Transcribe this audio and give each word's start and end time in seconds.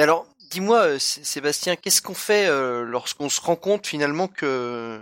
Mais 0.00 0.04
alors, 0.04 0.26
dis-moi, 0.50 0.98
Sébastien, 0.98 1.76
qu'est-ce 1.76 2.00
qu'on 2.00 2.14
fait 2.14 2.48
lorsqu'on 2.86 3.28
se 3.28 3.38
rend 3.38 3.54
compte 3.54 3.86
finalement 3.86 4.28
que 4.28 4.98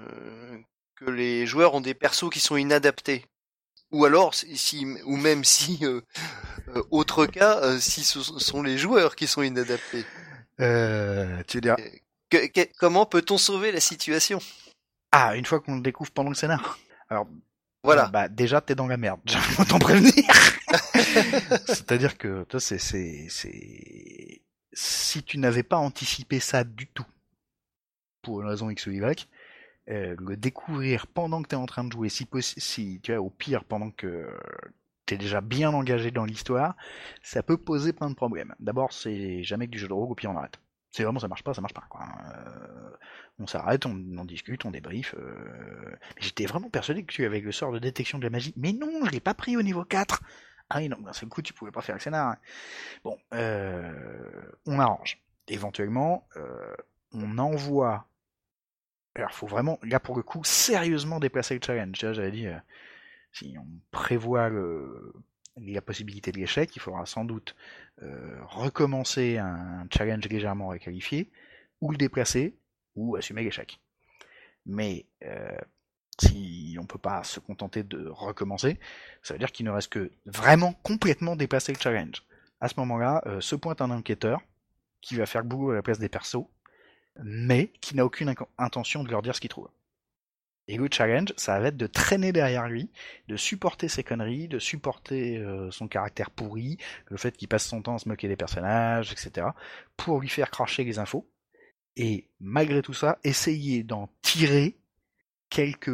que 0.96 1.08
les 1.08 1.46
joueurs 1.46 1.74
ont 1.74 1.80
des 1.80 1.94
persos 1.94 2.28
qui 2.32 2.40
sont 2.40 2.56
inadaptés? 2.56 3.24
Ou 3.92 4.06
alors 4.06 4.34
si 4.34 4.84
ou 5.04 5.16
même 5.16 5.44
si 5.44 5.86
autre 6.90 7.26
cas 7.26 7.78
si 7.78 8.02
ce 8.02 8.20
sont 8.20 8.60
les 8.60 8.76
joueurs 8.76 9.14
qui 9.14 9.28
sont 9.28 9.42
inadaptés? 9.42 10.04
Euh, 10.58 11.44
tu 11.46 11.58
veux 11.58 11.60
dire 11.60 11.76
comment 12.80 13.06
peut-on 13.06 13.38
sauver 13.38 13.70
la 13.70 13.78
situation? 13.78 14.40
Ah, 15.12 15.36
une 15.36 15.46
fois 15.46 15.60
qu'on 15.60 15.76
le 15.76 15.80
découvre 15.80 16.10
pendant 16.10 16.30
le 16.30 16.34
scénar. 16.34 16.76
Alors, 17.08 17.28
voilà. 17.84 18.06
Bah, 18.06 18.28
déjà, 18.28 18.60
t'es 18.60 18.74
dans 18.74 18.88
la 18.88 18.96
merde. 18.96 19.20
J'aimerais 19.26 19.64
t'en 19.64 19.78
prévenir. 19.78 20.12
C'est-à-dire 21.68 22.18
que, 22.18 22.42
toi, 22.42 22.58
c'est, 22.58 22.78
c'est, 22.78 23.28
c'est, 23.30 24.42
si 24.72 25.22
tu 25.22 25.38
n'avais 25.38 25.62
pas 25.62 25.78
anticipé 25.78 26.40
ça 26.40 26.64
du 26.64 26.86
tout, 26.86 27.06
pour 28.22 28.40
une 28.40 28.48
raison 28.48 28.70
X 28.70 28.86
ou 28.86 28.90
Y, 28.92 29.28
euh, 29.88 30.16
le 30.18 30.36
découvrir 30.36 31.06
pendant 31.06 31.42
que 31.42 31.48
t'es 31.48 31.56
en 31.56 31.66
train 31.66 31.84
de 31.84 31.92
jouer, 31.92 32.08
si 32.08 32.26
si, 32.58 33.00
tu 33.02 33.12
vois, 33.12 33.22
au 33.22 33.30
pire, 33.30 33.64
pendant 33.64 33.90
que 33.90 34.28
t'es 35.06 35.16
déjà 35.16 35.40
bien 35.40 35.72
engagé 35.72 36.10
dans 36.10 36.26
l'histoire, 36.26 36.76
ça 37.22 37.42
peut 37.42 37.56
poser 37.56 37.92
plein 37.92 38.10
de 38.10 38.14
problèmes. 38.14 38.54
D'abord, 38.60 38.92
c'est 38.92 39.42
jamais 39.42 39.66
que 39.66 39.72
du 39.72 39.78
jeu 39.78 39.88
de 39.88 39.92
rôle, 39.94 40.10
au 40.10 40.14
pire 40.14 40.30
on 40.30 40.36
arrête. 40.36 40.60
C'est 40.90 41.02
vraiment 41.02 41.20
ça 41.20 41.28
marche 41.28 41.44
pas, 41.44 41.54
ça 41.54 41.60
marche 41.60 41.74
pas. 41.74 41.86
Quoi. 41.88 42.02
Euh, 42.02 42.90
on 43.38 43.46
s'arrête, 43.46 43.86
on, 43.86 44.18
en 44.18 44.24
discute, 44.24 44.64
on 44.64 44.70
débrief. 44.70 45.14
Euh... 45.18 45.96
J'étais 46.18 46.46
vraiment 46.46 46.70
persuadé 46.70 47.04
que 47.04 47.12
tu 47.12 47.24
avais 47.24 47.40
le 47.40 47.52
sort 47.52 47.72
de 47.72 47.78
détection 47.78 48.18
de 48.18 48.24
la 48.24 48.30
magie. 48.30 48.52
Mais 48.56 48.72
non, 48.72 49.04
je 49.04 49.10
l'ai 49.10 49.20
pas 49.20 49.34
pris 49.34 49.56
au 49.56 49.62
niveau 49.62 49.84
4. 49.84 50.20
Ah 50.70 50.78
oui, 50.78 50.88
non, 50.88 50.98
d'un 50.98 51.12
seul 51.12 51.28
coup, 51.28 51.42
tu 51.42 51.52
pouvais 51.52 51.70
pas 51.70 51.80
faire 51.80 51.94
le 51.94 52.00
scénar. 52.00 52.36
Bon, 53.04 53.18
euh... 53.34 54.52
on 54.66 54.78
arrange. 54.78 55.18
Éventuellement, 55.48 56.28
euh, 56.36 56.74
on 57.12 57.38
envoie. 57.38 58.06
Alors, 59.14 59.32
faut 59.32 59.46
vraiment, 59.46 59.78
là 59.82 59.98
pour 59.98 60.16
le 60.16 60.22
coup, 60.22 60.44
sérieusement 60.44 61.20
déplacer 61.20 61.54
le 61.54 61.60
challenge. 61.64 61.96
J'avais 61.96 62.30
dit, 62.30 62.46
euh, 62.46 62.58
si 63.32 63.56
on 63.58 63.66
prévoit 63.90 64.50
la 65.56 65.80
possibilité 65.80 66.32
de 66.32 66.38
l'échec, 66.38 66.76
il 66.76 66.80
faudra 66.80 67.06
sans 67.06 67.24
doute 67.24 67.56
recommencer 68.00 69.38
un 69.38 69.86
challenge 69.90 70.28
légèrement 70.28 70.68
requalifié, 70.68 71.32
ou 71.80 71.90
le 71.90 71.96
déplacer, 71.96 72.56
ou 72.94 73.16
assumer 73.16 73.42
l'échec. 73.42 73.80
Mais 74.66 75.06
si 76.20 76.57
on 76.78 76.86
peut 76.86 76.98
pas 76.98 77.24
se 77.24 77.40
contenter 77.40 77.82
de 77.82 78.08
recommencer, 78.08 78.78
ça 79.22 79.34
veut 79.34 79.38
dire 79.38 79.52
qu'il 79.52 79.66
ne 79.66 79.70
reste 79.70 79.90
que 79.90 80.10
vraiment 80.26 80.72
complètement 80.82 81.36
déplacer 81.36 81.72
le 81.72 81.78
challenge. 81.78 82.24
À 82.60 82.68
ce 82.68 82.74
moment-là, 82.78 83.22
euh, 83.26 83.40
se 83.40 83.54
pointe 83.56 83.80
un 83.80 83.90
enquêteur 83.90 84.40
qui 85.00 85.14
va 85.14 85.26
faire 85.26 85.44
boulot 85.44 85.70
à 85.70 85.74
la 85.74 85.82
place 85.82 85.98
des 85.98 86.08
persos, 86.08 86.46
mais 87.22 87.68
qui 87.80 87.96
n'a 87.96 88.04
aucune 88.04 88.34
intention 88.58 89.04
de 89.04 89.10
leur 89.10 89.22
dire 89.22 89.34
ce 89.34 89.40
qu'il 89.40 89.50
trouve. 89.50 89.68
Et 90.68 90.76
le 90.76 90.88
challenge, 90.90 91.32
ça 91.36 91.58
va 91.58 91.68
être 91.68 91.78
de 91.78 91.86
traîner 91.86 92.30
derrière 92.30 92.68
lui, 92.68 92.90
de 93.26 93.36
supporter 93.36 93.88
ses 93.88 94.04
conneries, 94.04 94.48
de 94.48 94.58
supporter 94.58 95.38
euh, 95.38 95.70
son 95.70 95.88
caractère 95.88 96.30
pourri, 96.30 96.76
le 97.06 97.16
fait 97.16 97.34
qu'il 97.36 97.48
passe 97.48 97.66
son 97.66 97.80
temps 97.80 97.94
à 97.94 97.98
se 97.98 98.08
moquer 98.08 98.28
des 98.28 98.36
personnages, 98.36 99.10
etc., 99.10 99.48
pour 99.96 100.20
lui 100.20 100.28
faire 100.28 100.50
cracher 100.50 100.84
les 100.84 100.98
infos. 100.98 101.26
Et 101.96 102.28
malgré 102.38 102.82
tout 102.82 102.92
ça, 102.92 103.18
essayer 103.24 103.82
d'en 103.82 104.10
tirer 104.20 104.76
quelques 105.50 105.90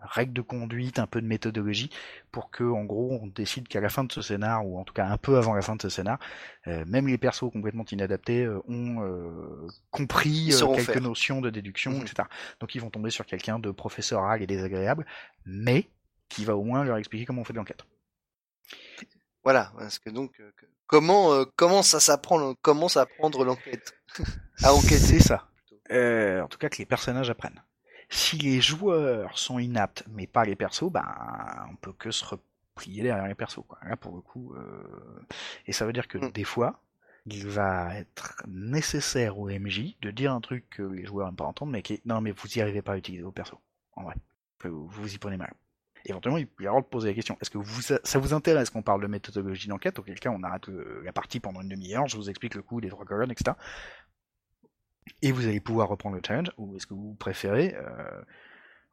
règles 0.00 0.32
de 0.32 0.40
conduite, 0.40 0.98
un 0.98 1.06
peu 1.06 1.20
de 1.20 1.26
méthodologie, 1.26 1.90
pour 2.32 2.50
que, 2.50 2.64
en 2.64 2.84
gros, 2.84 3.18
on 3.22 3.26
décide 3.26 3.68
qu'à 3.68 3.80
la 3.80 3.88
fin 3.88 4.04
de 4.04 4.12
ce 4.12 4.22
scénar, 4.22 4.66
ou 4.66 4.78
en 4.78 4.84
tout 4.84 4.94
cas 4.94 5.06
un 5.06 5.18
peu 5.18 5.36
avant 5.36 5.54
la 5.54 5.62
fin 5.62 5.76
de 5.76 5.82
ce 5.82 5.88
scénar, 5.88 6.18
euh, 6.66 6.84
même 6.86 7.06
les 7.08 7.18
persos 7.18 7.50
complètement 7.52 7.84
inadaptés 7.90 8.44
euh, 8.44 8.60
ont 8.68 9.02
euh, 9.02 9.68
compris 9.90 10.50
quelques 10.76 10.96
notions 10.96 11.40
de 11.40 11.50
déduction, 11.50 11.92
mhm. 11.92 12.02
etc. 12.02 12.28
Donc 12.60 12.74
ils 12.74 12.80
vont 12.80 12.90
tomber 12.90 13.10
sur 13.10 13.26
quelqu'un 13.26 13.58
de 13.58 13.70
professoral 13.70 14.42
et 14.42 14.46
désagréable, 14.46 15.06
mais 15.44 15.88
qui 16.28 16.44
va 16.44 16.56
au 16.56 16.64
moins 16.64 16.84
leur 16.84 16.96
expliquer 16.96 17.26
comment 17.26 17.42
on 17.42 17.44
fait 17.44 17.52
de 17.52 17.58
l'enquête. 17.58 17.84
Voilà, 19.44 19.72
parce 19.78 19.98
que 19.98 20.10
donc 20.10 20.42
comment 20.88 21.44
comment 21.54 21.82
ça 21.82 22.00
s'apprend 22.00 22.54
comment 22.62 22.88
s'apprendre 22.88 23.44
l'enquête? 23.44 23.94
À 24.62 24.72
enquêter 24.72 24.96
c'est 24.96 25.20
ça. 25.20 25.48
en 25.90 26.48
tout 26.48 26.58
cas 26.58 26.70
que 26.70 26.78
les 26.78 26.86
personnages 26.86 27.28
apprennent. 27.28 27.62
Si 28.08 28.38
les 28.38 28.60
joueurs 28.60 29.38
sont 29.38 29.58
inaptes, 29.58 30.04
mais 30.08 30.26
pas 30.26 30.44
les 30.44 30.56
persos, 30.56 30.90
ben 30.90 31.04
on 31.70 31.76
peut 31.76 31.92
que 31.92 32.10
se 32.10 32.24
replier 32.24 33.02
derrière 33.02 33.26
les 33.26 33.34
persos. 33.34 33.64
Quoi. 33.66 33.78
Là 33.86 33.96
pour 33.96 34.14
le 34.14 34.20
coup, 34.20 34.54
euh... 34.54 35.26
et 35.66 35.72
ça 35.72 35.86
veut 35.86 35.92
dire 35.92 36.06
que 36.06 36.18
mm. 36.18 36.30
des 36.30 36.44
fois, 36.44 36.80
il 37.26 37.46
va 37.48 37.96
être 37.96 38.42
nécessaire 38.46 39.38
au 39.38 39.48
MJ 39.48 39.96
de 40.00 40.10
dire 40.10 40.32
un 40.32 40.40
truc 40.40 40.68
que 40.70 40.82
les 40.82 41.04
joueurs 41.04 41.26
n'aiment 41.26 41.36
pas 41.36 41.44
entendre, 41.44 41.72
mais 41.72 41.82
qui 41.82 42.00
non 42.04 42.20
mais 42.20 42.30
vous 42.30 42.46
y 42.56 42.60
arrivez 42.60 42.82
pas 42.82 42.92
à 42.92 42.96
utiliser 42.96 43.24
vos 43.24 43.32
persos. 43.32 43.58
En 43.94 44.04
vrai, 44.04 44.14
vous 44.62 44.86
vous 44.86 45.14
y 45.14 45.18
prenez 45.18 45.36
mal. 45.36 45.52
Éventuellement, 46.08 46.38
il 46.38 46.46
peut 46.46 46.62
y 46.62 46.66
avoir 46.68 46.84
de 46.84 46.86
poser 46.86 47.08
la 47.08 47.14
question 47.14 47.36
est-ce 47.40 47.50
que 47.50 47.58
vous, 47.58 47.82
ça 47.82 48.18
vous 48.20 48.32
intéresse 48.32 48.70
qu'on 48.70 48.82
parle 48.82 49.02
de 49.02 49.08
méthodologie 49.08 49.66
d'enquête? 49.66 49.98
Auquel 49.98 50.20
cas, 50.20 50.30
on 50.30 50.44
arrête 50.44 50.68
la 51.02 51.12
partie 51.12 51.40
pendant 51.40 51.62
une 51.62 51.68
demi-heure, 51.68 52.06
je 52.06 52.16
vous 52.16 52.30
explique 52.30 52.54
le 52.54 52.62
coup 52.62 52.80
des 52.80 52.88
trois 52.88 53.04
colonnes, 53.04 53.32
etc 53.32 53.56
et 55.22 55.32
vous 55.32 55.46
allez 55.46 55.60
pouvoir 55.60 55.88
reprendre 55.88 56.16
le 56.16 56.22
challenge, 56.24 56.50
ou 56.58 56.76
est-ce 56.76 56.86
que 56.86 56.94
vous 56.94 57.14
préférez 57.14 57.74
euh, 57.76 58.22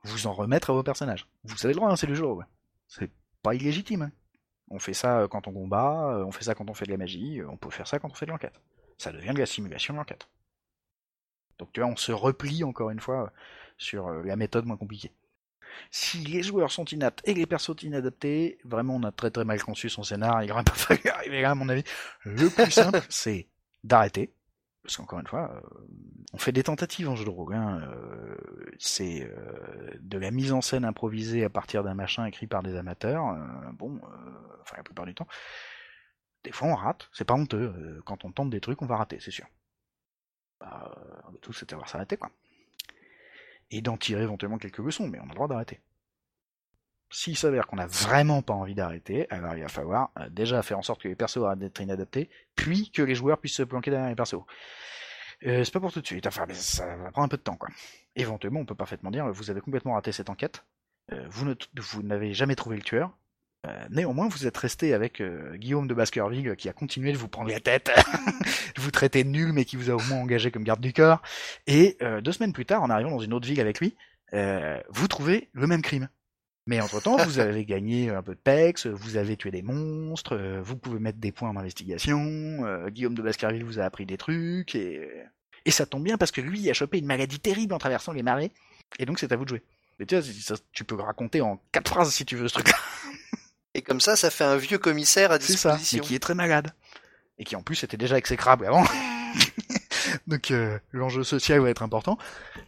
vous 0.03 0.27
en 0.27 0.33
remettre 0.33 0.69
à 0.69 0.73
vos 0.73 0.83
personnages? 0.83 1.27
Vous 1.43 1.57
savez 1.57 1.73
le 1.73 1.79
droit, 1.79 1.91
hein, 1.91 1.95
c'est 1.95 2.07
le 2.07 2.15
jeu, 2.15 2.25
ouais. 2.25 2.45
c'est 2.87 3.11
pas 3.41 3.55
illégitime. 3.55 4.03
Hein. 4.03 4.11
On 4.69 4.79
fait 4.79 4.93
ça 4.93 5.19
euh, 5.19 5.27
quand 5.27 5.47
on 5.47 5.53
combat, 5.53 6.13
euh, 6.13 6.25
on 6.25 6.31
fait 6.31 6.45
ça 6.45 6.55
quand 6.55 6.69
on 6.69 6.73
fait 6.73 6.85
de 6.85 6.91
la 6.91 6.97
magie, 6.97 7.41
on 7.47 7.57
peut 7.57 7.69
faire 7.69 7.87
ça 7.87 7.99
quand 7.99 8.09
on 8.09 8.15
fait 8.15 8.25
de 8.25 8.31
l'enquête. 8.31 8.59
Ça 8.97 9.11
devient 9.11 9.33
de 9.33 9.39
la 9.39 9.45
simulation 9.45 9.93
de 9.93 9.99
l'enquête. 9.99 10.27
Donc 11.59 11.71
tu 11.73 11.81
vois, 11.81 11.89
on 11.89 11.95
se 11.95 12.11
replie 12.11 12.63
encore 12.63 12.89
une 12.89 12.99
fois 12.99 13.31
sur 13.77 14.09
la 14.09 14.35
méthode 14.35 14.65
moins 14.65 14.77
compliquée. 14.77 15.11
Si 15.91 16.19
les 16.19 16.43
joueurs 16.43 16.71
sont 16.71 16.85
inaptes 16.85 17.21
et 17.25 17.33
les 17.33 17.45
persos 17.45 17.81
inadaptés, 17.81 18.57
vraiment 18.63 18.95
on 18.95 19.03
a 19.03 19.11
très 19.11 19.31
très 19.31 19.45
mal 19.45 19.61
conçu 19.61 19.89
son 19.89 20.03
scénar, 20.03 20.43
il 20.43 20.51
aurait 20.51 20.63
pas 20.63 20.71
fallu 20.75 21.07
arriver 21.09 21.41
là 21.41 21.51
à 21.51 21.55
mon 21.55 21.69
avis. 21.69 21.83
Le 22.23 22.49
plus 22.49 22.71
simple, 22.71 23.01
c'est 23.09 23.47
d'arrêter, 23.83 24.33
parce 24.83 24.97
qu'encore 24.97 25.19
une 25.19 25.27
fois, 25.27 25.51
euh, 25.55 25.87
on 26.33 26.37
fait 26.37 26.51
des 26.51 26.63
tentatives 26.63 27.09
en 27.09 27.15
jeu 27.15 27.23
de 27.23 27.29
rôle. 27.29 27.55
Hein, 27.55 27.81
euh, 27.87 28.35
c'est 28.79 29.23
euh, 29.23 29.91
de 30.01 30.17
la 30.17 30.29
mise 30.29 30.51
en 30.51 30.61
scène 30.61 30.83
improvisée 30.83 31.43
à 31.45 31.49
partir 31.49 31.83
d'un 31.83 31.93
machin 31.93 32.25
écrit 32.25 32.47
par 32.47 32.63
des 32.63 32.75
amateurs. 32.75 33.37
bon, 33.73 34.01
enfin 34.61 34.77
la 34.77 34.83
plupart 34.83 35.05
du 35.05 35.15
temps. 35.15 35.27
Des 36.43 36.51
fois 36.51 36.67
on 36.67 36.75
rate, 36.75 37.09
c'est 37.13 37.23
pas 37.23 37.33
honteux. 37.33 38.01
quand 38.05 38.25
on 38.25 38.31
tente 38.31 38.49
des 38.49 38.59
trucs, 38.59 38.81
on 38.81 38.85
va 38.85 38.97
rater, 38.97 39.19
c'est 39.21 39.31
sûr. 39.31 39.47
Bah, 40.59 40.93
on 41.27 41.31
va 41.31 41.37
tous 41.41 41.53
savoir 41.53 41.87
s'arrêter, 41.87 42.17
quoi. 42.17 42.29
Et 43.71 43.81
d'en 43.81 43.97
tirer 43.97 44.23
éventuellement 44.23 44.57
quelques 44.57 44.79
leçons, 44.79 45.07
mais 45.07 45.19
on 45.19 45.25
a 45.25 45.29
le 45.29 45.35
droit 45.35 45.47
d'arrêter. 45.47 45.79
S'il 47.13 47.37
s'avère 47.37 47.67
qu'on 47.67 47.77
a 47.77 47.85
vraiment 47.85 48.41
pas 48.41 48.55
envie 48.55 48.73
d'arrêter, 48.73 49.27
alors 49.29 49.55
il 49.55 49.61
va 49.61 49.69
falloir 49.69 50.09
euh, 50.17 50.27
déjà 50.31 50.63
faire 50.63 50.79
en 50.79 50.81
sorte 50.81 50.99
que 50.99 51.07
les 51.07 51.15
persos 51.15 51.43
arrêtent 51.45 51.59
d'être 51.59 51.79
inadaptés, 51.79 52.27
puis 52.55 52.89
que 52.89 53.03
les 53.03 53.13
joueurs 53.13 53.37
puissent 53.37 53.55
se 53.55 53.61
planquer 53.61 53.91
derrière 53.91 54.09
les 54.09 54.15
persos. 54.15 54.41
Euh, 55.45 55.63
c'est 55.63 55.71
pas 55.71 55.79
pour 55.79 55.93
tout 55.93 56.01
de 56.01 56.07
suite, 56.07 56.25
enfin, 56.25 56.47
ça 56.53 56.87
va 56.95 57.11
prendre 57.11 57.25
un 57.25 57.27
peu 57.27 57.37
de 57.37 57.43
temps, 57.43 57.55
quoi. 57.55 57.69
Éventuellement, 58.15 58.61
on 58.61 58.65
peut 58.65 58.73
parfaitement 58.73 59.11
dire, 59.11 59.31
vous 59.31 59.51
avez 59.51 59.61
complètement 59.61 59.93
raté 59.93 60.11
cette 60.11 60.31
enquête, 60.31 60.65
euh, 61.11 61.23
vous, 61.29 62.01
n'avez 62.01 62.33
jamais 62.33 62.55
trouvé 62.55 62.77
le 62.77 62.81
tueur, 62.81 63.15
néanmoins, 63.91 64.27
vous 64.27 64.47
êtes 64.47 64.57
resté 64.57 64.95
avec 64.95 65.21
Guillaume 65.53 65.87
de 65.87 65.93
Baskerville 65.93 66.55
qui 66.55 66.67
a 66.67 66.73
continué 66.73 67.11
de 67.11 67.17
vous 67.17 67.27
prendre 67.27 67.49
la 67.49 67.59
tête, 67.59 67.91
de 68.75 68.81
vous 68.81 68.91
traiter 68.91 69.23
de 69.23 69.29
nul, 69.29 69.53
mais 69.53 69.65
qui 69.65 69.77
vous 69.77 69.91
a 69.91 69.93
au 69.93 70.01
moins 70.01 70.17
engagé 70.17 70.49
comme 70.49 70.63
garde 70.63 70.81
du 70.81 70.93
corps. 70.93 71.21
Et 71.67 71.97
deux 72.21 72.31
semaines 72.33 72.51
plus 72.51 72.65
tard, 72.65 72.81
en 72.83 72.89
arrivant 72.89 73.11
dans 73.11 73.19
une 73.19 73.33
autre 73.33 73.47
ville 73.47 73.61
avec 73.61 73.79
lui, 73.79 73.95
vous 74.33 75.07
trouvez 75.07 75.49
le 75.53 75.67
même 75.67 75.81
crime. 75.81 76.09
Mais 76.65 76.79
entre-temps, 76.79 77.17
vous 77.17 77.39
avez 77.39 77.65
gagné 77.65 78.09
un 78.09 78.21
peu 78.21 78.35
de 78.35 78.39
pex, 78.39 78.87
vous 78.87 79.17
avez 79.17 79.35
tué 79.35 79.51
des 79.51 79.61
monstres, 79.61 80.37
euh, 80.37 80.61
vous 80.63 80.77
pouvez 80.77 80.99
mettre 80.99 81.17
des 81.17 81.33
points 81.33 81.53
d'investigation, 81.53 82.19
euh, 82.65 82.89
Guillaume 82.89 83.15
de 83.15 83.21
Baskerville 83.21 83.65
vous 83.65 83.79
a 83.79 83.83
appris 83.83 84.05
des 84.05 84.15
trucs, 84.15 84.73
et... 84.75 85.09
et 85.65 85.71
ça 85.71 85.85
tombe 85.85 86.03
bien 86.03 86.17
parce 86.17 86.31
que 86.31 86.39
lui 86.39 86.69
a 86.69 86.73
chopé 86.73 86.99
une 86.99 87.05
maladie 87.05 87.39
terrible 87.39 87.73
en 87.73 87.79
traversant 87.79 88.13
les 88.13 88.23
marais, 88.23 88.51
et 88.97 89.05
donc 89.05 89.19
c'est 89.19 89.33
à 89.33 89.35
vous 89.35 89.43
de 89.43 89.49
jouer. 89.49 89.63
Mais 89.99 90.05
tu 90.05 90.17
vois, 90.17 90.57
tu 90.71 90.83
peux 90.85 90.95
raconter 90.95 91.41
en 91.41 91.61
quatre 91.71 91.89
phrases 91.89 92.13
si 92.13 92.25
tu 92.25 92.35
veux 92.35 92.47
ce 92.47 92.53
truc-là. 92.53 92.77
Et 93.75 93.81
comme 93.81 93.99
ça, 93.99 94.15
ça 94.15 94.29
fait 94.29 94.43
un 94.43 94.57
vieux 94.57 94.77
commissaire 94.77 95.31
à 95.31 95.39
disposition. 95.39 95.77
C'est 95.77 95.85
ça, 95.85 95.97
mais 95.97 95.99
qui 96.01 96.15
est 96.15 96.19
très 96.19 96.35
malade. 96.35 96.71
Et 97.39 97.43
qui 97.43 97.55
en 97.55 97.63
plus 97.63 97.83
était 97.83 97.97
déjà 97.97 98.17
exécrable 98.17 98.65
avant. 98.65 98.85
donc 100.27 100.51
euh, 100.51 100.77
l'enjeu 100.91 101.23
social 101.23 101.59
va 101.59 101.69
être 101.69 101.83
important, 101.83 102.17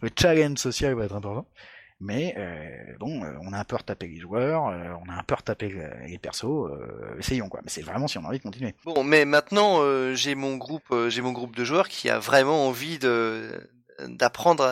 le 0.00 0.10
challenge 0.16 0.58
social 0.58 0.94
va 0.94 1.04
être 1.04 1.14
important. 1.14 1.46
Mais 1.98 2.34
euh, 2.36 2.94
bon, 2.98 3.24
euh, 3.24 3.38
on 3.40 3.54
a 3.54 3.58
un 3.58 3.64
peu 3.64 3.76
retapé 3.76 4.06
les 4.06 4.20
joueurs, 4.20 4.68
euh, 4.68 4.94
on 5.02 5.08
a 5.10 5.14
un 5.14 5.22
peu 5.22 5.34
retapé 5.34 5.74
les 6.06 6.18
persos. 6.18 6.70
essayons 7.18 7.48
quoi. 7.48 7.60
Mais 7.62 7.70
c'est 7.70 7.82
vraiment 7.82 8.06
si 8.06 8.18
on 8.18 8.24
a 8.24 8.28
envie 8.28 8.38
de 8.38 8.42
continuer. 8.42 8.74
Bon, 8.84 9.02
mais 9.02 9.24
maintenant 9.24 9.80
j'ai 10.14 10.34
mon 10.34 10.56
groupe, 10.56 10.94
j'ai 11.08 11.22
mon 11.22 11.32
groupe 11.32 11.56
de 11.56 11.64
joueurs 11.64 11.88
qui 11.88 12.10
a 12.10 12.18
vraiment 12.18 12.66
envie 12.66 12.98
de 12.98 13.70
d'apprendre 14.06 14.66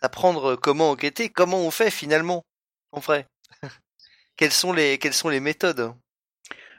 d'apprendre 0.00 0.56
comment 0.56 0.90
enquêter, 0.90 1.28
comment 1.28 1.60
on 1.60 1.70
fait 1.70 1.90
finalement 1.90 2.44
en 2.92 3.00
vrai. 3.00 3.26
quelles 4.36 4.52
sont 4.52 4.72
les 4.72 4.96
quelles 4.98 5.12
sont 5.12 5.28
les 5.28 5.40
méthodes? 5.40 5.92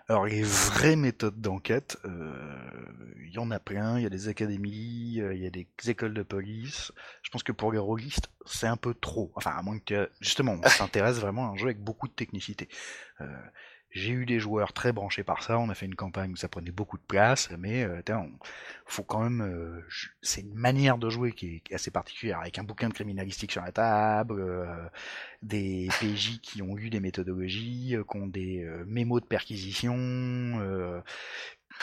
Alors 0.09 0.25
les 0.25 0.41
vraies 0.41 0.95
méthodes 0.95 1.39
d'enquête, 1.39 1.97
y 3.33 3.39
en 3.39 3.51
a 3.51 3.59
plein. 3.59 3.97
Il 3.97 4.03
y 4.03 4.05
a 4.05 4.09
des 4.09 4.27
académies, 4.27 5.15
il 5.15 5.37
y 5.37 5.47
a 5.47 5.49
des 5.49 5.67
écoles 5.87 6.13
de 6.13 6.23
police. 6.23 6.91
Je 7.21 7.29
pense 7.29 7.43
que 7.43 7.51
pour 7.51 7.71
les 7.71 7.79
rôlistes, 7.79 8.29
c'est 8.45 8.67
un 8.67 8.77
peu 8.77 8.93
trop. 8.93 9.31
Enfin, 9.35 9.51
à 9.51 9.61
moins 9.61 9.79
que 9.79 10.09
justement, 10.21 10.57
on 10.63 10.63
s'intéresse 10.69 11.17
vraiment 11.19 11.49
à 11.49 11.51
un 11.53 11.55
jeu 11.55 11.65
avec 11.65 11.79
beaucoup 11.79 12.07
de 12.07 12.13
technicité. 12.13 12.67
J'ai 13.93 14.11
eu 14.11 14.25
des 14.25 14.39
joueurs 14.39 14.73
très 14.73 14.91
branchés 14.91 15.23
par 15.23 15.43
ça. 15.43 15.59
On 15.59 15.69
a 15.69 15.75
fait 15.75 15.85
une 15.85 15.93
campagne 15.95 16.31
où 16.31 16.35
ça 16.35 16.47
prenait 16.47 16.71
beaucoup 16.71 16.97
de 16.97 17.03
place, 17.03 17.49
mais 17.59 17.83
euh, 17.83 18.01
faut 18.87 19.03
quand 19.03 19.21
même. 19.21 19.41
Euh, 19.41 19.85
c'est 20.23 20.41
une 20.41 20.55
manière 20.55 20.97
de 20.97 21.09
jouer 21.11 21.31
qui 21.31 21.61
est 21.69 21.73
assez 21.75 21.91
particulière, 21.91 22.39
avec 22.39 22.57
un 22.57 22.63
bouquin 22.63 22.89
de 22.89 22.93
criminalistique 22.93 23.51
sur 23.51 23.61
la 23.61 23.71
table, 23.71 24.41
euh, 24.41 24.87
des 25.43 25.89
PJ 25.99 26.39
qui 26.41 26.63
ont 26.63 26.75
eu 26.75 26.89
des 26.89 26.99
méthodologies, 26.99 27.95
qui 28.09 28.17
ont 28.17 28.25
des 28.25 28.67
mémos 28.87 29.21
de 29.21 29.27
perquisition, 29.27 29.93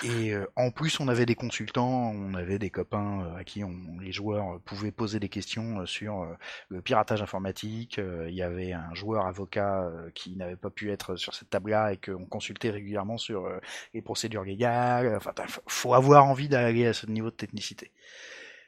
et 0.03 0.33
euh, 0.33 0.47
en 0.57 0.71
plus, 0.71 0.99
on 1.01 1.09
avait 1.09 1.27
des 1.27 1.35
consultants, 1.35 2.11
on 2.15 2.33
avait 2.33 2.59
des 2.59 2.71
copains 2.71 3.23
euh, 3.23 3.37
à 3.37 3.45
qui 3.45 3.63
on, 3.65 3.99
les 4.01 4.13
joueurs 4.13 4.59
pouvaient 4.61 4.93
poser 4.93 5.21
des 5.21 5.29
questions 5.29 5.81
euh, 5.81 5.87
sur 5.87 6.27
le 6.69 6.81
piratage 6.81 7.21
informatique. 7.21 8.01
Il 8.29 8.35
y 8.35 8.43
avait 8.43 8.73
un 8.73 8.95
joueur 8.95 9.27
avocat 9.27 9.91
qui 10.15 10.37
n'avait 10.37 10.57
pas 10.57 10.71
pu 10.71 10.91
être 10.91 11.17
sur 11.17 11.35
cette 11.35 11.51
table-là 11.51 11.93
et 11.93 11.97
qu'on 11.99 12.25
consultait 12.25 12.71
régulièrement 12.71 13.19
sur 13.19 13.49
les 13.93 14.01
procédures 14.01 14.45
légales. 14.45 15.15
Enfin, 15.17 15.33
faut 15.67 15.95
avoir 15.95 16.25
envie 16.25 16.49
d'aller 16.49 16.87
à 16.87 16.93
ce 16.93 17.07
niveau 17.07 17.31
de 17.31 17.37
technicité. 17.37 17.93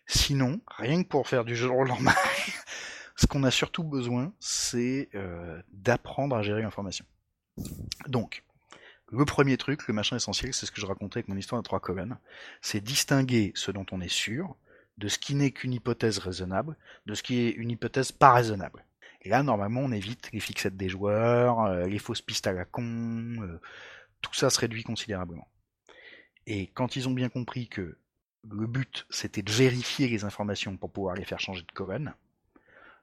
Sinon, 0.07 0.61
rien 0.67 1.03
que 1.03 1.09
pour 1.09 1.29
faire 1.29 1.45
du 1.45 1.57
jeu 1.57 1.67
de 1.67 1.73
rôle 1.73 1.89
normal, 1.89 2.15
ce 3.17 3.27
qu'on 3.27 3.45
a 3.45 3.51
surtout 3.51 3.85
besoin, 3.85 4.33
c'est 4.41 5.09
d'apprendre 5.73 6.37
à 6.37 6.43
gérer 6.43 6.63
l'information. 6.63 7.07
Donc, 8.09 8.45
le 9.13 9.25
premier 9.27 9.59
truc, 9.59 9.87
le 9.87 9.95
machin 9.95 10.17
essentiel, 10.17 10.55
c'est 10.55 10.65
ce 10.65 10.73
que 10.73 10.81
je 10.81 10.87
racontais 10.87 11.19
avec 11.19 11.29
mon 11.29 11.37
histoire 11.37 11.61
de 11.61 11.65
trois 11.65 11.81
colonnes. 11.81 12.17
C'est 12.63 12.81
distinguer 12.81 13.53
ce 13.55 13.71
dont 13.71 13.87
on 13.93 14.01
est 14.01 14.13
sûr 14.13 14.57
de 14.99 15.09
ce 15.09 15.19
qui 15.19 15.35
n'est 15.35 15.51
qu'une 15.51 15.73
hypothèse 15.73 16.19
raisonnable, 16.19 16.77
de 17.07 17.15
ce 17.15 17.23
qui 17.23 17.41
est 17.41 17.51
une 17.51 17.71
hypothèse 17.71 18.13
pas 18.13 18.33
raisonnable. 18.33 18.85
Et 19.23 19.29
là, 19.29 19.43
normalement, 19.43 19.81
on 19.81 19.93
évite 19.93 20.31
les 20.33 20.41
fixettes 20.41 20.77
des 20.77 20.89
joueurs, 20.89 21.61
euh, 21.61 21.87
les 21.87 21.99
fausses 21.99 22.23
pistes 22.23 22.47
à 22.47 22.53
la 22.53 22.65
con, 22.65 22.85
euh, 22.85 23.61
tout 24.21 24.35
ça 24.35 24.51
se 24.51 24.59
réduit 24.59 24.83
considérablement. 24.83 25.49
Et 26.47 26.69
quand 26.69 26.97
ils 26.97 27.09
ont 27.09 27.13
bien 27.13 27.29
compris 27.29 27.69
que 27.69 27.97
le 28.51 28.67
but, 28.67 29.07
c'était 29.11 29.43
de 29.43 29.53
vérifier 29.53 30.09
les 30.09 30.25
informations 30.25 30.77
pour 30.77 30.91
pouvoir 30.91 31.15
les 31.15 31.25
faire 31.25 31.39
changer 31.39 31.63
de 31.63 31.73
colonne, 31.73 32.15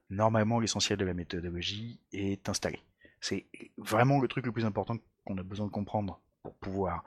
normalement, 0.09 0.59
l'essentiel 0.59 0.97
de 0.97 1.05
la 1.05 1.13
méthodologie 1.13 1.99
est 2.11 2.49
installé. 2.49 2.79
C'est 3.21 3.45
vraiment 3.77 4.19
le 4.19 4.27
truc 4.27 4.45
le 4.45 4.51
plus 4.51 4.65
important 4.65 4.97
qu'on 5.25 5.37
a 5.37 5.43
besoin 5.43 5.67
de 5.67 5.71
comprendre 5.71 6.21
pour 6.43 6.55
pouvoir 6.55 7.03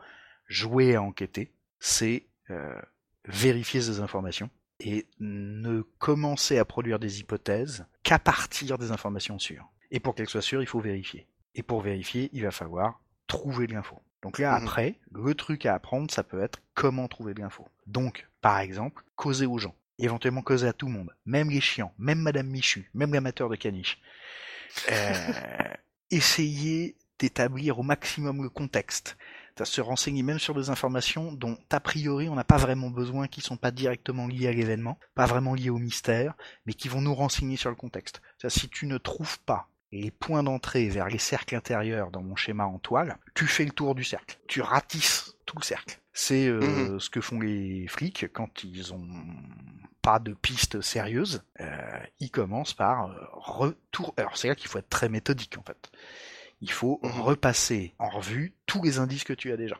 jouer 0.47 0.94
à 0.94 1.03
enquêter, 1.03 1.53
c'est 1.81 2.26
euh, 2.50 2.81
vérifier 3.25 3.81
ces 3.81 4.00
informations 4.00 4.50
et 4.81 5.06
ne 5.20 5.82
commencer 5.99 6.59
à 6.59 6.64
produire 6.64 6.99
des 6.99 7.20
hypothèses 7.20 7.87
qu'à 8.03 8.19
partir 8.19 8.79
des 8.79 8.91
informations 8.91 9.38
sûres. 9.38 9.69
Et 9.91 10.00
pour 10.00 10.14
qu'elles 10.14 10.29
soient 10.29 10.43
sûres, 10.43 10.62
il 10.62 10.69
faut 10.69 10.81
vérifier. 10.81 11.26
Et 11.55 11.62
pour 11.62 11.82
vérifier, 11.82 12.31
il 12.32 12.43
va 12.43 12.50
falloir 12.50 13.00
trouver 13.26 13.67
de 13.67 13.75
l'info. 13.75 14.03
Donc 14.23 14.38
là, 14.38 14.58
mhm. 14.58 14.62
après, 14.62 14.94
le 15.12 15.35
truc 15.35 15.67
à 15.67 15.75
apprendre, 15.75 16.11
ça 16.11 16.23
peut 16.23 16.43
être 16.43 16.61
comment 16.75 17.08
trouver 17.08 17.35
de 17.35 17.41
l'info. 17.41 17.69
Donc, 17.87 18.29
par 18.41 18.58
exemple, 18.58 19.03
causer 19.17 19.47
aux 19.47 19.58
gens. 19.58 19.75
Éventuellement 19.99 20.43
causer 20.43 20.67
à 20.67 20.73
tout 20.73 20.87
le 20.87 20.93
monde. 20.93 21.15
Même 21.26 21.50
les 21.50 21.61
chiants, 21.61 21.94
même 21.99 22.19
Madame 22.19 22.49
Michu, 22.49 22.91
même 22.94 23.12
l'amateur 23.12 23.49
de 23.49 23.56
caniche. 23.56 24.00
Euh, 24.91 25.15
essayer 26.11 26.97
d'établir 27.23 27.79
au 27.79 27.85
maximum 27.85 28.43
le 28.43 28.49
contexte, 28.49 29.17
à 29.61 29.65
se 29.65 29.81
renseigner 29.81 30.25
même 30.25 30.41
sur 30.41 30.55
des 30.55 30.71
informations 30.71 31.33
dont 31.33 31.57
a 31.71 31.79
priori 31.79 32.29
on 32.29 32.35
n'a 32.35 32.43
pas 32.43 32.57
vraiment 32.57 32.91
besoin, 32.91 33.29
qui 33.29 33.41
sont 33.41 33.57
pas 33.57 33.71
directement 33.71 34.27
liées 34.27 34.49
à 34.49 34.53
l'événement, 34.53 34.99
pas 35.15 35.27
vraiment 35.27 35.55
liées 35.55 35.71
au 35.71 35.79
mystère, 35.79 36.35
mais 36.67 36.75
qui 36.75 36.89
vont 36.89 37.01
nous 37.01 37.15
renseigner 37.15 37.57
sur 37.57 37.71
le 37.71 37.77
contexte. 37.77 38.21
si 38.49 38.69
tu 38.69 38.87
ne 38.87 38.99
trouves 38.99 39.39
pas 39.41 39.69
les 39.93 40.11
points 40.11 40.43
d'entrée 40.43 40.89
vers 40.89 41.07
les 41.07 41.19
cercles 41.19 41.55
intérieurs 41.55 42.11
dans 42.11 42.23
mon 42.23 42.35
schéma 42.35 42.65
en 42.65 42.79
toile, 42.79 43.19
tu 43.35 43.47
fais 43.47 43.65
le 43.65 43.71
tour 43.71 43.95
du 43.95 44.03
cercle. 44.03 44.41
Tu 44.49 44.63
ratisses 44.63 45.37
tout 45.47 45.59
le 45.59 45.65
cercle. 45.65 46.01
C'est 46.13 46.49
euh, 46.49 46.61
mhm. 46.61 47.01
ce 47.01 47.09
que 47.09 47.21
font 47.21 47.39
les 47.39 47.87
flics 47.87 48.27
quand 48.33 48.65
ils 48.65 48.93
ont 48.93 49.07
pas 50.01 50.19
de 50.19 50.33
piste 50.33 50.81
sérieuse. 50.81 51.43
Euh, 51.61 52.01
ils 52.19 52.31
commencent 52.31 52.75
par 52.75 53.11
euh, 53.11 53.15
retour. 53.33 54.13
Alors 54.17 54.37
c'est 54.37 54.49
là 54.49 54.57
qu'il 54.57 54.69
faut 54.69 54.79
être 54.79 54.89
très 54.89 55.09
méthodique 55.09 55.57
en 55.59 55.63
fait. 55.63 55.93
Il 56.62 56.70
faut 56.70 57.00
mhm. 57.03 57.20
repasser 57.20 57.94
en 57.99 58.09
revue 58.09 58.55
tous 58.67 58.82
les 58.82 58.99
indices 58.99 59.25
que 59.25 59.32
tu 59.32 59.53
as 59.53 59.56
déjà. 59.56 59.79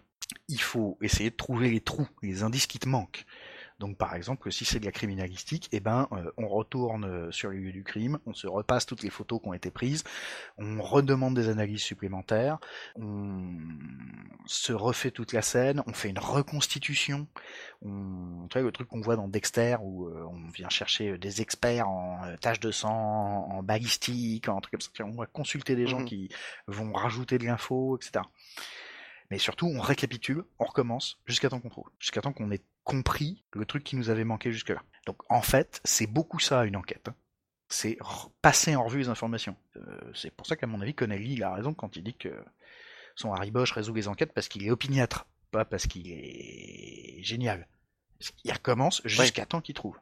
Il 0.49 0.61
faut 0.61 0.99
essayer 1.01 1.31
de 1.31 1.37
trouver 1.37 1.71
les 1.71 1.81
trous, 1.81 2.09
les 2.23 2.43
indices 2.43 2.67
qui 2.67 2.79
te 2.79 2.89
manquent. 2.89 3.25
Donc 3.83 3.97
par 3.97 4.15
exemple, 4.15 4.53
si 4.53 4.65
c'est 4.65 4.79
de 4.79 4.85
la 4.85 4.93
criminalistique, 4.93 5.69
eh 5.73 5.81
ben 5.81 6.07
euh, 6.13 6.31
on 6.37 6.47
retourne 6.47 7.05
euh, 7.05 7.33
sur 7.33 7.51
les 7.51 7.59
lieux 7.59 7.73
du 7.73 7.83
crime, 7.83 8.21
on 8.27 8.33
se 8.33 8.47
repasse 8.47 8.87
toutes 8.87 9.03
les 9.03 9.11
photos 9.11 9.41
qui 9.43 9.49
ont 9.49 9.55
été 9.55 9.73
prises, 9.73 10.05
on 10.57 10.81
redemande 10.81 11.35
des 11.35 11.49
analyses 11.49 11.83
supplémentaires, 11.83 12.59
on 12.95 13.59
se 14.47 14.73
refait 14.73 15.11
toute 15.11 15.33
la 15.33 15.43
scène, 15.43 15.83
on 15.89 15.93
fait 15.95 16.11
une 16.11 16.21
reconstitution. 16.21 17.27
On, 17.85 18.47
tu 18.49 18.61
vois 18.61 18.63
le 18.63 18.71
truc 18.71 18.87
qu'on 18.87 19.01
voit 19.01 19.17
dans 19.17 19.27
Dexter 19.27 19.79
où 19.83 20.07
euh, 20.07 20.29
on 20.31 20.49
vient 20.51 20.69
chercher 20.69 21.19
des 21.19 21.41
experts 21.41 21.89
en 21.89 22.21
tâches 22.41 22.61
de 22.61 22.71
sang, 22.71 23.49
en 23.51 23.65
balistique, 23.65 24.49
en 24.49 24.61
trucs 24.61 24.75
comme 24.75 24.81
ça. 24.81 25.05
On 25.05 25.17
va 25.17 25.27
consulter 25.27 25.75
des 25.75 25.89
gens 25.89 25.99
mmh 25.99 26.05
qui 26.05 26.29
vont 26.69 26.93
rajouter 26.93 27.37
de 27.39 27.47
l'info, 27.47 27.97
etc. 27.97 28.25
Mais 29.33 29.39
surtout, 29.39 29.67
on 29.67 29.81
récapitule, 29.81 30.45
on 30.59 30.67
recommence 30.67 31.19
jusqu'à 31.25 31.49
temps 31.49 31.59
qu'on 31.59 31.71
trouve, 31.71 31.89
jusqu'à 31.99 32.21
temps 32.21 32.35
qu'on 32.35 32.51
ait 32.51 32.61
compris 32.85 33.43
le 33.55 33.65
truc 33.65 33.83
qui 33.83 33.97
nous 33.97 34.11
avait 34.11 34.25
manqué 34.25 34.53
jusque-là. 34.53 34.83
Donc 35.07 35.23
en 35.31 35.41
fait, 35.41 35.81
c'est 35.85 36.07
beaucoup 36.07 36.39
ça 36.39 36.67
une 36.67 36.77
enquête. 36.77 37.09
Hein. 37.09 37.15
C'est 37.67 37.97
passer 38.43 38.77
en 38.77 38.85
revue 38.85 38.99
les 38.99 39.09
informations. 39.09 39.57
Euh, 39.77 39.99
c'est 40.15 40.31
pour 40.31 40.47
ça 40.47 40.55
qu'à 40.55 40.67
mon 40.67 40.83
avis, 40.83 40.93
Connelly 40.93 41.33
il 41.33 41.45
a 41.45 41.55
raison 41.55 41.73
quand 41.73 41.97
il 41.97 42.05
dit 42.05 42.13
que 42.13 42.29
son 43.17 43.33
Harry 43.33 43.51
Bosch 43.51 43.73
résout 43.73 43.95
les 43.95 44.07
enquêtes 44.07 44.35
parce 44.35 44.49
qu'il 44.49 44.67
est 44.67 44.71
opiniâtre, 44.71 45.27
pas 45.51 45.65
parce 45.65 45.87
qu'il 45.87 46.13
est 46.13 47.23
génial. 47.23 47.67
Il 48.45 48.53
recommence 48.53 49.01
jusqu'à 49.07 49.47
temps 49.47 49.63
qu'il 49.63 49.75
trouve. 49.75 49.97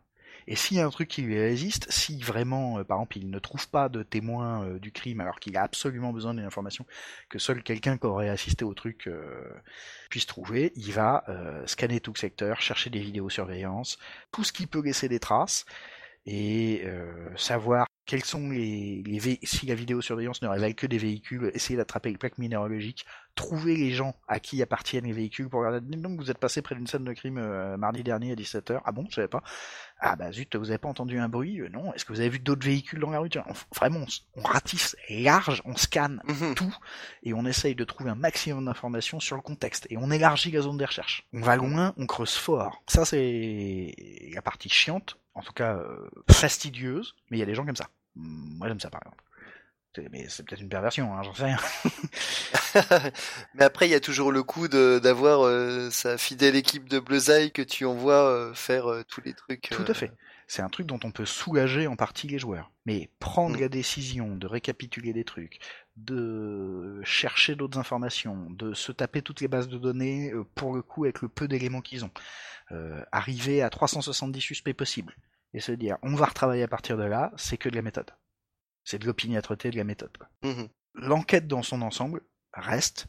Et 0.47 0.57
s'il 0.57 0.77
y 0.77 0.81
a 0.81 0.87
un 0.87 0.91
truc 0.91 1.09
qui 1.09 1.23
lui 1.23 1.39
résiste, 1.39 1.91
si 1.91 2.21
vraiment, 2.21 2.79
euh, 2.79 2.85
par 2.85 2.99
exemple, 2.99 3.19
il 3.19 3.31
ne 3.31 3.39
trouve 3.39 3.69
pas 3.69 3.89
de 3.89 4.03
témoin 4.03 4.65
euh, 4.65 4.79
du 4.79 4.93
crime 4.93 5.21
alors 5.21 5.41
qu'il 5.41 5.57
a 5.57 5.63
absolument 5.63 6.13
besoin 6.13 6.35
d'une 6.35 6.45
information 6.45 6.87
que 7.29 7.39
seul 7.39 7.63
quelqu'un 7.63 7.99
qui 7.99 8.07
aurait 8.07 8.29
assisté 8.29 8.65
au 8.65 8.75
truc 8.75 9.07
euh, 9.07 9.53
puisse 10.09 10.27
trouver, 10.27 10.73
il 10.77 10.93
va 10.93 11.25
scanner 11.67 12.01
tout 12.01 12.13
le 12.13 12.19
secteur, 12.19 12.61
chercher 12.61 12.91
des 12.91 12.99
vidéosurveillance, 13.01 13.99
tout 14.33 14.45
ce 14.45 14.53
qui 14.53 14.67
peut 14.67 14.83
laisser 14.83 15.09
des 15.09 15.21
traces 15.21 15.65
et 16.27 16.85
savoir 17.37 17.87
quels 18.07 18.25
sont 18.25 18.51
les, 18.51 19.03
les 19.07 19.39
si 19.45 19.67
la 19.67 19.75
vidéosurveillance 19.75 20.43
ne 20.43 20.49
révèle 20.49 20.75
que 20.75 20.87
des 20.87 20.99
véhicules, 20.99 21.51
essayer 21.55 21.77
d'attraper 21.77 22.11
les 22.11 22.19
plaques 22.19 22.39
minéralogiques, 22.39 23.07
trouver 23.35 23.77
les 23.77 23.93
gens 23.93 24.17
à 24.27 24.41
qui 24.41 24.61
appartiennent 24.63 25.05
les 25.05 25.13
véhicules 25.13 25.49
pour 25.49 25.61
regarder. 25.61 25.97
Donc 25.97 26.21
vous 26.21 26.31
êtes 26.31 26.39
passé 26.39 26.63
près 26.63 26.75
d'une 26.75 26.87
scène 26.87 27.05
de 27.05 27.13
crime 27.13 27.39
euh, 27.39 27.77
mardi 27.77 28.03
dernier 28.03 28.33
à 28.33 28.35
17h. 28.35 28.81
Ah 28.85 28.93
bon, 28.93 29.07
je 29.09 29.17
savais 29.17 29.29
pas. 29.29 29.43
Ah 30.01 30.17
bah 30.17 30.33
zut, 30.33 30.57
vous 30.57 30.71
avez 30.71 30.79
pas 30.79 30.89
entendu 30.89 31.19
un 31.19 31.29
bruit 31.29 31.61
euh, 31.61 31.69
Non. 31.69 31.93
Est-ce 31.95 32.05
que 32.05 32.13
vous 32.13 32.21
avez 32.21 32.31
vu 32.31 32.39
d'autres 32.39 32.67
véhicules 32.67 32.99
dans 32.99 33.11
la 33.11 33.21
rue? 33.21 33.31
Vraiment, 33.75 34.05
on, 34.35 34.43
ratisse 34.43 34.97
large, 35.09 35.63
on 35.65 35.77
scanne 35.77 36.21
mhm. 36.27 36.55
tout 36.55 36.77
et 37.23 37.35
on 37.35 37.45
essaye 37.47 37.75
de 37.75 37.85
trouver 37.85 38.11
un 38.11 38.15
maximum 38.17 38.65
d'informations 38.65 39.21
sur 39.21 39.37
le 39.37 39.43
contexte 39.43 39.87
et 39.91 39.97
on 39.97 40.11
élargit 40.11 40.51
la 40.51 40.63
zone 40.63 40.79
de 40.79 40.85
recherche. 40.85 41.29
On 41.33 41.43
va 41.43 41.57
loin, 41.57 41.95
on 41.97 42.07
creuse 42.07 42.35
fort. 42.35 42.83
Ça 42.89 43.05
c'est 43.05 43.95
la 44.35 44.43
partie 44.43 44.69
chiante, 44.69 45.20
en 45.35 45.43
tout 45.43 45.53
cas 45.53 45.77
euh, 45.77 46.09
fastidieuse, 46.31 47.15
mais 47.31 47.37
il 47.37 47.41
y 47.41 47.43
a 47.43 47.47
des 47.47 47.55
gens 47.55 47.65
comme 47.65 47.77
ça. 47.77 47.89
Moi 48.15 48.69
j'aime 48.69 48.81
ça 48.81 48.91
par 48.91 49.01
exemple. 49.03 49.25
Mais 50.13 50.27
c'est 50.29 50.45
peut-être 50.47 50.61
une 50.61 50.69
perversion, 50.69 51.13
hein, 51.13 51.23
j'en 51.25 51.35
sais 51.35 51.45
rien. 51.45 51.59
mais 53.55 53.65
après, 53.65 53.89
il 53.89 53.91
y 53.91 53.97
a 53.97 54.01
toujours 54.01 54.31
le 54.31 54.45
coup 54.45 54.69
d'avoir 54.69 55.45
euh, 55.45 55.91
sa 55.91 56.17
fidèle 56.17 56.55
équipe 56.55 56.89
de 56.89 57.01
bleusailles 57.01 57.51
que 57.51 57.61
tu 57.63 57.85
envoies 57.85 58.25
euh, 58.25 58.55
faire 58.55 58.87
tous 59.09 59.21
les 59.21 59.35
trucs. 59.35 59.69
Tout 59.71 59.85
à 59.89 59.95
fait. 59.95 60.13
C'est 60.51 60.63
un 60.63 60.69
truc 60.69 60.89
dont 60.89 60.99
on 61.05 61.13
peut 61.13 61.27
soulager 61.27 61.87
en 61.87 61.95
partie 61.95 62.27
les 62.27 62.41
joueurs. 62.41 62.73
Mais 62.85 63.09
prendre 63.21 63.57
mm. 63.57 63.61
la 63.61 63.69
décision 63.69 64.35
de 64.35 64.49
récapituler 64.49 65.13
des 65.13 65.23
trucs, 65.23 65.61
de 65.95 67.01
chercher 67.05 67.55
d'autres 67.55 67.79
informations, 67.79 68.51
de 68.51 68.75
se 68.75 68.91
taper 68.91 69.23
toutes 69.23 69.41
les 69.41 69.47
bases 69.47 69.69
de 69.69 69.79
données, 69.79 70.33
pour 70.57 70.75
le 70.75 70.83
coup, 70.83 71.05
avec 71.05 71.23
le 71.23 71.29
peu 71.29 71.47
d'éléments 71.47 71.83
qu'ils 71.83 72.05
ont, 72.05 72.11
arriver 73.13 73.63
à 73.63 73.71
370 73.71 74.41
suspects 74.41 74.75
possibles, 74.75 75.15
et 75.55 75.61
se 75.61 75.71
dire, 75.71 75.99
on 76.03 76.17
va 76.17 76.27
retravailler 76.27 76.65
à 76.65 76.69
partir 76.69 76.97
de 76.97 77.05
là, 77.05 77.31
c'est 77.37 77.57
que 77.57 77.69
de 77.69 77.77
la 77.77 77.83
méthode. 77.83 78.11
C'est 78.83 78.99
de 78.99 79.07
l'opiniâtreté 79.07 79.71
de 79.71 79.77
la 79.77 79.85
méthode. 79.85 80.19
Mmh 80.43 80.65
L'enquête 80.95 81.47
dans 81.47 81.63
son 81.63 81.81
ensemble 81.81 82.23
reste 82.53 83.07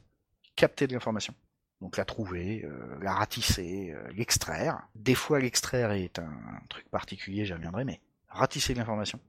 capter 0.56 0.86
de 0.86 0.94
l'information. 0.94 1.34
Donc 1.82 1.98
la 1.98 2.06
trouver, 2.06 2.64
euh, 2.64 2.98
la 3.02 3.14
ratisser, 3.14 3.92
euh, 3.92 4.12
l'extraire. 4.14 4.88
Des 4.96 5.16
fois 5.16 5.40
l'extraire 5.40 5.92
est 5.92 6.20
un, 6.20 6.62
truc 6.70 6.88
particulier, 6.90 7.46
j'y 7.46 7.54
reviendrai, 7.54 7.86
mais 7.86 8.00
ratisser 8.30 8.74
l'information, 8.76 9.20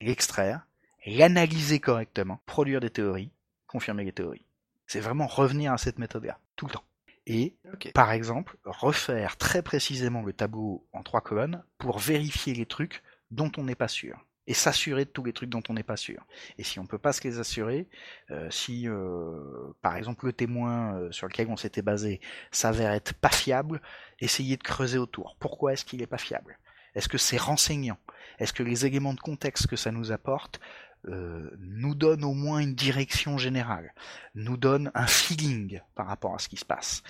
l'extraire, 0.00 0.66
l'analyser 1.06 1.78
correctement, 1.78 2.40
produire 2.46 2.80
des 2.80 2.90
théories, 2.90 3.30
confirmer 3.66 4.04
les 4.04 4.12
théories. 4.12 4.44
C'est 4.86 5.00
vraiment 5.00 5.26
revenir 5.26 5.72
à 5.72 5.78
cette 5.78 5.98
méthode-là. 5.98 6.38
tout 6.56 6.66
le 6.66 6.72
temps. 6.72 6.84
Et, 7.26 7.56
par 7.94 8.12
exemple, 8.12 8.58
refaire 8.64 9.38
très 9.38 9.62
précisément 9.62 10.20
le 10.20 10.34
tableau 10.34 10.86
en 10.92 11.02
trois 11.02 11.22
colonnes 11.22 11.64
pour 11.78 11.98
vérifier 11.98 12.52
les 12.52 12.66
trucs 12.66 13.02
dont 13.30 13.50
on 13.56 13.64
n'est 13.64 13.74
pas 13.74 13.88
sûr 13.88 14.26
et 14.46 14.54
s'assurer 14.54 15.04
de 15.04 15.10
tous 15.10 15.24
les 15.24 15.32
trucs 15.32 15.50
dont 15.50 15.62
on 15.68 15.74
n'est 15.74 15.82
pas 15.82 15.96
sûr. 15.96 16.26
Et 16.58 16.64
si 16.64 16.78
on 16.78 16.86
peut 16.86 16.98
pas 16.98 17.12
se 17.12 17.22
les 17.22 17.38
assurer, 17.38 17.88
euh, 18.30 18.50
si 18.50 18.88
euh, 18.88 19.72
par 19.82 19.96
exemple 19.96 20.26
le 20.26 20.32
témoin 20.32 20.94
euh, 20.96 21.12
sur 21.12 21.26
lequel 21.26 21.48
on 21.48 21.56
s'était 21.56 21.82
basé 21.82 22.20
s'avère 22.50 22.92
être 22.92 23.14
pas 23.14 23.30
fiable, 23.30 23.80
essayez 24.20 24.56
de 24.56 24.62
creuser 24.62 24.98
autour. 24.98 25.36
Pourquoi 25.38 25.72
est-ce 25.72 25.84
qu'il 25.84 26.02
est 26.02 26.06
pas 26.06 26.18
fiable? 26.18 26.58
Est-ce 26.94 27.08
que 27.08 27.18
c'est 27.18 27.36
renseignant? 27.38 27.98
Est-ce 28.38 28.52
que 28.52 28.62
les 28.62 28.86
éléments 28.86 29.14
de 29.14 29.20
contexte 29.20 29.66
que 29.66 29.76
ça 29.76 29.90
nous 29.90 30.12
apporte 30.12 30.60
euh, 31.06 31.50
nous 31.58 31.94
donne 31.94 32.24
au 32.24 32.32
moins 32.32 32.60
une 32.60 32.74
direction 32.74 33.36
générale, 33.36 33.92
nous 34.34 34.56
donne 34.56 34.90
un 34.94 35.06
feeling 35.06 35.80
par 35.94 36.06
rapport 36.06 36.34
à 36.34 36.38
ce 36.38 36.48
qui 36.48 36.56
se 36.56 36.64
passe? 36.64 37.02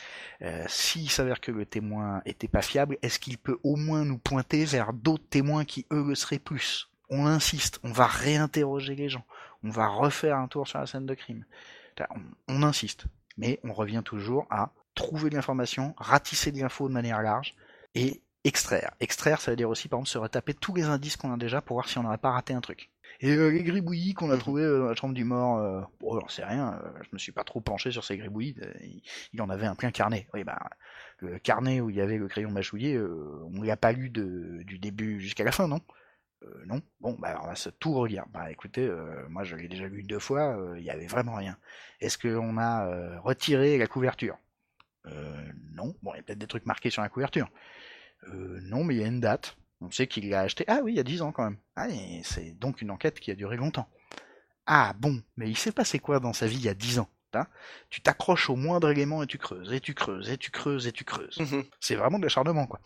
Euh, 0.42 0.64
S'il 0.68 1.10
s'avère 1.10 1.40
que 1.40 1.52
le 1.52 1.66
témoin 1.66 2.22
était 2.24 2.48
pas 2.48 2.62
fiable, 2.62 2.98
est-ce 3.02 3.18
qu'il 3.18 3.38
peut 3.38 3.58
au 3.62 3.76
moins 3.76 4.04
nous 4.04 4.18
pointer 4.18 4.64
vers 4.64 4.92
d'autres 4.92 5.28
témoins 5.28 5.64
qui 5.64 5.86
eux 5.92 6.04
le 6.08 6.14
seraient 6.14 6.38
plus? 6.38 6.88
On 7.10 7.26
insiste, 7.26 7.80
on 7.82 7.92
va 7.92 8.06
réinterroger 8.06 8.94
les 8.94 9.08
gens, 9.08 9.24
on 9.62 9.70
va 9.70 9.88
refaire 9.88 10.36
un 10.36 10.48
tour 10.48 10.66
sur 10.66 10.78
la 10.78 10.86
scène 10.86 11.06
de 11.06 11.14
crime. 11.14 11.44
On, 12.10 12.20
on 12.48 12.62
insiste, 12.62 13.06
mais 13.36 13.60
on 13.64 13.72
revient 13.72 14.02
toujours 14.04 14.46
à 14.50 14.70
trouver 14.94 15.30
de 15.30 15.34
l'information, 15.34 15.94
ratisser 15.98 16.52
de 16.52 16.60
l'info 16.60 16.88
de 16.88 16.94
manière 16.94 17.22
large 17.22 17.54
et 17.94 18.22
extraire. 18.44 18.92
Extraire, 19.00 19.40
ça 19.40 19.50
veut 19.50 19.56
dire 19.56 19.68
aussi 19.68 19.88
par 19.88 19.98
exemple 19.98 20.10
se 20.10 20.18
retaper 20.18 20.54
tous 20.54 20.74
les 20.74 20.84
indices 20.84 21.16
qu'on 21.16 21.32
a 21.32 21.36
déjà 21.36 21.60
pour 21.60 21.76
voir 21.76 21.88
si 21.88 21.98
on 21.98 22.02
n'aurait 22.02 22.18
pas 22.18 22.30
raté 22.30 22.54
un 22.54 22.60
truc. 22.60 22.90
Et 23.20 23.32
euh, 23.32 23.48
les 23.48 23.62
gribouillis 23.62 24.14
qu'on 24.14 24.30
a 24.30 24.34
mhm. 24.34 24.40
trouvés 24.40 24.62
euh, 24.62 24.80
dans 24.80 24.88
la 24.88 24.94
chambre 24.94 25.14
du 25.14 25.24
mort, 25.24 25.58
euh, 25.58 25.80
bon, 26.00 26.18
j'en 26.20 26.28
sais 26.28 26.44
rien, 26.44 26.80
je 27.02 27.08
me 27.12 27.18
suis 27.18 27.32
pas 27.32 27.44
trop 27.44 27.60
penché 27.60 27.90
sur 27.90 28.04
ces 28.04 28.16
gribouillis, 28.16 28.56
il, 28.82 29.02
il 29.32 29.42
en 29.42 29.50
avait 29.50 29.66
un 29.66 29.74
plein 29.74 29.90
carnet. 29.90 30.28
Oui, 30.34 30.44
bah, 30.44 30.58
le 31.18 31.38
carnet 31.38 31.80
où 31.80 31.90
il 31.90 31.96
y 31.96 32.00
avait 32.00 32.18
le 32.18 32.28
crayon 32.28 32.50
mâchouillé, 32.50 32.98
on 32.98 33.62
l'a 33.62 33.76
pas 33.76 33.92
lu 33.92 34.10
de, 34.10 34.62
du 34.64 34.78
début 34.78 35.20
jusqu'à 35.20 35.44
la 35.44 35.52
fin, 35.52 35.68
non? 35.68 35.80
Non. 36.66 36.82
Bon, 37.00 37.16
bah 37.18 37.40
on 37.42 37.46
va 37.46 37.54
se 37.54 37.70
tout 37.70 37.92
relire. 37.94 38.24
Bah 38.32 38.50
écoutez, 38.50 38.90
moi 39.28 39.44
je 39.44 39.56
l'ai 39.56 39.68
déjà 39.68 39.86
lu 39.86 40.02
deux 40.02 40.18
fois, 40.18 40.58
il 40.76 40.82
y 40.84 40.90
avait 40.90 41.06
vraiment 41.06 41.34
rien. 41.34 41.56
Est-ce 42.00 42.18
qu'on 42.18 42.58
a 42.58 43.18
retiré 43.20 43.78
la 43.78 43.86
couverture? 43.86 44.36
Non. 45.72 45.94
Bon, 46.02 46.12
il 46.14 46.16
y 46.16 46.20
a 46.20 46.22
peut-être 46.22 46.38
des 46.38 46.46
trucs 46.46 46.66
marqués 46.66 46.90
sur 46.90 47.02
la 47.02 47.08
couverture. 47.08 47.48
non, 48.32 48.84
mais 48.84 48.94
il 48.94 49.00
y 49.00 49.04
a 49.04 49.06
une 49.06 49.20
date. 49.20 49.56
On 49.80 49.90
sait 49.90 50.06
qu'il 50.06 50.30
l'a 50.30 50.40
acheté. 50.40 50.64
Ah 50.66 50.80
oui, 50.82 50.92
il 50.92 50.96
y 50.96 51.00
a 51.00 51.04
10 51.04 51.20
ans 51.20 51.32
quand 51.32 51.44
même. 51.44 51.58
Ah, 51.76 51.88
c'est 52.22 52.58
donc 52.58 52.80
une 52.80 52.90
enquête 52.90 53.20
qui 53.20 53.30
a 53.30 53.34
duré 53.34 53.56
longtemps. 53.56 53.88
Ah 54.66 54.94
bon, 54.98 55.22
mais 55.36 55.50
il 55.50 55.58
s'est 55.58 55.72
passé 55.72 55.98
quoi 55.98 56.20
dans 56.20 56.32
sa 56.32 56.46
vie 56.46 56.56
il 56.56 56.64
y 56.64 56.70
a 56.70 56.74
10 56.74 56.98
ans 57.00 57.08
hein? 57.34 57.46
Tu 57.90 58.00
t'accroches 58.00 58.48
au 58.48 58.56
moindre 58.56 58.90
élément 58.90 59.22
et 59.22 59.26
tu 59.26 59.38
creuses, 59.38 59.72
et 59.72 59.80
tu 59.80 59.92
creuses, 59.92 60.30
et 60.30 60.38
tu 60.38 60.50
creuses, 60.50 60.86
et 60.86 60.92
tu 60.92 61.04
creuses. 61.04 61.38
Mhm. 61.38 61.64
C'est 61.80 61.96
vraiment 61.96 62.18
de 62.18 62.22
l'acharnement, 62.22 62.66
quoi. 62.66 62.80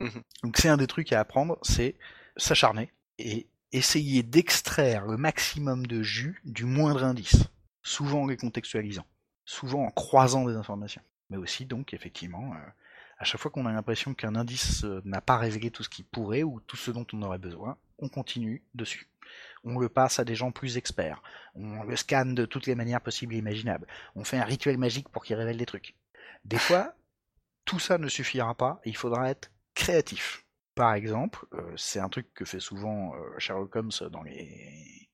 Mhm. 0.00 0.22
Donc 0.42 0.56
c'est 0.58 0.68
un 0.68 0.76
des 0.76 0.86
trucs 0.86 1.12
à 1.12 1.20
apprendre, 1.20 1.58
c'est 1.62 1.96
s'acharner 2.38 2.90
et 3.18 3.46
essayer 3.72 4.22
d'extraire 4.22 5.06
le 5.06 5.16
maximum 5.16 5.86
de 5.86 6.02
jus 6.02 6.40
du 6.44 6.64
moindre 6.64 7.04
indice, 7.04 7.44
souvent 7.82 8.22
en 8.22 8.26
les 8.26 8.36
contextualisant, 8.36 9.04
souvent 9.44 9.84
en 9.84 9.90
croisant 9.90 10.46
des 10.46 10.56
informations. 10.56 11.02
Mais 11.28 11.36
aussi 11.36 11.66
donc 11.66 11.92
effectivement 11.92 12.54
euh, 12.54 12.70
à 13.18 13.24
chaque 13.24 13.40
fois 13.40 13.50
qu'on 13.50 13.66
a 13.66 13.72
l'impression 13.72 14.14
qu'un 14.14 14.36
indice 14.36 14.84
euh, 14.84 15.02
n'a 15.04 15.20
pas 15.20 15.36
révélé 15.36 15.70
tout 15.70 15.82
ce 15.82 15.88
qu'il 15.88 16.04
pourrait 16.04 16.44
ou 16.44 16.60
tout 16.60 16.76
ce 16.76 16.90
dont 16.90 17.06
on 17.12 17.22
aurait 17.22 17.38
besoin, 17.38 17.76
on 17.98 18.08
continue 18.08 18.62
dessus. 18.74 19.08
On 19.64 19.78
le 19.78 19.88
passe 19.88 20.20
à 20.20 20.24
des 20.24 20.36
gens 20.36 20.52
plus 20.52 20.76
experts. 20.76 21.22
On 21.54 21.82
le 21.82 21.96
scanne 21.96 22.34
de 22.34 22.46
toutes 22.46 22.66
les 22.66 22.76
manières 22.76 23.00
possibles 23.00 23.34
et 23.34 23.38
imaginables. 23.38 23.86
On 24.14 24.24
fait 24.24 24.38
un 24.38 24.44
rituel 24.44 24.78
magique 24.78 25.08
pour 25.08 25.24
qu'il 25.24 25.36
révèle 25.36 25.58
des 25.58 25.66
trucs. 25.66 25.94
Des 26.44 26.58
fois, 26.58 26.94
tout 27.64 27.80
ça 27.80 27.98
ne 27.98 28.08
suffira 28.08 28.54
pas 28.54 28.80
il 28.84 28.96
faudra 28.96 29.28
être 29.28 29.50
créatif. 29.74 30.44
Par 30.78 30.94
exemple, 30.94 31.44
c'est 31.76 31.98
un 31.98 32.08
truc 32.08 32.32
que 32.34 32.44
fait 32.44 32.60
souvent 32.60 33.12
Sherlock 33.38 33.74
Holmes 33.74 33.90
dans 34.12 34.22
les, 34.22 35.08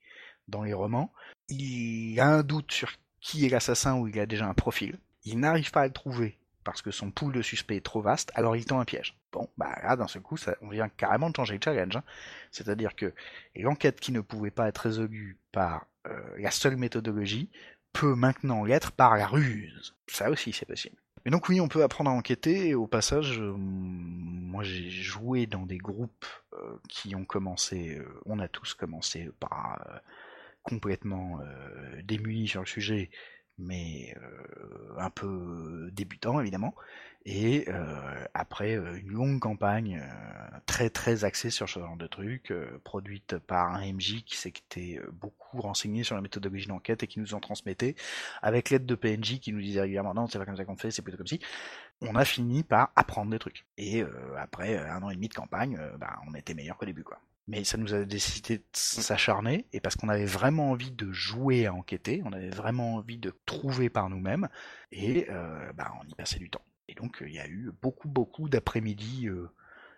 dans 0.47 0.63
les 0.63 0.75
romans. 0.75 1.11
Il 1.49 2.21
a 2.21 2.29
un 2.29 2.43
doute 2.43 2.71
sur 2.71 2.93
qui 3.23 3.47
est 3.47 3.49
l'assassin 3.49 3.97
ou 3.97 4.07
il 4.07 4.21
a 4.21 4.27
déjà 4.27 4.47
un 4.47 4.53
profil. 4.53 4.99
Il 5.25 5.41
n'arrive 5.41 5.71
pas 5.71 5.81
à 5.81 5.87
le 5.87 5.93
trouver 5.93 6.39
parce 6.65 6.83
que 6.83 6.91
son 6.91 7.11
pool 7.11 7.33
de 7.33 7.41
suspects 7.41 7.77
est 7.77 7.85
trop 7.85 8.03
vaste, 8.03 8.31
alors 8.35 8.57
il 8.57 8.67
tend 8.67 8.79
un 8.79 8.85
piège. 8.85 9.17
Bon, 9.33 9.49
bah 9.57 9.75
là, 9.83 9.97
d'un 9.97 10.07
seul 10.07 10.21
coup, 10.21 10.37
on 10.61 10.69
vient 10.69 10.91
carrément 10.91 11.31
de 11.31 11.37
changer 11.37 11.55
le 11.55 11.61
challenge. 11.65 11.97
Hein. 11.97 12.05
C'est-à-dire 12.51 12.95
que 12.95 13.15
l'enquête 13.57 14.01
qui 14.01 14.13
ne 14.13 14.21
pouvait 14.21 14.51
pas 14.51 14.69
être 14.69 14.79
résolue 14.79 15.39
par 15.51 15.87
la 16.37 16.51
seule 16.51 16.77
méthodologie 16.77 17.49
peut 17.95 18.15
maintenant 18.15 18.65
l'être 18.65 18.93
par 18.93 19.17
la 19.17 19.27
ruse. 19.27 19.95
Ça 20.09 20.29
aussi, 20.29 20.53
c'est 20.53 20.67
possible. 20.67 20.97
Mais 21.25 21.31
donc 21.31 21.49
oui, 21.49 21.61
on 21.61 21.69
peut 21.69 21.83
apprendre 21.83 22.11
à 22.11 22.13
enquêter, 22.13 22.69
et 22.69 22.75
au 22.75 22.87
passage, 22.87 23.41
euh, 23.41 23.55
moi 23.57 24.63
j'ai 24.63 24.91
joué 24.91 25.47
dans 25.47 25.65
des 25.65 25.79
groupes 25.79 26.27
euh, 26.53 26.77
qui 26.89 27.15
ont 27.15 27.25
commencé, 27.25 27.99
on 28.27 28.39
a 28.39 28.49
tous 28.49 28.75
commencé 28.75 29.31
par 29.41 29.81
complètement 30.63 31.41
démunis 32.05 32.49
sur 32.49 32.61
le 32.61 32.67
sujet, 32.67 33.11
mais 33.59 34.15
euh, 34.17 34.99
un 34.99 35.11
peu 35.11 35.91
débutant 35.93 36.41
évidemment. 36.41 36.75
Et 37.27 37.65
euh, 37.69 38.27
après 38.35 38.77
euh, 38.77 38.99
une 38.99 39.11
longue 39.13 39.41
campagne 39.41 40.03
très 40.67 40.91
très 40.91 41.25
axée 41.25 41.51
sur 41.51 41.69
ce 41.69 41.79
genre 41.81 41.97
de 41.97 42.07
trucs, 42.07 42.53
produite 42.85 43.39
par 43.39 43.75
un 43.75 43.93
MJ 43.93 44.25
qui 44.25 44.37
s'était 44.37 45.01
beaucoup 45.13 45.61
renseigné 45.61 46.05
sur 46.05 46.17
la 46.17 46.21
méthodologie 46.23 46.67
d'enquête 46.67 47.03
et 47.03 47.07
qui 47.07 47.21
nous 47.21 47.35
en 47.35 47.41
transmettait, 47.41 47.95
avec 48.43 48.71
l'aide 48.71 48.87
de 48.87 48.95
PNJ 48.95 49.41
qui 49.41 49.53
nous 49.53 49.61
disait 49.61 49.81
régulièrement 49.81 50.15
non 50.15 50.27
c'est 50.27 50.39
pas 50.39 50.47
comme 50.47 50.57
ça 50.57 50.65
qu'on 50.65 50.77
fait, 50.77 50.91
c'est 50.91 51.03
plutôt 51.03 51.19
comme 51.19 51.27
si. 51.27 51.41
On 52.03 52.15
a 52.17 52.25
fini 52.25 52.63
par 52.63 52.93
apprendre 52.97 53.31
des 53.31 53.39
trucs. 53.39 53.65
Et 53.79 54.05
après 54.37 54.77
un 54.77 55.03
an 55.03 55.11
et 55.11 55.15
demi 55.15 55.29
de 55.29 55.35
campagne, 55.35 55.79
bah, 55.99 56.19
on 56.29 56.35
était 56.35 56.55
meilleur 56.55 56.77
qu'au 56.77 56.87
début 56.87 57.05
quoi 57.05 57.21
mais 57.47 57.65
ça 57.65 57.77
nous 57.77 57.95
a 57.95 58.05
décidé 58.05 58.59
de 58.59 58.63
mm. 58.63 59.01
s'acharner, 59.03 59.67
et 59.73 59.81
parce 59.81 59.97
qu'on 59.97 60.09
avait 60.09 60.25
vraiment 60.25 60.71
envie 60.71 60.91
de 60.91 61.13
jouer 61.13 61.67
à 61.67 61.75
enquêter, 61.75 62.23
on 62.25 62.33
avait 62.33 62.51
vraiment 62.51 62.97
envie 62.97 63.19
de 63.19 63.33
trouver 63.47 63.91
par 63.91 64.09
nous-mêmes, 64.09 64.49
et 64.93 65.27
euh, 65.31 65.73
bah, 65.75 65.93
on 66.03 66.07
y 66.07 66.15
passait 66.15 66.39
du 66.39 66.51
temps. 66.51 66.65
Et 66.89 66.95
donc 66.95 67.23
il 67.27 67.33
y 67.33 67.39
a 67.39 67.47
eu 67.47 67.73
beaucoup 67.83 68.09
beaucoup 68.09 68.49
d'après-midi, 68.49 69.29
euh, 69.29 69.51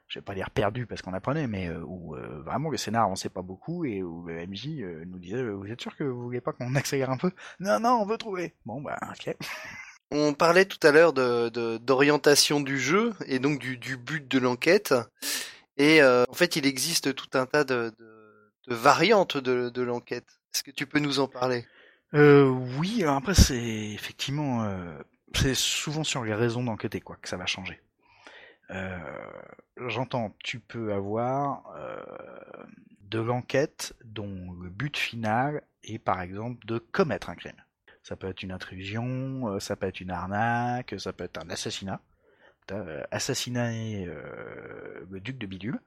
je 0.09 0.19
vais 0.19 0.25
pas 0.25 0.35
dire 0.35 0.51
perdus 0.51 0.87
parce 0.87 1.03
qu'on 1.03 1.15
apprenait, 1.15 1.49
mais 1.49 1.69
euh, 1.69 1.83
où 1.85 2.15
euh, 2.15 2.43
vraiment 2.43 2.71
le 2.71 2.77
scénar 2.77 3.05
avançait 3.05 3.29
pas 3.29 3.43
beaucoup, 3.43 3.85
et 3.85 4.03
où 4.03 4.25
le 4.27 4.47
MJ 4.47 4.69
nous 5.07 5.19
disait 5.19 5.43
Vous 5.43 5.67
êtes 5.67 5.81
sûr 5.81 5.97
que 5.97 6.05
vous 6.05 6.23
voulez 6.23 6.41
pas 6.41 6.53
qu'on 6.53 6.75
accélère 6.77 7.11
un 7.11 7.17
peu? 7.17 7.31
Non, 7.59 7.81
non, 7.81 8.01
on 8.03 8.07
veut 8.07 8.19
trouver 8.19 8.55
Bon, 8.65 8.81
bah, 8.81 8.99
ok. 9.11 9.35
On 10.13 10.35
parlait 10.35 10.67
tout 10.67 10.79
à 10.87 10.93
l'heure 10.93 11.13
de 11.13 11.79
d'orientation 11.79 12.61
du 12.61 12.79
jeu, 12.79 13.13
et 13.27 13.41
donc 13.41 13.59
du, 13.59 13.77
du 13.77 13.97
but 13.97 14.31
de 14.31 14.39
l'enquête. 14.39 14.95
Et 15.77 16.01
euh, 16.01 16.25
en 16.29 16.35
fait, 16.35 16.57
il 16.57 16.67
existe 16.67 17.15
tout 17.15 17.39
un 17.39 17.47
tas 17.47 17.65
de, 17.65 17.93
variantes 18.67 19.37
de, 19.37 19.83
l'enquête. 19.83 20.27
Est-ce 20.55 20.63
que 20.63 20.71
tu 20.71 20.87
peux 20.87 20.99
nous 20.99 21.21
en 21.21 21.29
parler? 21.29 21.67
Euh, 22.15 22.49
Oui, 22.79 23.03
alors 23.03 23.17
après, 23.17 23.35
c'est 23.35 23.91
effectivement, 23.93 24.65
euh, 24.65 24.99
c'est 25.35 25.55
souvent 25.55 26.05
sur 26.05 26.25
les 26.25 26.35
raisons 26.35 26.65
d'enquêter 26.65 27.01
quoi 27.01 27.17
que 27.21 27.29
ça 27.29 27.37
va 27.37 27.47
changer. 27.47 27.81
J'entends, 29.77 30.35
tu 30.43 30.59
peux 30.59 30.93
avoir 30.93 31.63
de 33.03 33.21
l'enquête 33.21 33.95
dont 34.05 34.53
le 34.61 34.71
but 34.71 34.97
final 34.97 35.63
est 35.85 35.99
par 35.99 36.21
exemple 36.21 36.67
de 36.67 36.79
commettre 36.79 37.31
un 37.31 37.37
crime. 37.37 37.63
Ça 38.03 38.17
peut 38.17 38.27
être 38.27 38.43
une 38.43 38.51
intrusion, 38.51 39.61
ça 39.61 39.77
peut 39.77 39.87
être 39.87 40.01
une 40.01 40.11
arnaque, 40.11 40.97
ça 40.99 41.13
peut 41.13 41.23
être 41.25 41.39
un 41.39 41.49
assassinat. 41.51 42.01
Euh, 42.73 43.05
assassiner 43.13 44.07
euh, 44.09 45.07
le 45.09 45.21
duc 45.21 45.39
de 45.39 45.47
Bidule, 45.47 45.79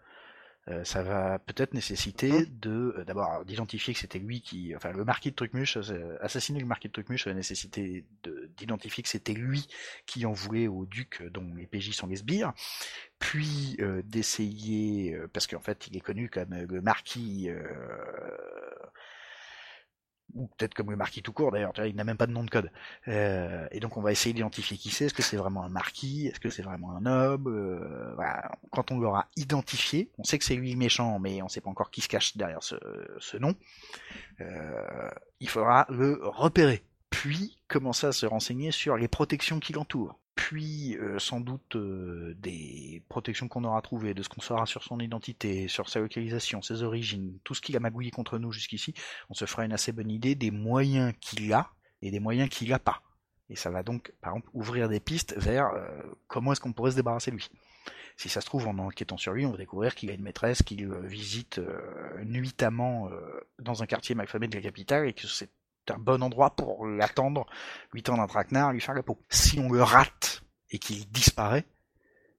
euh, 0.70 0.86
ça 0.86 1.04
va 1.04 1.38
peut-être 1.40 1.74
nécessiter 1.74 2.32
hein 2.32 2.46
de 2.62 3.04
d'abord 3.06 3.44
d'identifier 3.44 3.94
que 3.94 4.00
c'était 4.00 4.20
lui 4.20 4.40
qui, 4.40 4.74
enfin 4.78 4.94
le 4.94 5.04
marquis 5.04 5.32
de 5.32 5.36
Trucmuche, 5.36 5.78
assassiner 6.22 6.62
le 6.62 6.66
marquis 6.66 6.88
de 6.88 6.94
Trucmuche, 6.94 7.26
ça 7.26 7.32
va 7.32 7.36
nécessiter 7.36 8.06
d'identifier 8.56 9.04
que 9.04 9.10
c'était 9.10 9.34
lui 9.34 9.68
qui 10.06 10.26
en 10.26 10.32
voulait 10.32 10.68
au 10.68 10.86
duc 10.86 11.22
dont 11.32 11.54
les 11.54 11.68
PJ 11.68 11.92
sont 11.92 12.08
les 12.08 12.18
sbires, 12.18 12.54
puis 13.20 13.78
d'essayer, 14.06 15.20
parce 15.34 15.48
qu'en 15.48 15.60
fait 15.60 15.88
il 15.88 15.98
est 15.98 16.02
connu 16.02 16.30
comme 16.30 16.56
le 16.56 16.82
marquis 16.82 17.50
ou 20.36 20.48
peut-être 20.48 20.74
comme 20.74 20.92
le 20.92 20.98
marquis 20.98 21.22
tout 21.22 21.34
court 21.34 21.52
d'ailleurs, 21.52 21.74
il 21.86 21.96
n'a 21.96 22.04
même 22.04 22.18
pas 22.18 22.28
de 22.28 22.32
nom 22.32 22.44
de 22.44 22.50
code. 22.50 22.72
Euh, 23.08 23.68
et 23.72 23.80
donc 23.80 23.98
on 23.98 24.02
va 24.02 24.12
essayer 24.12 24.34
d'identifier 24.34 24.78
qui 24.78 24.90
c'est, 24.90 25.06
est-ce 25.06 25.14
que 25.14 25.22
c'est 25.22 25.38
vraiment 25.38 25.64
un 25.64 25.70
marquis, 25.70 26.28
est-ce 26.28 26.40
que 26.40 26.50
c'est 26.50 26.62
vraiment 26.62 26.96
un 26.96 27.02
noble? 27.02 27.52
Euh. 27.52 28.16
Quand 28.72 28.92
on 28.92 29.00
l'aura 29.00 29.28
identifié, 29.36 30.12
on 30.18 30.24
sait 30.24 30.38
que 30.38 30.46
c'est 30.46 30.56
lui 30.56 30.76
méchant, 30.76 31.20
mais 31.20 31.42
on 31.42 31.46
ne 31.46 31.50
sait 31.50 31.62
pas 31.62 31.70
encore 31.70 31.92
qui 31.92 32.02
se 32.02 32.08
cache 32.08 32.38
derrière 32.38 32.64
ce, 32.64 32.76
ce 33.20 33.38
nom, 33.38 33.56
euh, 34.42 35.10
il 35.40 35.50
faudra 35.50 35.86
le 35.90 36.20
repérer, 36.24 36.84
puis 37.10 37.58
commencer 37.68 38.08
à 38.08 38.12
se 38.12 38.26
renseigner 38.26 38.72
sur 38.72 38.98
les 38.98 39.08
protections 39.08 39.60
qui 39.60 39.74
l'entourent 39.74 40.20
puis 40.40 40.96
euh, 40.96 41.20
sans 41.20 41.42
doute 41.42 41.76
euh, 41.76 42.34
des 42.40 43.04
protections 43.10 43.50
qu'on 43.50 43.66
aura 43.66 43.82
trouvées, 43.82 44.14
de 44.14 44.24
ce 44.24 44.30
qu'on 44.30 44.40
saura 44.40 44.66
sur 44.66 44.84
son 44.84 45.02
identité, 45.02 45.68
sur 45.68 45.90
sa 45.90 46.00
localisation, 46.00 46.62
ses 46.62 46.82
origines, 46.82 47.38
tout 47.44 47.54
ce 47.54 47.60
qu'il 47.60 47.76
a 47.76 47.82
magouillé 47.82 48.10
contre 48.10 48.40
nous 48.40 48.54
jusqu'ici, 48.54 48.94
on 49.30 49.34
se 49.34 49.44
fera 49.44 49.66
une 49.66 49.74
assez 49.74 49.92
bonne 49.92 50.10
idée 50.10 50.36
des 50.36 50.50
moyens 50.50 51.14
qu'il 51.20 51.52
a 51.52 51.70
et 52.02 52.10
des 52.10 52.22
moyens 52.22 52.48
qu'il 52.48 52.70
n'a 52.70 52.80
pas. 52.80 53.02
Et 53.50 53.58
ça 53.58 53.70
va 53.70 53.84
donc, 53.84 54.14
par 54.22 54.32
exemple, 54.32 54.50
ouvrir 54.54 54.88
des 54.88 55.02
pistes 55.02 55.36
vers 55.36 55.72
comment 56.28 56.54
est-ce 56.54 56.62
qu'on 56.62 56.72
pourrait 56.72 56.92
se 56.92 56.96
débarrasser 56.96 57.32
de 57.32 57.36
lui. 57.36 57.50
Si 58.16 58.30
ça 58.30 58.40
se 58.40 58.46
trouve, 58.46 58.66
en 58.68 58.78
enquêtant 58.78 59.18
sur 59.18 59.34
lui, 59.34 59.46
on 59.46 59.52
va 59.52 59.58
découvrir 59.58 59.94
qu'il 59.94 60.10
a 60.10 60.14
une 60.14 60.22
maîtresse 60.22 60.64
qu'il 60.64 60.88
visite 61.04 61.60
nuitamment 62.24 63.10
dans 63.58 63.84
un 63.84 63.88
quartier 63.88 64.16
malfamé 64.16 64.48
de 64.48 64.56
la 64.56 64.62
capitale 64.62 65.08
et 65.08 65.14
que 65.14 65.28
c'est 65.28 65.50
un 65.92 65.98
bon 65.98 66.22
endroit 66.24 66.56
pour 66.56 66.86
l'attendre, 66.86 67.46
lui 67.94 68.04
tendre 68.04 68.22
un 68.22 68.28
traquenard, 68.28 68.74
lui 68.74 68.82
faire 68.82 68.96
la 68.96 69.04
peau. 69.04 69.18
Si 69.30 69.60
on 69.60 69.72
le 69.72 69.84
rate 69.84 70.44
et 70.72 70.80
qu'il 70.80 71.10
disparaît, 71.10 71.66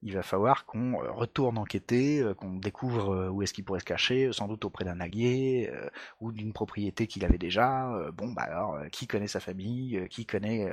il 0.03 0.13
va 0.13 0.23
falloir 0.23 0.65
qu'on 0.65 0.93
euh, 0.93 1.11
retourne 1.11 1.57
enquêter, 1.57 2.21
euh, 2.21 2.33
qu'on 2.33 2.55
découvre 2.55 3.13
euh, 3.13 3.29
où 3.29 3.43
est-ce 3.43 3.53
qu'il 3.53 3.63
pourrait 3.63 3.81
se 3.81 3.85
cacher, 3.85 4.31
sans 4.33 4.47
doute 4.47 4.65
auprès 4.65 4.83
d'un 4.83 4.99
allié 4.99 5.71
ou 6.19 6.31
d'une 6.31 6.53
propriété 6.53 7.07
qu'il 7.07 7.23
avait 7.25 7.37
déjà. 7.37 8.11
Bon, 8.13 8.31
bah 8.31 8.43
alors, 8.43 8.77
qui 8.91 9.07
connaît 9.07 9.27
sa 9.27 9.39
famille, 9.39 10.07
qui 10.09 10.25
connaît 10.25 10.67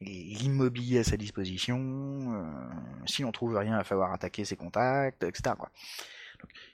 l'immobilier 0.00 1.00
à 1.00 1.04
sa 1.04 1.16
disposition. 1.16 2.44
si 3.06 3.24
on 3.24 3.32
trouve 3.32 3.56
rien, 3.56 3.74
il 3.74 3.76
va 3.76 3.84
falloir 3.84 4.12
attaquer 4.12 4.44
ses 4.44 4.56
contacts, 4.56 5.22
etc. 5.24 5.54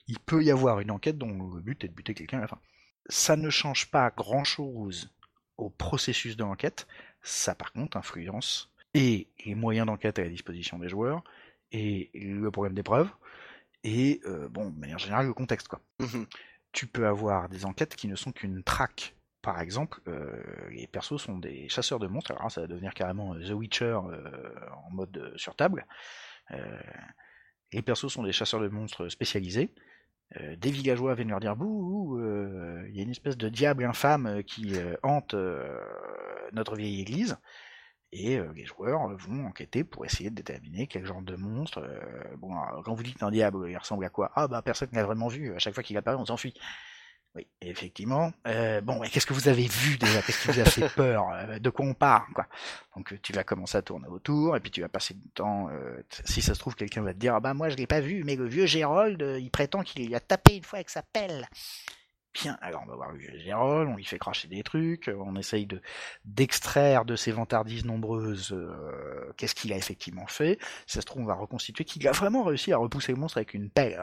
il 0.09 0.19
peut 0.19 0.43
y 0.43 0.51
avoir 0.51 0.81
une 0.81 0.91
enquête 0.91 1.19
dont 1.19 1.55
le 1.55 1.61
but 1.61 1.85
est 1.85 1.89
de 1.89 1.95
buter 1.95 2.15
quelqu'un 2.15 2.39
à 2.39 2.43
la 2.43 2.49
fin. 2.49 2.59
Ça 3.07 3.37
ne 3.37 3.51
change 3.51 3.91
pas 3.91 4.11
grand-chose 4.11 5.11
au 5.59 5.71
processus 5.71 6.37
de 6.37 6.45
l'enquête. 6.45 6.87
Ça, 7.23 7.55
par 7.55 7.73
contre, 7.73 7.97
influence 7.97 8.73
et 8.95 9.29
les 9.45 9.55
moyens 9.55 9.87
d'enquête 9.87 10.19
à 10.19 10.23
la 10.23 10.29
disposition 10.29 10.79
des 10.79 10.89
joueurs, 10.89 11.23
et 11.71 12.11
le 12.15 12.51
problème 12.51 12.75
des 12.75 12.83
preuves, 12.83 13.11
et 13.85 14.21
euh, 14.27 14.49
bon, 14.49 14.71
de 14.71 14.79
manière 14.79 14.99
générale, 14.99 15.27
le 15.27 15.35
contexte 15.35 15.69
quoi. 15.69 15.81
Mmh 16.01 16.25
tu 16.73 16.87
peux 16.87 17.07
avoir 17.07 17.51
des 17.51 17.67
enquêtes 17.67 17.97
qui 17.97 18.09
ne 18.09 18.17
sont 18.17 18.33
qu'une 18.33 18.63
traque. 18.63 19.15
Par 19.43 19.61
exemple, 19.61 20.01
euh, 20.09 20.43
les 20.71 20.87
persos 20.87 21.19
sont 21.19 21.37
des 21.37 21.69
chasseurs 21.69 21.99
de 21.99 22.07
monstres, 22.07 22.31
alors 22.31 22.51
ça 22.51 22.63
va 22.63 22.67
devenir 22.67 22.95
carrément 22.95 23.35
euh, 23.35 23.47
The 23.47 23.51
Witcher 23.51 23.93
en 23.93 24.91
mode 24.91 25.35
sur 25.37 25.55
table. 25.55 25.85
les 27.75 27.83
persos 27.83 28.11
sont 28.11 28.23
des 28.23 28.33
chasseurs 28.33 28.61
de 28.61 28.69
monstres 28.69 29.11
spécialisés. 29.11 29.75
Des 30.59 30.71
villageois 30.71 31.15
viennent 31.15 31.31
leur 31.31 31.41
dire 31.41 31.57
bouh, 31.57 32.19
il 32.89 32.97
y 32.97 33.01
a 33.01 33.03
une 33.03 33.11
espèce 33.11 33.37
de 33.37 33.49
diable 33.49 33.85
infâme 33.85 34.43
qui 34.45 34.75
hante 35.03 35.35
notre 36.53 36.77
vieille 36.77 37.01
église 37.01 37.37
et 38.13 38.39
euh, 38.39 38.53
les 38.55 38.67
joueurs 38.67 39.09
vont 39.17 39.47
enquêter 39.47 39.85
pour 39.85 40.05
essayer 40.05 40.31
de 40.31 40.35
déterminer 40.35 40.87
quel 40.87 41.07
genre 41.07 41.23
de 41.23 41.35
monstre. 41.35 41.79
Euh, 41.79 42.37
bon, 42.37 42.55
quand 42.85 42.95
vous 42.95 43.03
dites 43.03 43.23
un 43.23 43.31
diable, 43.31 43.69
il 43.69 43.77
ressemble 43.77 44.05
à 44.05 44.11
quoi? 44.11 44.31
Ah 44.35 44.49
bah 44.49 44.63
personne 44.63 44.91
n'a 44.93 45.03
vraiment 45.03 45.29
vu. 45.29 45.55
À 45.55 45.59
chaque 45.59 45.75
fois 45.75 45.83
qu'il 45.83 45.97
apparaît, 45.97 46.19
on 46.19 46.27
s'enfuit. 46.27 46.55
Oui, 47.35 47.47
effectivement. 47.63 48.31
Euh, 48.47 48.83
bon, 48.83 49.01
qu'est-ce 49.01 49.25
que 49.25 49.33
vous 49.33 49.49
avez 49.49 49.67
vu 49.67 49.97
déjà? 49.97 50.21
Qu'est-ce 50.21 50.43
qui 50.43 50.49
vous 50.49 50.61
a 50.61 50.65
fait 50.67 50.89
peur? 50.95 51.25
De 51.61 51.71
quoi 51.71 51.87
on 51.87 51.95
parle 51.95 52.31
quoi? 52.35 52.47
Donc 52.95 53.15
tu 53.23 53.33
vas 53.33 53.43
commencer 53.43 53.79
à 53.79 53.83
tourner 53.83 54.09
autour, 54.09 54.55
et 54.55 54.61
puis 54.61 54.71
tu 54.71 54.83
vas 54.83 54.89
passer 54.89 55.15
du 55.15 55.29
temps. 55.31 55.71
si 56.25 56.43
ça 56.43 56.55
se 56.55 56.59
trouve, 56.59 56.75
quelqu'un 56.75 57.01
va 57.01 57.15
te 57.15 57.19
dire 57.19 57.35
ah 57.35 57.41
bah 57.41 57.55
moi 57.55 57.71
je 57.71 57.77
l'ai 57.77 57.87
pas 57.87 58.01
vu, 58.01 58.23
mais 58.25 58.37
le 58.37 58.47
vieux 58.47 58.67
Gérold, 58.67 59.25
il 59.41 59.51
prétend 59.51 59.83
qu'il 59.83 60.07
lui 60.07 60.15
a 60.15 60.21
tapé 60.21 60.57
une 60.57 60.63
fois 60.65 60.79
avec 60.79 60.91
sa 60.91 61.03
pelle. 61.03 61.49
Bien, 62.35 62.57
alors 62.63 62.83
on 62.85 62.87
va 62.87 62.97
voir 62.97 63.11
Gérol, 63.19 63.89
on 63.89 63.97
lui 63.97 64.05
fait 64.05 64.19
cracher 64.19 64.49
des 64.49 64.63
trucs, 64.63 65.11
on 65.15 65.37
essaye 65.37 65.67
de 65.67 65.83
d'extraire 66.25 67.05
de 67.05 67.15
ses 67.15 67.31
vantardises 67.31 67.85
nombreuses 67.85 68.53
euh, 68.53 69.33
qu'est-ce 69.37 69.55
qu'il 69.55 69.71
a 69.73 69.77
effectivement 69.77 70.27
fait. 70.27 70.59
Ça 70.87 71.03
se 71.03 71.07
trouve, 71.07 71.23
on 71.23 71.27
va 71.27 71.35
reconstituer 71.35 71.85
qu'il 71.85 72.07
a 72.09 72.13
vraiment 72.13 72.43
réussi 72.43 72.73
à 72.73 72.79
repousser 72.79 73.13
le 73.13 73.19
monstre 73.19 73.37
avec 73.37 73.53
une 73.53 73.69
pelle. 73.69 74.03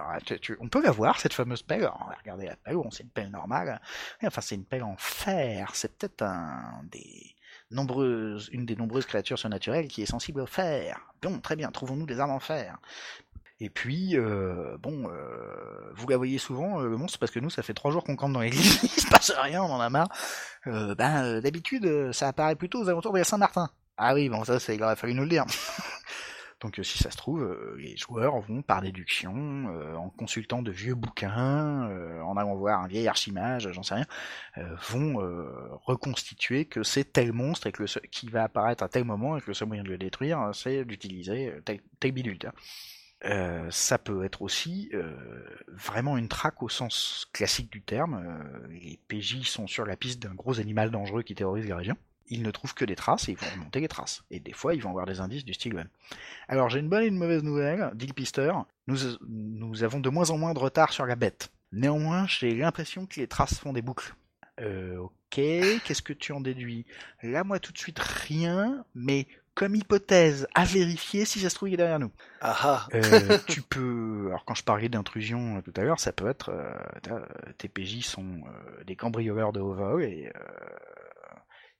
on 0.59 0.67
peut 0.69 0.81
la 0.83 0.91
voir, 0.91 1.19
cette 1.19 1.33
fameuse 1.33 1.63
pelle. 1.63 1.89
on 1.99 2.07
va 2.07 2.15
regarder 2.19 2.45
la 2.45 2.55
pelle, 2.55 2.77
c'est 2.91 3.03
une 3.03 3.09
pelle 3.09 3.31
normale. 3.31 3.81
enfin, 4.23 4.41
c'est 4.41 4.55
une 4.55 4.65
pelle 4.65 4.83
en 4.83 4.95
fer. 4.97 5.71
C'est 5.73 5.97
peut-être 5.97 6.21
un 6.21 6.83
des 6.91 7.35
nombreuses, 7.71 8.49
une 8.51 8.65
des 8.65 8.75
nombreuses 8.75 9.05
créatures 9.05 9.39
surnaturelles 9.39 9.87
qui 9.87 10.03
est 10.03 10.07
sensible 10.07 10.41
au 10.41 10.45
fer. 10.45 11.13
Bon, 11.21 11.39
très 11.39 11.55
bien, 11.55 11.71
trouvons-nous 11.71 12.05
des 12.05 12.19
armes 12.19 12.31
en 12.31 12.39
fer. 12.39 12.77
Et 13.61 13.69
puis, 13.69 14.15
euh, 14.15 14.77
bon, 14.77 15.09
euh, 15.09 15.91
vous 15.93 16.07
la 16.07 16.15
voyez 16.15 16.37
souvent, 16.37 16.79
euh, 16.79 16.87
le 16.87 16.95
monstre, 16.95 17.19
parce 17.19 17.31
que 17.31 17.39
nous, 17.39 17.49
ça 17.49 17.61
fait 17.61 17.73
trois 17.73 17.91
jours 17.91 18.05
qu'on 18.05 18.15
campe 18.15 18.31
dans 18.31 18.39
l'église, 18.39 18.83
il 18.83 18.89
se 18.89 19.07
passe 19.07 19.31
rien, 19.31 19.61
on 19.61 19.71
en 19.71 19.81
a 19.81 19.89
marre. 19.89 20.07
ben, 20.65 21.41
d'habitude, 21.41 22.11
ça 22.13 22.29
apparaît 22.29 22.55
plutôt 22.55 22.81
aux 22.81 22.89
alentours 22.89 23.13
de 23.13 23.23
Saint-Martin. 23.23 23.69
Ah 23.97 24.13
oui, 24.13 24.29
bon, 24.29 24.45
ça, 24.45 24.59
il 24.73 24.81
aurait 24.81 24.95
fallu 24.95 25.13
nous 25.13 25.23
le 25.23 25.29
dire. 25.29 25.45
Donc 26.61 26.77
si 26.83 26.97
ça 26.97 27.09
se 27.09 27.15
trouve, 27.15 27.57
les 27.77 27.95
joueurs 27.95 28.37
vont 28.41 28.61
par 28.61 28.81
déduction, 28.81 29.33
en 29.95 30.09
consultant 30.09 30.61
de 30.61 30.71
vieux 30.71 30.93
bouquins, 30.93 31.89
en 32.21 32.35
allant 32.35 32.53
voir 32.57 32.81
un 32.81 32.87
vieil 32.87 33.07
archimage, 33.07 33.71
j'en 33.71 33.81
sais 33.81 33.95
rien, 33.95 34.05
vont 34.89 35.25
reconstituer 35.85 36.65
que 36.65 36.83
c'est 36.83 37.13
tel 37.13 37.31
monstre 37.31 37.67
et 37.67 37.71
que 37.71 37.83
le 37.83 37.87
qui 38.11 38.27
va 38.27 38.43
apparaître 38.43 38.83
à 38.83 38.89
tel 38.89 39.05
moment 39.05 39.37
et 39.37 39.41
que 39.41 39.47
le 39.47 39.53
seul 39.53 39.69
moyen 39.69 39.83
de 39.83 39.87
le 39.87 39.97
détruire, 39.97 40.49
c'est 40.53 40.83
d'utiliser 40.83 41.53
tel, 41.63 41.79
tel 42.01 42.11
bidule. 42.11 42.39
Euh, 43.25 43.67
ça 43.69 43.97
peut 43.97 44.23
être 44.23 44.41
aussi 44.41 44.89
euh, 44.93 45.13
vraiment 45.67 46.17
une 46.17 46.29
traque 46.29 46.63
au 46.63 46.69
sens 46.69 47.27
classique 47.33 47.71
du 47.71 47.81
terme. 47.81 48.23
Euh, 48.25 48.67
les 48.69 48.99
PJ 49.07 49.43
sont 49.43 49.67
sur 49.67 49.85
la 49.85 49.97
piste 49.97 50.21
d'un 50.21 50.33
gros 50.33 50.59
animal 50.59 50.89
dangereux 50.89 51.23
qui 51.23 51.35
terrorise 51.35 51.67
la 51.67 51.75
région. 51.75 51.97
Ils 52.27 52.43
ne 52.43 52.51
trouvent 52.51 52.75
que 52.75 52.85
des 52.85 52.95
traces 52.95 53.27
et 53.27 53.31
ils 53.33 53.37
vont 53.37 53.49
remonter 53.55 53.79
les 53.79 53.87
traces. 53.87 54.23
Et 54.29 54.39
des 54.39 54.53
fois, 54.53 54.75
ils 54.75 54.81
vont 54.81 54.91
avoir 54.91 55.07
des 55.07 55.19
indices 55.19 55.43
du 55.43 55.53
style 55.53 55.89
Alors, 56.47 56.69
j'ai 56.69 56.79
une 56.79 56.87
bonne 56.87 57.03
et 57.03 57.07
une 57.07 57.17
mauvaise 57.17 57.43
nouvelle, 57.43 57.91
dit 57.95 58.05
le 58.05 58.13
pisteur. 58.13 58.67
Nous, 58.87 59.83
avons 59.83 59.99
de 59.99 60.09
moins 60.09 60.29
en 60.29 60.37
moins 60.37 60.53
de 60.53 60.59
retard 60.59 60.93
sur 60.93 61.07
la 61.07 61.15
bête. 61.15 61.51
Néanmoins, 61.71 62.27
j'ai 62.27 62.55
l'impression 62.55 63.07
que 63.07 63.19
les 63.19 63.27
traces 63.27 63.57
font 63.57 63.73
des 63.73 63.81
boucles. 63.81 64.13
Ok, 64.59 65.35
qu'est-ce 65.35 66.01
que 66.03 66.13
tu 66.13 66.31
en 66.31 66.41
déduis? 66.41 66.85
Là, 67.23 67.43
moi, 67.43 67.59
tout 67.59 67.71
de 67.71 67.77
suite, 67.79 67.99
rien, 67.99 68.85
mais 68.93 69.25
comme 69.59 69.75
hypothèse 69.75 70.47
à 70.55 70.63
vérifier 70.63 71.25
si 71.25 71.41
ça 71.41 71.49
se 71.49 71.55
trouve 71.55 71.67
il 71.67 71.73
est 71.73 71.77
derrière 71.77 71.99
nous. 71.99 72.13
Ah, 72.39 72.55
ah. 72.61 72.87
euh, 72.93 73.37
tu 73.49 73.61
peux, 73.61 74.27
alors 74.29 74.45
quand 74.45 74.55
je 74.55 74.63
parlais 74.63 74.87
d'intrusion 74.87 75.57
euh, 75.57 75.61
tout 75.61 75.73
à 75.75 75.83
l'heure, 75.83 75.99
ça 75.99 76.13
peut 76.13 76.29
être, 76.29 76.49
euh, 76.53 77.19
tes 77.57 77.67
PJ 77.67 78.05
sont 78.05 78.41
des 78.87 78.95
cambrioleurs 78.95 79.51
de 79.51 79.59
haut 79.59 79.73
vol 79.73 80.03
et 80.05 80.31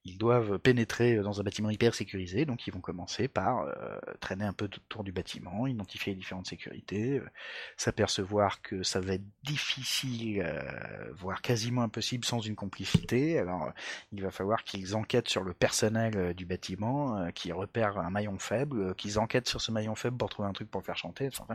ils 0.06 0.18
doivent 0.18 0.60
pénétrer 0.60 1.18
dans 1.18 1.42
un 1.42 1.44
bâtiment 1.44 1.70
hyper 1.70 1.94
sécurisé, 1.94 2.46
donc 2.46 2.66
ils 2.68 2.74
vont 2.74 2.80
commencer 2.80 3.28
par 3.28 3.64
euh, 3.64 4.00
traîner 4.22 4.46
un 4.46 4.54
peu 4.54 4.66
autour 4.66 5.04
du 5.04 5.12
bâtiment, 5.12 5.68
identifier 5.68 6.14
les 6.14 6.20
différentes 6.20 6.48
sécurités, 6.48 7.20
euh, 7.20 7.30
s'apercevoir 7.76 8.62
que 8.62 8.82
ça 8.82 9.02
va 9.02 9.16
être 9.16 9.26
difficile, 9.44 10.42
euh, 10.46 11.12
voire 11.14 11.42
quasiment 11.42 11.82
impossible 11.82 12.24
sans 12.24 12.40
une 12.40 12.56
complicité. 12.56 13.40
Alors 13.40 13.72
il 14.14 14.22
va 14.22 14.32
falloir 14.32 14.64
qu'ils 14.64 14.96
enquêtent 14.96 15.30
sur 15.30 15.44
le 15.44 15.54
personnel 15.54 16.34
du 16.34 16.46
bâtiment, 16.46 17.30
qu'ils 17.32 17.54
repèrent 17.54 17.98
un 17.98 18.10
maillon 18.10 18.40
faible, 18.40 18.96
qu'ils 18.96 19.20
enquêtent 19.20 19.50
sur 19.50 19.62
ce 19.62 19.72
maillon 19.72 19.96
faible 19.96 20.18
pour 20.18 20.30
trouver 20.30 20.48
un 20.48 20.54
truc 20.54 20.72
pour 20.72 20.82
le 20.82 20.86
faire 20.86 20.98
chanter. 20.98 21.28
Enfin, 21.28 21.46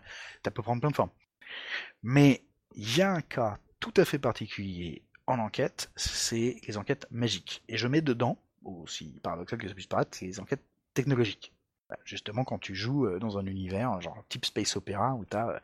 ça 0.45 0.51
peut 0.51 0.63
prendre 0.63 0.81
plein 0.81 0.91
de 0.91 0.97
formes. 0.97 1.11
Mais 2.03 2.45
il 2.75 2.97
y 2.97 3.03
a 3.03 3.11
un 3.11 3.23
cas 3.23 3.59
tout 3.81 3.95
à 3.97 4.05
fait 4.05 4.19
particulier 4.19 5.03
en 5.27 5.39
enquête, 5.39 5.91
c'est 5.97 6.61
les 6.67 6.77
enquêtes 6.77 7.07
magiques. 7.11 7.63
Et 7.69 7.77
je 7.77 7.89
mets 7.89 8.03
dedans 8.03 8.39
aussi 8.65 9.19
paradoxal 9.23 9.59
que 9.59 9.69
ça 9.69 9.75
puisse 9.75 9.87
paraître, 9.87 10.19
les 10.21 10.41
enquêtes 10.41 10.65
technologiques. 10.95 11.53
Bah, 11.89 11.99
justement, 12.05 12.45
quand 12.45 12.59
tu 12.59 12.75
joues 12.75 13.07
euh, 13.07 13.19
dans 13.19 13.37
un 13.39 13.47
univers, 13.47 14.01
genre 14.01 14.25
type 14.29 14.45
Space 14.47 14.77
Opera, 14.77 15.15
où 15.15 15.25
tu 15.25 15.37
as 15.37 15.49
euh, 15.49 15.59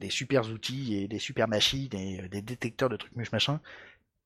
des 0.00 0.10
super 0.10 0.48
outils 0.50 0.96
et 0.96 1.08
des 1.08 1.20
super 1.20 1.46
machines 1.46 1.88
euh, 1.94 2.28
des 2.28 2.42
détecteurs 2.42 2.88
de 2.88 2.96
trucs 2.96 3.14
muche 3.14 3.30
machin, 3.30 3.60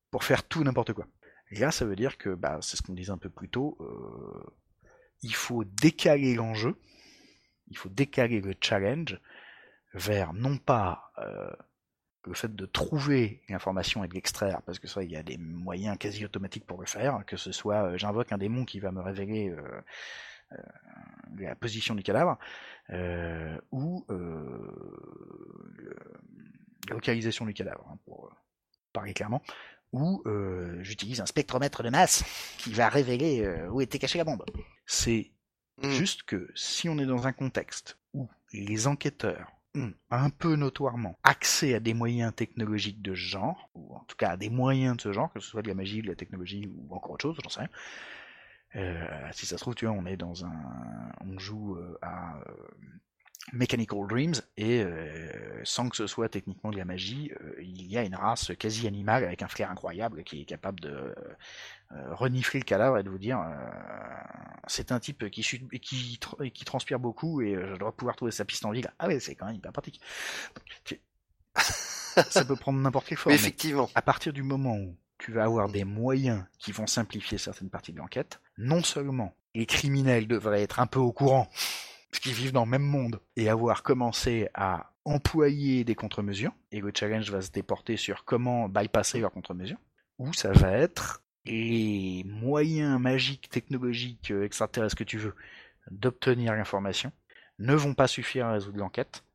pour 0.09 0.23
faire 0.23 0.43
tout 0.43 0.63
n'importe 0.63 0.93
quoi. 0.93 1.07
Et 1.51 1.59
là, 1.59 1.71
ça 1.71 1.85
veut 1.85 1.95
dire 1.95 2.17
que, 2.17 2.29
bah, 2.33 2.59
c'est 2.61 2.77
ce 2.77 2.81
qu'on 2.81 2.93
disait 2.93 3.11
un 3.11 3.17
peu 3.17 3.29
plus 3.29 3.49
tôt, 3.49 3.77
il 5.21 5.35
faut 5.35 5.63
décaler 5.63 6.33
l'enjeu, 6.33 6.75
il 7.67 7.77
faut 7.77 7.89
décaler 7.89 8.41
le 8.41 8.55
challenge 8.59 9.19
vers 9.93 10.33
non 10.33 10.57
pas 10.57 11.13
le 12.27 12.33
fait 12.33 12.55
de 12.55 12.65
trouver 12.65 13.41
l'information 13.49 14.03
et 14.03 14.07
de 14.07 14.13
l'extraire, 14.13 14.61
parce 14.63 14.79
que 14.79 14.87
ça, 14.87 15.03
il 15.03 15.11
y 15.11 15.17
a 15.17 15.23
des 15.23 15.37
moyens 15.37 15.97
quasi 15.97 16.25
automatiques 16.25 16.65
pour 16.65 16.79
le 16.79 16.85
faire, 16.85 17.23
que 17.25 17.37
ce 17.37 17.51
soit 17.51 17.83
euh, 17.83 17.97
j'invoque 17.97 18.31
un 18.31 18.37
démon 18.37 18.65
qui 18.65 18.79
va 18.79 18.91
me 18.91 19.01
révéler 19.01 19.49
euh, 19.49 19.61
euh, 20.51 20.57
la 21.37 21.55
position 21.55 21.95
du 21.95 22.03
cadavre, 22.03 22.37
ou 23.71 24.05
la 24.09 24.15
localisation 26.93 27.45
du 27.45 27.53
cadavre, 27.53 27.87
hein, 27.91 27.97
pour 28.05 28.31
parler 28.93 29.13
clairement, 29.13 29.41
ou 29.91 30.23
j'utilise 30.81 31.19
un 31.19 31.25
spectromètre 31.25 31.81
de 31.83 31.89
masse 31.89 32.23
qui 32.59 32.73
va 32.73 32.89
révéler 32.89 33.47
où 33.71 33.81
était 33.81 33.97
cachée 33.97 34.19
la 34.19 34.23
bombe. 34.23 34.45
C'est 34.85 35.31
mmh. 35.81 35.89
juste 35.89 36.23
que 36.23 36.49
si 36.53 36.87
on 36.89 36.99
est 36.99 37.07
dans 37.07 37.25
un 37.25 37.33
contexte 37.33 37.97
où 38.13 38.29
les 38.53 38.85
enquêteurs 38.87 39.54
Hmm. 39.75 39.91
un 40.09 40.29
peu 40.29 40.55
notoirement 40.55 41.19
accès 41.23 41.75
à 41.75 41.81
des 41.81 41.93
moyens 41.93 42.33
technologiques 42.33 43.01
de 43.01 43.13
ce 43.13 43.19
genre, 43.19 43.69
ou 43.75 43.93
en 43.93 44.05
tout 44.05 44.15
cas 44.15 44.29
à 44.29 44.37
des 44.37 44.49
moyens 44.49 44.95
de 44.95 45.01
ce 45.01 45.11
genre, 45.11 45.33
que 45.33 45.41
ce 45.41 45.49
soit 45.49 45.61
de 45.63 45.67
la 45.67 45.73
magie, 45.73 46.01
de 46.01 46.07
la 46.07 46.15
technologie 46.15 46.65
ou 46.67 46.95
encore 46.95 47.11
autre 47.11 47.23
chose, 47.23 47.37
j'en 47.43 47.49
sais 47.49 47.59
rien. 47.59 47.69
Euh, 48.77 49.27
si 49.33 49.45
ça 49.45 49.57
se 49.57 49.61
trouve, 49.61 49.75
tu 49.75 49.85
vois, 49.85 49.93
on 49.93 50.05
est 50.05 50.15
dans 50.15 50.45
un, 50.45 51.11
on 51.25 51.37
joue 51.37 51.75
euh, 51.75 51.97
à, 52.01 52.37
euh, 52.37 52.53
Mechanical 53.53 53.99
Dreams, 54.07 54.35
et 54.57 54.83
sans 55.63 55.89
que 55.89 55.95
ce 55.95 56.07
soit 56.07 56.29
techniquement 56.29 56.71
de 56.71 56.77
la 56.77 56.85
magie, 56.85 57.31
il 57.59 57.85
y 57.85 57.97
a 57.97 58.03
une 58.03 58.15
race 58.15 58.51
quasi 58.57 58.87
animale 58.87 59.23
avec 59.23 59.41
un 59.41 59.47
flair 59.47 59.69
incroyable 59.69 60.23
qui 60.23 60.41
est 60.41 60.45
capable 60.45 60.79
de 60.79 61.13
renifler 62.11 62.59
le 62.59 62.65
cadavre 62.65 62.97
et 62.97 63.03
de 63.03 63.09
vous 63.09 63.19
dire 63.19 63.39
c'est 64.67 64.91
un 64.91 64.99
type 64.99 65.29
qui, 65.29 65.41
qui, 65.79 66.19
qui 66.53 66.65
transpire 66.65 66.99
beaucoup 66.99 67.41
et 67.41 67.53
je 67.53 67.75
dois 67.77 67.95
pouvoir 67.95 68.15
trouver 68.15 68.31
sa 68.31 68.45
piste 68.45 68.65
en 68.65 68.71
ville. 68.71 68.91
Ah 68.99 69.07
ouais, 69.07 69.19
c'est 69.19 69.35
quand 69.35 69.45
même 69.45 69.55
hyper 69.55 69.71
pratique. 69.71 70.01
ça 72.29 72.45
peut 72.45 72.55
prendre 72.55 72.79
n'importe 72.79 73.07
quelle 73.07 73.17
forme. 73.17 73.35
Effectivement. 73.35 73.89
À 73.95 74.01
partir 74.01 74.33
du 74.33 74.43
moment 74.43 74.75
où 74.75 74.95
tu 75.17 75.31
vas 75.31 75.43
avoir 75.43 75.69
des 75.69 75.83
moyens 75.83 76.43
qui 76.59 76.71
vont 76.71 76.87
simplifier 76.87 77.37
certaines 77.37 77.69
parties 77.69 77.93
de 77.93 77.97
l'enquête, 77.97 78.41
non 78.57 78.83
seulement 78.83 79.33
les 79.53 79.65
criminels 79.65 80.27
devraient 80.27 80.61
être 80.61 80.79
un 80.79 80.87
peu 80.87 80.99
au 80.99 81.11
courant, 81.11 81.49
parce 82.15 82.23
qu'ils 82.23 82.33
vivent 82.33 82.53
dans 82.53 82.63
le 82.63 82.71
même 82.71 82.81
monde, 82.81 83.19
et 83.35 83.49
avoir 83.49 83.83
commencé 83.83 84.47
à 84.53 84.93
employer 85.03 85.83
des 85.83 85.95
contre-mesures, 85.95 86.53
et 86.71 86.79
le 86.79 86.93
challenge 86.95 87.29
va 87.29 87.41
se 87.41 87.51
déporter 87.51 87.97
sur 87.97 88.23
comment 88.23 88.69
bypasser 88.69 89.19
leurs 89.19 89.33
contre-mesures, 89.33 89.81
ou 90.17 90.31
ça 90.31 90.53
va 90.53 90.71
être 90.71 91.25
les 91.43 92.23
moyens 92.25 93.01
magiques, 93.01 93.49
technologiques, 93.49 94.31
euh, 94.31 94.45
extraterrestres 94.45 94.95
que 94.95 95.03
tu 95.03 95.17
veux, 95.17 95.35
d'obtenir 95.91 96.53
l'information, 96.55 97.11
ne 97.59 97.75
vont 97.75 97.93
pas 97.93 98.07
suffire 98.07 98.45
à 98.45 98.53
résoudre 98.53 98.77
l'enquête. 98.77 99.25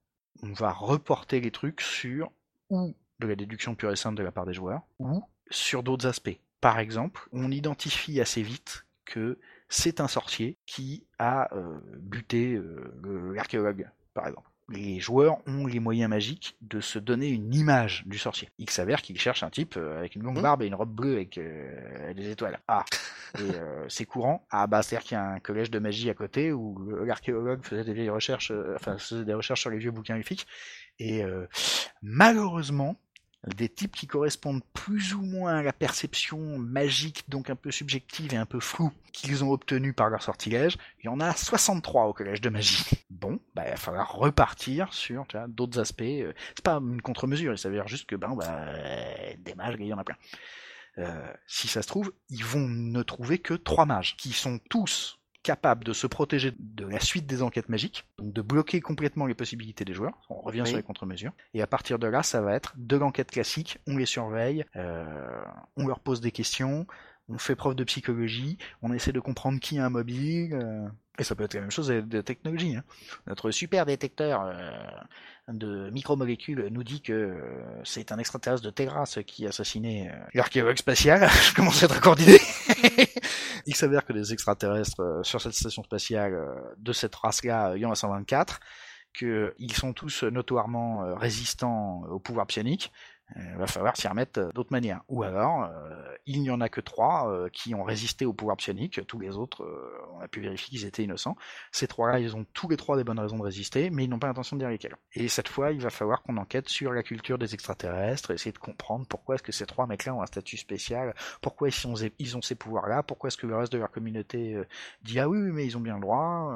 On 0.42 0.54
va 0.54 0.72
reporter 0.72 1.42
les 1.42 1.50
trucs 1.50 1.82
sur 1.82 2.32
ou 2.70 2.96
de 3.18 3.26
la 3.26 3.36
déduction 3.36 3.74
pure 3.74 3.92
et 3.92 3.96
simple 3.96 4.16
de 4.16 4.22
la 4.22 4.32
part 4.32 4.46
des 4.46 4.54
joueurs, 4.54 4.80
ou 4.98 5.22
sur 5.50 5.82
d'autres 5.82 6.06
aspects. 6.06 6.38
Par 6.62 6.78
exemple, 6.78 7.28
on 7.30 7.50
identifie 7.50 8.22
assez 8.22 8.40
vite 8.40 8.86
que 9.04 9.38
c'est 9.70 10.00
un 10.00 10.08
sorcier 10.08 10.58
qui 10.66 11.06
a 11.18 11.48
euh, 11.54 11.78
buté 12.00 12.54
euh, 12.54 13.32
l'archéologue, 13.34 13.88
par 14.12 14.26
exemple. 14.26 14.50
Les 14.68 15.00
joueurs 15.00 15.38
ont 15.48 15.66
les 15.66 15.80
moyens 15.80 16.10
magiques 16.10 16.56
de 16.60 16.80
se 16.80 16.98
donner 16.98 17.28
une 17.28 17.52
image 17.54 18.04
du 18.06 18.18
sorcier. 18.18 18.50
Il 18.58 18.70
s'avère 18.70 19.02
qu'il 19.02 19.18
cherche 19.18 19.42
un 19.42 19.50
type 19.50 19.76
euh, 19.76 19.98
avec 19.98 20.14
une 20.14 20.22
longue 20.22 20.38
mmh. 20.38 20.42
barbe 20.42 20.62
et 20.62 20.66
une 20.66 20.74
robe 20.74 20.94
bleue 20.94 21.14
avec 21.14 21.40
des 21.40 22.30
étoiles. 22.30 22.60
Ah, 22.68 22.84
et 23.38 23.52
c'est 23.88 24.04
courant. 24.04 24.46
Ah 24.50 24.66
bah 24.66 24.82
c'est-à-dire 24.82 25.06
qu'il 25.06 25.14
y 25.14 25.18
a 25.18 25.24
un 25.24 25.40
collège 25.40 25.70
de 25.70 25.78
magie 25.78 26.10
à 26.10 26.14
côté 26.14 26.52
où 26.52 26.78
l'archéologue 27.04 27.64
faisait 27.64 27.94
des 27.94 28.10
recherches, 28.10 28.52
enfin 28.74 28.98
faisait 28.98 29.24
des 29.24 29.34
recherches 29.34 29.60
sur 29.60 29.70
les 29.70 29.78
vieux 29.78 29.92
bouquins 29.92 30.16
elfiques. 30.16 30.46
Et 30.98 31.22
malheureusement, 32.02 32.96
des 33.46 33.68
types 33.68 33.96
qui 33.96 34.06
correspondent 34.06 34.62
plus 34.74 35.14
ou 35.14 35.22
moins 35.22 35.56
à 35.56 35.62
la 35.62 35.72
perception 35.72 36.58
magique, 36.58 37.28
donc 37.28 37.48
un 37.48 37.56
peu 37.56 37.70
subjective 37.70 38.34
et 38.34 38.36
un 38.36 38.46
peu 38.46 38.60
floue, 38.60 38.92
qu'ils 39.12 39.44
ont 39.44 39.50
obtenue 39.50 39.92
par 39.92 40.10
leur 40.10 40.22
sortilège. 40.22 40.76
Il 41.02 41.06
y 41.06 41.08
en 41.08 41.20
a 41.20 41.34
63 41.34 42.06
au 42.06 42.12
collège 42.12 42.40
de 42.40 42.50
magie. 42.50 42.84
Bon, 43.08 43.40
bah, 43.54 43.64
il 43.66 43.70
va 43.70 43.76
falloir 43.76 44.12
repartir 44.12 44.92
sur 44.92 45.26
d'autres 45.48 45.78
aspects. 45.78 46.02
Euh, 46.02 46.32
c'est 46.54 46.64
pas 46.64 46.76
une 46.76 47.02
contre-mesure, 47.02 47.52
il 47.52 47.58
s'avère 47.58 47.88
juste 47.88 48.06
que 48.06 48.16
ben, 48.16 48.34
bah, 48.34 48.66
des 49.38 49.54
mages, 49.54 49.76
il 49.78 49.86
y 49.86 49.92
en 49.92 49.98
a 49.98 50.04
plein. 50.04 50.16
Euh, 50.98 51.32
si 51.46 51.68
ça 51.68 51.82
se 51.82 51.88
trouve, 51.88 52.12
ils 52.28 52.44
vont 52.44 52.68
ne 52.68 53.02
trouver 53.02 53.38
que 53.38 53.54
trois 53.54 53.86
mages, 53.86 54.16
qui 54.16 54.32
sont 54.32 54.58
tous 54.70 55.19
capable 55.42 55.84
de 55.84 55.92
se 55.92 56.06
protéger 56.06 56.52
de 56.58 56.86
la 56.86 57.00
suite 57.00 57.26
des 57.26 57.42
enquêtes 57.42 57.68
magiques, 57.68 58.06
donc 58.18 58.32
de 58.32 58.42
bloquer 58.42 58.80
complètement 58.80 59.26
les 59.26 59.34
possibilités 59.34 59.84
des 59.84 59.94
joueurs. 59.94 60.18
On 60.28 60.40
revient 60.40 60.62
sur 60.66 60.76
les 60.76 60.82
contre-mesures. 60.82 61.32
Et 61.54 61.62
à 61.62 61.66
partir 61.66 61.98
de 61.98 62.06
là, 62.06 62.22
ça 62.22 62.40
va 62.40 62.54
être 62.54 62.74
de 62.76 62.96
l'enquête 62.96 63.30
classique. 63.30 63.78
On 63.86 63.96
les 63.96 64.06
surveille, 64.06 64.64
euh, 64.76 65.42
on 65.76 65.86
leur 65.86 66.00
pose 66.00 66.20
des 66.20 66.30
questions, 66.30 66.86
on 67.28 67.38
fait 67.38 67.56
preuve 67.56 67.74
de 67.74 67.84
psychologie, 67.84 68.58
on 68.82 68.92
essaie 68.92 69.12
de 69.12 69.20
comprendre 69.20 69.60
qui 69.60 69.78
a 69.78 69.86
un 69.86 69.90
mobile. 69.90 70.54
Euh, 70.54 70.88
et 71.18 71.24
ça 71.24 71.34
peut 71.34 71.44
être 71.44 71.54
la 71.54 71.60
même 71.60 71.70
chose 71.70 71.88
de 71.88 72.20
technologie. 72.22 72.76
Hein. 72.76 72.84
Notre 73.26 73.50
super 73.50 73.84
détecteur 73.84 74.42
euh, 74.42 74.72
de 75.48 75.90
micromolécules 75.90 76.68
nous 76.70 76.82
dit 76.82 77.02
que 77.02 77.36
c'est 77.84 78.10
un 78.10 78.18
extraterrestre 78.18 78.62
de 78.62 78.70
Tegras 78.70 79.18
qui 79.26 79.44
a 79.44 79.50
assassiné 79.50 80.10
l'archéologue 80.32 80.78
spatial. 80.78 81.28
Je 81.48 81.54
commence 81.54 81.82
à 81.82 81.86
être 81.86 82.00
coordonné. 82.00 82.38
Il 83.66 83.74
s'avère 83.74 84.04
que 84.04 84.12
les 84.12 84.32
extraterrestres 84.32 85.00
euh, 85.00 85.22
sur 85.22 85.40
cette 85.40 85.54
station 85.54 85.82
spatiale 85.82 86.34
euh, 86.34 86.54
de 86.78 86.92
cette 86.92 87.14
race-là, 87.14 87.74
il 87.76 87.82
y 87.82 87.86
en 87.86 87.92
a 87.92 87.94
124, 87.94 88.60
qu'ils 89.12 89.72
sont 89.74 89.92
tous 89.92 90.22
notoirement 90.24 91.04
euh, 91.04 91.14
résistants 91.14 92.02
au 92.10 92.18
pouvoir 92.18 92.46
psionique, 92.46 92.92
il 93.36 93.42
euh, 93.42 93.56
va 93.56 93.66
falloir 93.66 93.96
s'y 93.96 94.08
remettre 94.08 94.40
euh, 94.40 94.52
d'autres 94.52 94.72
manières. 94.72 95.02
Ou 95.08 95.22
alors, 95.22 95.64
euh, 95.64 96.14
il 96.26 96.42
n'y 96.42 96.50
en 96.50 96.60
a 96.60 96.68
que 96.68 96.80
trois 96.80 97.48
qui 97.52 97.74
ont 97.74 97.82
résisté 97.82 98.24
au 98.24 98.32
pouvoir 98.32 98.56
psionique, 98.56 99.04
tous 99.06 99.18
les 99.18 99.36
autres, 99.36 99.66
on 100.14 100.20
a 100.20 100.28
pu 100.28 100.40
vérifier 100.40 100.70
qu'ils 100.70 100.86
étaient 100.86 101.02
innocents. 101.02 101.36
Ces 101.72 101.88
trois-là, 101.88 102.20
ils 102.20 102.36
ont 102.36 102.44
tous 102.52 102.68
les 102.68 102.76
trois 102.76 102.96
des 102.96 103.04
bonnes 103.04 103.18
raisons 103.18 103.38
de 103.38 103.42
résister, 103.42 103.90
mais 103.90 104.04
ils 104.04 104.08
n'ont 104.08 104.18
pas 104.18 104.26
l'intention 104.26 104.56
de 104.56 104.60
dire 104.60 104.68
lesquelles. 104.68 104.96
Et 105.14 105.28
cette 105.28 105.48
fois, 105.48 105.72
il 105.72 105.80
va 105.80 105.90
falloir 105.90 106.22
qu'on 106.22 106.36
enquête 106.36 106.68
sur 106.68 106.92
la 106.92 107.02
culture 107.02 107.38
des 107.38 107.54
extraterrestres, 107.54 108.30
essayer 108.30 108.52
de 108.52 108.58
comprendre 108.58 109.06
pourquoi 109.08 109.34
est-ce 109.34 109.42
que 109.42 109.52
ces 109.52 109.66
trois 109.66 109.86
mecs-là 109.86 110.14
ont 110.14 110.22
un 110.22 110.26
statut 110.26 110.56
spécial, 110.56 111.14
pourquoi 111.40 111.68
ils 111.68 112.36
ont, 112.36 112.42
ces 112.42 112.54
pouvoirs-là, 112.54 113.02
pourquoi 113.02 113.28
est-ce 113.28 113.36
que 113.36 113.46
le 113.46 113.56
reste 113.56 113.72
de 113.72 113.78
leur 113.78 113.90
communauté 113.90 114.60
dit 115.02 115.18
ah 115.18 115.28
oui, 115.28 115.38
oui 115.38 115.50
mais 115.52 115.66
ils 115.66 115.76
ont 115.76 115.80
bien 115.80 115.94
le 115.94 116.00
droit, 116.00 116.54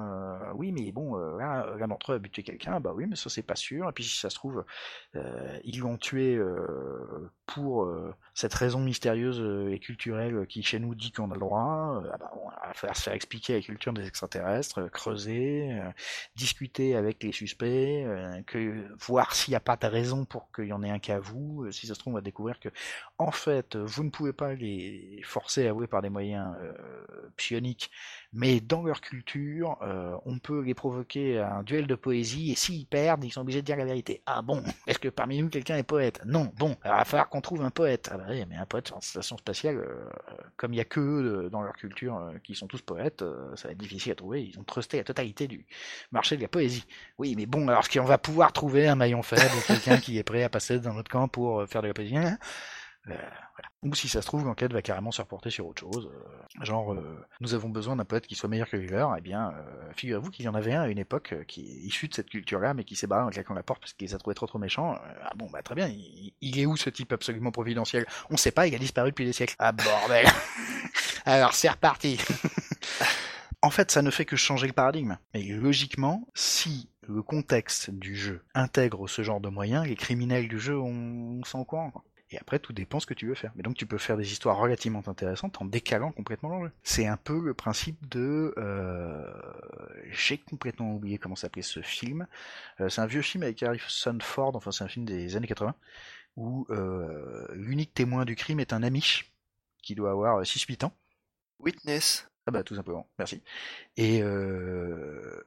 oui 0.55 0.73
mais 0.73 0.93
bon 0.93 1.17
là, 1.17 1.75
l'un 1.79 1.89
d'entre 1.89 2.13
eux 2.13 2.17
a 2.17 2.19
buté 2.19 2.43
quelqu'un, 2.43 2.81
bah 2.81 2.93
oui 2.95 3.07
mais 3.09 3.17
ça 3.17 3.29
c'est 3.31 3.43
pas 3.43 3.57
sûr, 3.57 3.89
et 3.89 3.93
puis 3.93 4.05
si 4.05 4.19
ça 4.19 4.31
se 4.31 4.37
trouve 4.37 4.65
ils 5.65 5.79
l'ont 5.81 5.97
tué 5.97 6.39
pour 7.47 7.85
euh, 7.85 8.15
cette 8.33 8.55
raison 8.55 8.81
mystérieuse 8.81 9.41
euh, 9.41 9.71
et 9.71 9.79
culturelle 9.79 10.47
qui 10.47 10.63
chez 10.63 10.79
nous 10.79 10.95
dit 10.95 11.13
qu'on 11.13 11.31
a 11.31 11.35
le 11.35 11.41
droit, 11.41 12.03
ah 12.13 12.17
bah, 12.19 12.31
on 12.37 12.49
va 12.49 12.95
se 12.95 13.03
faire 13.03 13.13
expliquer 13.13 13.55
la 13.55 13.61
culture 13.61 13.93
des 13.93 14.07
extraterrestres, 14.07 14.89
creuser, 14.91 15.79
discuter 16.37 16.97
avec 16.97 17.23
les 17.23 17.33
suspects, 17.33 18.05
voir 18.99 19.35
s'il 19.35 19.53
n'y 19.53 19.57
a 19.57 19.61
pas 19.61 19.77
de 19.77 19.87
raison 19.87 20.25
pour 20.25 20.51
qu'il 20.53 20.67
y 20.67 20.73
en 20.73 20.83
ait 20.83 20.91
un 20.91 20.99
qu'à 20.99 21.21
vous. 21.21 21.71
Si 21.71 21.87
ça 21.87 21.95
se 21.95 21.99
trouve, 21.99 22.15
on 22.15 22.17
va 22.17 22.23
découvrir 22.23 22.59
que 22.59 22.71
en 23.19 23.31
fait, 23.31 23.77
vous 23.77 24.05
ne 24.05 24.11
pouvez 24.11 24.33
pas 24.33 24.55
les 24.55 25.21
forcer 25.25 25.67
à 25.67 25.71
avouer 25.71 25.87
par 25.87 26.03
des 26.03 26.11
moyens 26.11 26.49
psioniques, 27.37 27.91
mais 28.35 28.61
dans 28.61 28.83
leur 28.83 29.01
culture, 29.01 29.79
on 30.27 30.39
peut 30.39 30.61
les 30.63 30.75
provoquer 30.75 31.39
à 31.39 31.55
un 31.55 31.63
duel 31.63 31.87
de 31.87 31.95
poésie, 31.95 32.53
et 32.53 32.55
s'ils 32.55 32.87
perdent, 32.87 33.25
ils 33.25 33.31
sont 33.31 33.41
obligés 33.41 33.63
de 33.63 33.67
dire 33.67 33.77
la 33.77 33.85
vérité. 33.85 34.23
Ah 34.27 34.43
bon? 34.43 34.63
Est-ce 34.87 34.99
que 34.99 35.09
parmi 35.09 35.41
nous 35.41 35.49
quelqu'un 35.49 35.77
est 35.77 35.83
poète? 35.83 36.21
Non. 36.25 36.53
Bon, 36.59 36.77
alors 36.83 36.97
il 36.97 37.01
va 37.01 37.05
falloir 37.05 37.29
qu'on 37.29 37.41
trouve 37.41 37.63
un 37.63 37.71
poète. 37.71 38.11
Ah 38.13 38.19
bah 38.19 38.25
oui, 38.29 38.45
mais 38.49 38.57
un 38.57 38.67
poète 38.67 38.89
sur 38.89 38.97
une 38.97 39.03
station 39.03 39.37
spatiale, 39.37 39.77
euh, 39.77 40.09
comme 40.57 40.73
il 40.73 40.77
n'y 40.77 40.81
a 40.83 40.85
que 40.85 41.01
eux 41.01 41.49
dans 41.51 41.63
leur 41.63 41.75
culture 41.75 42.17
euh, 42.17 42.39
qui 42.43 42.55
sont 42.55 42.67
tous 42.67 42.83
poètes, 42.83 43.23
euh, 43.23 43.55
ça 43.57 43.69
va 43.69 43.73
être 43.73 43.79
difficile 43.79 44.13
à 44.13 44.15
trouver. 44.15 44.45
Ils 44.45 44.59
ont 44.59 44.65
trusté 44.65 44.99
la 44.99 45.05
totalité 45.05 45.47
du 45.47 45.67
marché 46.13 46.37
de 46.37 46.43
la 46.43 46.49
poésie. 46.49 46.87
Oui, 47.19 47.35
mais 47.37 47.47
bon, 47.47 47.69
alors 47.69 47.81
est-ce 47.81 47.99
qu'on 47.99 48.05
va 48.05 48.19
pouvoir 48.19 48.53
trouver 48.53 48.89
un 48.89 48.95
maillon 48.95 49.23
faible, 49.23 49.55
quelqu'un 49.67 49.99
qui 49.99 50.19
est 50.19 50.25
prêt 50.25 50.43
à 50.43 50.49
passer 50.49 50.79
dans 50.81 50.95
notre 50.95 51.11
camp 51.11 51.29
pour 51.29 51.67
faire 51.69 51.83
de 51.83 51.89
la 51.89 51.95
poésie? 51.95 52.17
Euh, 52.17 53.15
Ou 53.85 53.95
si 53.95 54.09
ça 54.09 54.23
se 54.23 54.27
trouve, 54.27 54.45
l'enquête 54.45 54.73
va 54.73 54.83
carrément 54.83 55.13
se 55.13 55.21
reporter 55.21 55.51
sur 55.51 55.67
autre 55.67 55.81
chose. 55.81 56.11
Euh, 56.11 56.65
genre, 56.65 56.95
euh, 56.95 57.27
nous 57.41 57.55
avons 57.55 57.69
besoin 57.69 57.97
d'un 57.97 58.05
poète 58.05 58.27
qui 58.27 58.35
soit 58.35 58.49
meilleur 58.49 58.69
que 58.69 58.77
Wheeler. 58.77 59.07
Eh 59.19 59.21
bien, 59.21 59.53
figurez-vous 59.95 60.31
qu'il 60.31 60.47
y 60.47 60.49
en 60.49 60.55
avait 60.55 60.73
un 60.73 60.83
à 60.83 60.89
une 60.89 60.99
époque 60.99 61.35
qui 61.47 61.61
est 61.61 61.87
issu 61.87 62.09
de 62.09 62.15
cette 62.15 62.31
culture-là, 62.31 62.75
mais 62.75 62.85
qui 62.85 62.97
s'est 62.97 63.07
barré 63.07 63.25
en 63.25 63.31
claquant 63.31 63.55
la 63.55 63.63
porte 63.63 63.81
parce 63.81 63.93
qu'il 63.93 64.09
les 64.09 64.15
a 64.15 64.19
trop 64.19 64.33
trop 64.33 64.59
méchants. 64.59 64.99
ah 65.23 65.33
bon, 65.37 65.51
bah 65.51 65.63
très 65.63 65.75
bien, 65.75 65.89
il, 66.41 66.59
est 66.59 66.67
où 66.67 66.77
ce 66.77 66.89
type 66.91 67.13
absolument 67.13 67.53
providentiel? 67.53 68.07
On 68.31 68.37
sait 68.37 68.53
pas, 68.53 68.67
il 68.67 68.75
a 68.75 68.79
disparu 68.79 69.11
depuis 69.11 69.27
des 69.27 69.33
siècles. 69.33 69.55
Ah 69.59 69.73
bordel 69.73 70.27
Alors 71.27 71.53
c'est 71.53 71.69
reparti 71.69 72.19
En 73.65 73.71
fait, 73.71 73.91
ça 73.91 74.03
ne 74.03 74.11
fait 74.11 74.27
que 74.27 74.37
changer 74.37 74.67
le 74.67 74.75
paradigme. 74.75 75.17
Mais 75.33 75.43
logiquement, 75.43 76.29
si 76.35 76.91
le 77.09 77.23
contexte 77.23 77.91
du 77.91 78.15
jeu 78.15 78.43
intègre 78.55 79.09
ce 79.09 79.23
genre 79.23 79.41
de 79.41 79.49
moyens, 79.49 79.87
les 79.87 79.97
criminels 79.97 80.49
du 80.49 80.59
jeu, 80.59 80.79
on, 80.79 81.41
on 81.41 81.45
s'en 81.45 81.65
courant. 81.65 81.91
Quoi. 81.91 82.05
Et 82.35 82.39
après, 82.39 82.59
tout 82.59 82.73
dépend 82.73 82.99
ce 82.99 83.07
que 83.07 83.15
tu 83.15 83.29
veux 83.29 83.35
faire. 83.35 83.53
Mais 83.55 83.63
donc, 83.63 83.77
tu 83.77 83.87
peux 83.87 83.97
faire 83.97 84.17
des 84.17 84.33
histoires 84.33 84.57
relativement 84.57 85.03
intéressantes 85.07 85.63
en 85.63 85.65
décalant 85.65 86.11
complètement 86.11 86.49
l'enjeu. 86.49 86.73
C'est 86.83 87.07
un 87.07 87.17
peu 87.17 87.41
le 87.41 87.55
principe 87.55 88.09
de... 88.09 88.53
Euh... 88.59 89.33
J'ai 90.11 90.39
complètement 90.39 90.93
oublié 90.93 91.17
comment 91.17 91.37
s'appelait 91.37 91.63
ce 91.63 91.81
film. 91.81 92.27
Euh, 92.81 92.89
c'est 92.89 93.01
un 93.01 93.07
vieux 93.07 93.23
film 93.23 93.45
avec 93.45 93.63
Harrison 93.63 94.19
Ford, 94.21 94.57
enfin 94.57 94.73
c'est 94.73 94.83
un 94.83 94.89
film 94.89 95.05
des 95.05 95.37
années 95.37 95.47
80, 95.47 95.77
où 96.37 96.67
euh, 96.71 97.47
l'unique 97.53 97.95
témoin 97.95 98.25
du 98.25 98.35
crime 98.35 98.59
est 98.59 98.73
un 98.73 98.83
Amish, 98.83 99.33
qui 99.83 99.95
doit 99.95 100.11
avoir 100.11 100.43
6-8 100.43 100.87
ans. 100.87 100.93
Witness. 101.61 102.29
Ah 102.47 102.51
bah 102.51 102.65
tout 102.65 102.75
simplement, 102.75 103.09
merci. 103.19 103.43
Et 103.97 104.23
euh, 104.23 105.47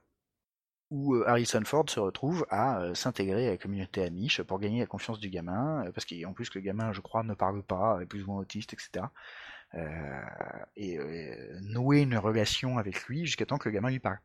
où 0.90 1.16
euh, 1.16 1.28
Harrison 1.28 1.62
Ford 1.66 1.90
se 1.90 2.00
retrouve 2.00 2.46
à 2.50 2.80
euh, 2.80 2.94
s'intégrer 2.94 3.48
à 3.48 3.52
la 3.52 3.58
communauté 3.58 4.04
Amish 4.04 4.42
pour 4.44 4.60
gagner 4.60 4.80
la 4.80 4.86
confiance 4.86 5.20
du 5.20 5.30
gamin, 5.30 5.86
euh, 5.86 5.92
parce 5.92 6.06
qu'en 6.06 6.34
plus 6.34 6.54
le 6.54 6.62
gamin, 6.62 6.94
je 6.94 7.02
crois, 7.02 7.24
ne 7.24 7.34
parle 7.34 7.64
pas, 7.64 8.00
est 8.02 8.06
plus 8.06 8.24
ou 8.24 8.28
moins 8.28 8.42
autiste, 8.42 8.74
etc. 8.74 9.06
et 10.76 10.98
nouer 11.62 12.02
une 12.02 12.18
relation 12.18 12.78
avec 12.78 13.04
lui 13.06 13.26
jusqu'à 13.26 13.46
temps 13.46 13.58
que 13.58 13.70
le 13.70 13.76
gamin 13.76 13.90
lui 13.90 14.00
parle. 14.00 14.20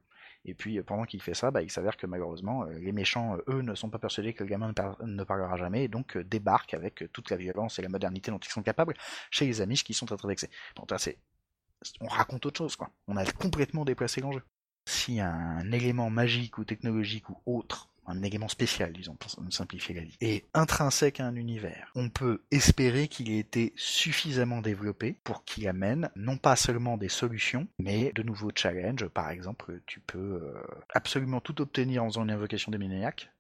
Et 0.45 0.55
puis 0.55 0.81
pendant 0.83 1.05
qu'il 1.05 1.23
fait 1.23 1.35
ça, 1.35 1.51
bah, 1.51 1.63
il 1.63 1.71
s'avère 1.71 1.97
que 1.97 2.07
malheureusement, 2.07 2.65
les 2.65 2.93
méchants, 2.93 3.37
eux, 3.49 3.63
ne 3.63 3.75
sont 3.75 3.91
pas 3.91 3.99
persuadés 3.99 4.35
que 4.35 4.43
le 4.45 4.49
gamin 4.49 4.73
ne, 5.03 5.25
parlera 5.25 5.57
jamais, 5.57 5.85
et 5.85 5.89
donc 5.89 6.17
débarquent 6.19 6.75
avec 6.75 7.05
toute 7.13 7.31
la 7.31 7.37
violence 7.37 7.79
et 7.79 7.83
la 7.83 7.89
modernité 7.89 8.31
dont 8.31 8.39
ils 8.39 8.51
sont 8.51 8.63
capables 8.63 8.95
chez 9.31 9.47
les 9.47 9.61
Amish 9.61 9.85
qui 9.85 9.95
sont 9.95 10.07
très 10.07 10.17
vexés. 10.27 10.51
C'est 10.99 11.19
on 12.01 12.07
raconte 12.07 12.47
autre 12.47 12.59
chose, 12.59 12.77
quoi. 12.77 12.91
On 13.09 13.17
a 13.17 13.25
complètement 13.33 13.85
déplacé 13.85 14.21
l'enjeu. 14.21 14.43
Si 14.85 15.21
un 15.21 15.71
élément 15.73 16.11
magique 16.11 16.59
ou 16.59 16.65
technologique 16.65 17.29
ou 17.31 17.37
autre 17.47 17.89
un 18.07 18.23
élément 18.23 18.49
spécial, 18.49 18.93
disons, 18.93 19.15
pour 19.15 19.31
simplifier 19.51 19.95
la 19.95 20.03
vie, 20.03 20.17
est 20.21 20.45
intrinsèque 20.55 21.21
à 21.21 21.27
un 21.27 21.37
univers. 21.37 21.91
On 21.95 22.09
peut 22.09 22.43
espérer 22.51 23.09
qu'il 23.09 23.31
ait 23.31 23.39
été 23.39 23.73
suffisamment 23.77 24.61
développé 24.61 25.17
pour 25.25 25.45
qu'il 25.45 25.69
amène 25.69 26.11
non 26.17 26.37
pas 26.37 26.57
seulement 26.57 26.97
des 26.97 27.09
solutions, 27.09 27.67
mais 27.79 28.13
de 28.15 28.23
nouveaux 28.23 28.51
challenges. 28.55 29.07
Par 29.09 29.31
exemple, 29.31 29.81
tu 29.87 30.01
peux 30.01 30.19
euh, 30.19 30.53
absolument 30.95 31.41
tout 31.41 31.61
obtenir 31.61 32.03
en 32.03 32.09
faisant 32.09 32.25
une 32.25 32.31
invocation 32.31 32.73
démoniaque, 32.73 33.32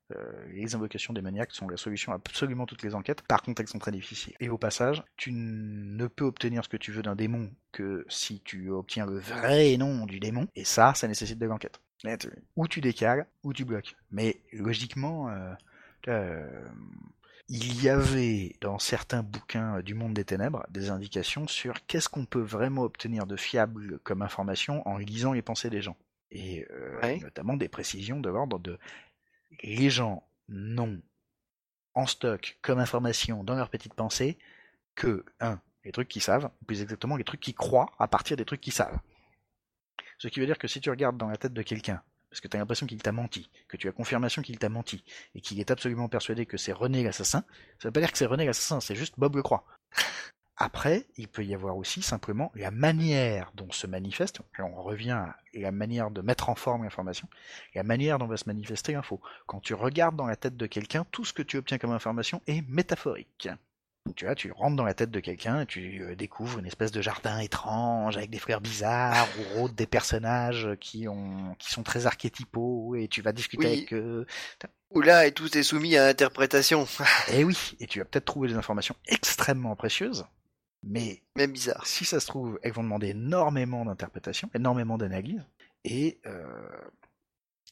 les 0.53 0.75
invocations 0.75 1.12
démoniaques 1.12 1.53
sont 1.53 1.68
la 1.68 1.77
solution 1.77 2.12
à 2.12 2.16
absolument 2.16 2.66
toutes 2.66 2.83
les 2.83 2.94
enquêtes. 2.94 3.22
Par 3.22 3.42
contre, 3.42 3.61
elles 3.61 3.68
sont 3.68 3.79
très 3.79 3.92
difficiles. 3.92 4.35
Et 4.40 4.48
au 4.48 4.59
passage, 4.59 5.03
tu 5.16 5.33
ne 5.33 6.07
peux 6.07 6.25
obtenir 6.25 6.64
ce 6.64 6.68
que 6.68 6.77
tu 6.77 6.92
veux 6.92 7.03
d'un 7.03 7.16
démon 7.16 7.51
que 7.72 8.05
si 8.09 8.40
tu 8.40 8.70
obtiens 8.70 9.07
le 9.07 9.18
vrai 9.18 9.77
nom 9.77 10.07
du 10.07 10.20
démon. 10.20 10.46
Et 10.55 10.64
ça, 10.64 10.94
ça 10.94 11.09
nécessite 11.09 11.38
de 11.38 11.46
l'enquête. 11.46 11.81
Ou 12.57 12.68
tu 12.68 12.81
décales, 12.81 13.27
ou 13.42 13.53
tu 13.53 13.64
bloques. 13.64 13.94
Mais 14.11 14.40
logiquement, 14.53 15.29
euh, 15.29 15.55
euh, 16.09 16.68
il 17.48 17.83
y 17.83 17.88
avait 17.88 18.57
dans 18.61 18.79
certains 18.79 19.22
bouquins 19.22 19.81
du 19.83 19.94
monde 19.94 20.14
des 20.14 20.25
ténèbres 20.25 20.64
des 20.70 20.90
indications 20.90 21.46
sur 21.46 21.87
qu'est-ce 21.87 22.09
qu'on 22.09 22.25
peut 22.25 22.40
vraiment 22.40 22.83
obtenir 22.83 23.27
de 23.27 23.37
fiable 23.37 23.98
comme 24.01 24.22
information 24.22 24.87
en 24.88 24.96
lisant 24.98 25.33
les 25.33 25.42
pensées 25.42 25.70
des 25.70 25.83
gens. 25.83 25.96
Et 26.31 26.66
notamment 27.20 27.59
des 27.59 27.68
précisions 27.68 28.18
de 28.18 28.31
l'ordre 28.31 28.59
de 28.59 28.79
les 29.62 29.90
gens 29.90 30.26
n'ont 30.48 31.00
en 31.94 32.06
stock 32.06 32.58
comme 32.62 32.78
information 32.78 33.44
dans 33.44 33.54
leur 33.54 33.70
petite 33.70 33.94
pensée 33.94 34.38
que, 34.94 35.24
un, 35.40 35.60
les 35.84 35.92
trucs 35.92 36.08
qu'ils 36.08 36.22
savent, 36.22 36.50
plus 36.66 36.82
exactement 36.82 37.16
les 37.16 37.24
trucs 37.24 37.40
qu'ils 37.40 37.54
croient 37.54 37.92
à 37.98 38.08
partir 38.08 38.36
des 38.36 38.44
trucs 38.44 38.60
qu'ils 38.60 38.72
savent. 38.72 38.98
Ce 40.18 40.28
qui 40.28 40.40
veut 40.40 40.46
dire 40.46 40.58
que 40.58 40.68
si 40.68 40.80
tu 40.80 40.90
regardes 40.90 41.16
dans 41.16 41.28
la 41.28 41.36
tête 41.36 41.52
de 41.52 41.62
quelqu'un, 41.62 42.02
parce 42.30 42.40
que 42.40 42.48
tu 42.48 42.56
as 42.56 42.60
l'impression 42.60 42.86
qu'il 42.86 43.02
t'a 43.02 43.12
menti, 43.12 43.50
que 43.68 43.76
tu 43.76 43.88
as 43.88 43.92
confirmation 43.92 44.40
qu'il 44.40 44.58
t'a 44.58 44.68
menti, 44.68 45.04
et 45.34 45.40
qu'il 45.40 45.60
est 45.60 45.70
absolument 45.70 46.08
persuadé 46.08 46.46
que 46.46 46.56
c'est 46.56 46.72
René 46.72 47.02
l'assassin, 47.02 47.44
ça 47.78 47.88
veut 47.88 47.92
pas 47.92 48.00
dire 48.00 48.12
que 48.12 48.18
c'est 48.18 48.26
René 48.26 48.46
l'assassin, 48.46 48.80
c'est 48.80 48.94
juste 48.94 49.14
Bob 49.18 49.36
le 49.36 49.42
croit. 49.42 49.64
Après, 50.56 51.06
il 51.16 51.28
peut 51.28 51.44
y 51.44 51.54
avoir 51.54 51.76
aussi 51.76 52.02
simplement 52.02 52.52
la 52.54 52.70
manière 52.70 53.50
dont 53.54 53.70
se 53.72 53.86
manifeste, 53.86 54.40
on 54.58 54.82
revient 54.82 55.10
à 55.12 55.36
la 55.54 55.72
manière 55.72 56.10
de 56.10 56.20
mettre 56.20 56.50
en 56.50 56.54
forme 56.54 56.84
l'information, 56.84 57.26
la 57.74 57.82
manière 57.82 58.18
dont 58.18 58.26
va 58.26 58.36
se 58.36 58.44
manifester 58.46 58.92
l'info. 58.92 59.20
Quand 59.46 59.60
tu 59.60 59.74
regardes 59.74 60.16
dans 60.16 60.26
la 60.26 60.36
tête 60.36 60.56
de 60.56 60.66
quelqu'un, 60.66 61.06
tout 61.10 61.24
ce 61.24 61.32
que 61.32 61.42
tu 61.42 61.56
obtiens 61.56 61.78
comme 61.78 61.92
information 61.92 62.42
est 62.46 62.62
métaphorique. 62.68 63.48
Tu 64.16 64.24
vois, 64.24 64.34
tu 64.34 64.50
rentres 64.50 64.76
dans 64.76 64.84
la 64.84 64.94
tête 64.94 65.10
de 65.10 65.20
quelqu'un 65.20 65.60
et 65.60 65.66
tu 65.66 66.02
euh, 66.02 66.16
découvres 66.16 66.58
une 66.58 66.66
espèce 66.66 66.90
de 66.90 67.00
jardin 67.00 67.38
étrange 67.38 68.16
avec 68.16 68.30
des 68.30 68.40
fleurs 68.40 68.60
bizarres 68.60 69.28
ou 69.56 69.68
des 69.68 69.86
personnages 69.86 70.70
qui 70.80 71.06
ont 71.06 71.54
qui 71.58 71.70
sont 71.70 71.84
très 71.84 72.06
archétypaux 72.06 72.96
et 72.96 73.06
tu 73.06 73.22
vas 73.22 73.32
discuter 73.32 73.68
avec 73.68 73.94
eux. 73.94 74.26
Oula, 74.90 75.26
et 75.26 75.32
tout 75.32 75.56
est 75.56 75.62
soumis 75.62 75.96
à 75.96 76.06
interprétation. 76.06 76.84
et 77.28 77.38
eh 77.38 77.44
oui, 77.44 77.76
et 77.78 77.86
tu 77.86 78.00
vas 78.00 78.04
peut-être 78.04 78.24
trouver 78.24 78.48
des 78.48 78.56
informations 78.56 78.96
extrêmement 79.06 79.76
précieuses 79.76 80.26
mais 80.83 81.23
même 81.37 81.53
bizarre. 81.53 81.87
Si 81.87 82.05
ça 82.05 82.21
se 82.21 82.27
trouve, 82.27 82.59
elles 82.62 82.73
vont 82.73 82.83
demander 82.83 83.09
énormément 83.09 83.85
d'interprétation, 83.85 84.51
énormément 84.55 84.99
d'analyse, 84.99 85.45
et 85.85 86.18
euh, 86.27 86.68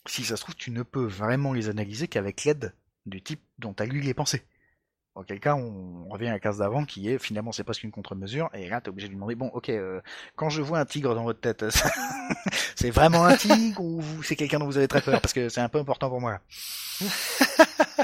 si 0.07 0.25
ça 0.25 0.37
se 0.37 0.43
trouve, 0.43 0.57
tu 0.57 0.71
ne 0.71 0.83
peux 0.83 1.05
vraiment 1.05 1.53
les 1.53 1.69
analyser 1.69 2.09
qu'avec 2.09 2.45
l'aide 2.45 2.75
du 3.07 3.23
type 3.23 3.43
dont 3.59 3.75
tu 3.75 3.83
as 3.83 3.87
lu 3.87 4.01
les 4.01 4.15
pensées. 4.15 4.43
Dans 5.17 5.25
quel 5.25 5.41
cas, 5.41 5.55
on 5.57 6.09
revient 6.09 6.29
à 6.29 6.33
la 6.33 6.39
case 6.39 6.59
d'avant 6.59 6.85
qui 6.85 7.09
est 7.09 7.19
finalement 7.19 7.51
c'est 7.51 7.65
presque 7.65 7.83
une 7.83 7.91
contre-mesure, 7.91 8.49
et 8.55 8.69
là 8.69 8.81
t'es 8.81 8.91
obligé 8.91 9.09
de 9.09 9.11
lui 9.11 9.17
demander 9.17 9.35
bon, 9.35 9.49
ok, 9.49 9.69
euh, 9.71 10.01
quand 10.37 10.51
je 10.51 10.63
vois 10.63 10.79
un 10.79 10.85
tigre 10.85 11.15
dans 11.15 11.25
votre 11.25 11.41
tête, 11.41 11.65
c'est 12.77 12.91
vraiment 12.91 13.25
un 13.25 13.37
tigre 13.37 13.83
ou 13.83 14.03
c'est 14.23 14.37
quelqu'un 14.37 14.61
dont 14.61 14.67
vous 14.67 14.77
avez 14.77 14.89
très 14.89 15.03
peur? 15.03 15.21
Parce 15.21 15.33
que 15.33 15.49
c'est 15.49 15.61
un 15.61 15.69
peu 15.69 15.79
important 15.79 16.09
pour 16.09 16.21
moi. 16.21 16.41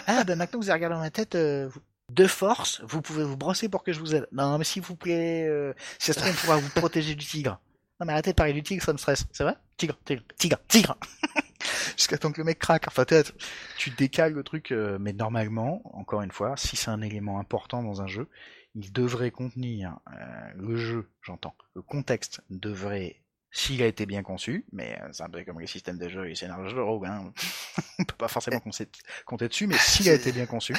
ah, 0.07 0.25
ben 0.25 0.37
maintenant 0.37 0.59
que 0.59 0.65
vous 0.65 0.71
avez 0.71 0.79
regardé 0.79 0.95
dans 0.97 1.01
ma 1.01 1.11
tête, 1.11 1.37
euh, 1.37 1.71
de 2.11 2.27
force, 2.27 2.81
vous 2.85 3.03
pouvez 3.03 3.25
vous 3.25 3.37
brosser 3.37 3.69
pour 3.69 3.83
que 3.83 3.93
je 3.93 4.01
vous 4.01 4.15
aide. 4.15 4.29
Non, 4.33 4.59
mais 4.59 4.65
s'il 4.65 4.83
vous 4.83 4.97
plaît, 4.97 5.47
euh, 5.49 5.73
si 5.99 6.07
ça 6.07 6.13
se 6.13 6.21
trouve, 6.21 6.33
on 6.33 6.35
pourra 6.35 6.57
vous 6.59 6.71
protéger 6.71 7.15
du 7.15 7.25
tigre. 7.25 7.61
Non, 7.99 8.07
mais 8.07 8.13
arrêtez 8.13 8.31
de 8.31 8.37
parler 8.37 8.53
du 8.53 8.63
tigre, 8.63 8.83
ça 8.83 8.93
me 8.93 8.99
stresse. 8.99 9.27
C'est 9.33 9.43
vrai? 9.43 9.57
Tigre, 9.77 9.99
tigre, 10.05 10.23
tigre, 10.37 10.59
tigre 10.69 10.97
Jusqu'à 11.97 12.19
temps 12.19 12.31
que 12.31 12.39
le 12.39 12.45
mec 12.45 12.59
craque. 12.59 12.87
Enfin, 12.87 13.05
peut-être, 13.05 13.33
tu 13.77 13.91
décales 13.91 14.33
le 14.33 14.43
truc, 14.43 14.71
euh, 14.71 14.99
mais 15.01 15.13
normalement, 15.13 15.83
encore 15.97 16.23
une 16.23 16.31
fois, 16.31 16.57
si 16.57 16.77
c'est 16.77 16.91
un 16.91 17.01
élément 17.03 17.41
important 17.41 17.83
dans 17.83 18.03
un 18.03 18.07
jeu, 18.07 18.29
il 18.75 18.93
devrait 18.93 19.31
contenir 19.31 19.99
euh, 20.13 20.51
le 20.57 20.77
jeu, 20.77 21.09
j'entends. 21.23 21.55
Le 21.75 21.83
contexte 21.83 22.43
devrait 22.51 23.23
s'il 23.51 23.83
a 23.83 23.87
été 23.87 24.05
bien 24.05 24.23
conçu, 24.23 24.67
mais 24.73 25.01
c'est 25.13 25.23
un 25.23 25.31
peu 25.31 25.43
comme 25.45 25.61
les 25.61 25.67
systèmes 25.67 25.97
de 25.97 26.09
jeu 26.09 26.29
et 26.29 26.35
scénarios 26.35 26.75
de 26.75 26.81
rogue, 26.81 27.07
hein. 27.07 27.33
on 27.99 28.05
peut 28.05 28.17
pas 28.19 28.29
forcément 28.29 28.61
compter 29.25 29.49
dessus, 29.49 29.67
mais 29.67 29.79
s'il 29.79 30.11
a 30.11 30.13
été 30.13 30.31
bien 30.31 30.45
conçu, 30.45 30.75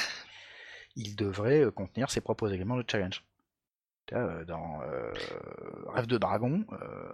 il 0.98 1.14
devrait 1.16 1.60
euh, 1.60 1.70
contenir 1.70 2.10
ses 2.10 2.20
propres 2.20 2.52
éléments 2.52 2.76
de 2.76 2.84
challenge. 2.86 3.24
Euh, 4.12 4.44
dans 4.44 4.80
euh, 4.82 5.12
Rêve 5.88 6.06
de 6.06 6.16
Dragon, 6.16 6.64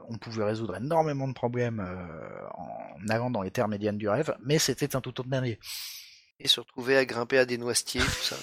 on 0.09 0.17
pouvait 0.17 0.45
résoudre 0.45 0.77
énormément 0.77 1.27
de 1.27 1.33
problèmes 1.33 1.81
en 2.55 3.09
allant 3.09 3.31
dans 3.31 3.43
les 3.43 3.51
terres 3.51 3.69
médianes 3.69 3.99
du 3.99 4.09
rêve, 4.09 4.37
mais 4.45 4.59
c'était 4.59 4.95
un 4.95 5.01
tout 5.01 5.21
autre 5.21 5.29
dernier. 5.29 5.59
Et 6.39 6.47
se 6.47 6.61
retrouver 6.61 6.97
à 6.97 7.05
grimper 7.05 7.39
à 7.39 7.47
des 7.47 7.59
noisetiers, 7.59 8.01
tout 8.01 8.07
ça. 8.07 8.37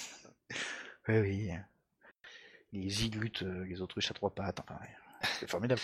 oui, 1.07 1.19
oui. 1.19 1.51
Les 2.73 3.05
iglutes, 3.05 3.41
les 3.41 3.81
autruches 3.81 4.11
à 4.11 4.13
trois 4.13 4.31
pattes, 4.31 4.59
enfin, 4.59 4.79
c'est 5.39 5.49
formidable. 5.49 5.81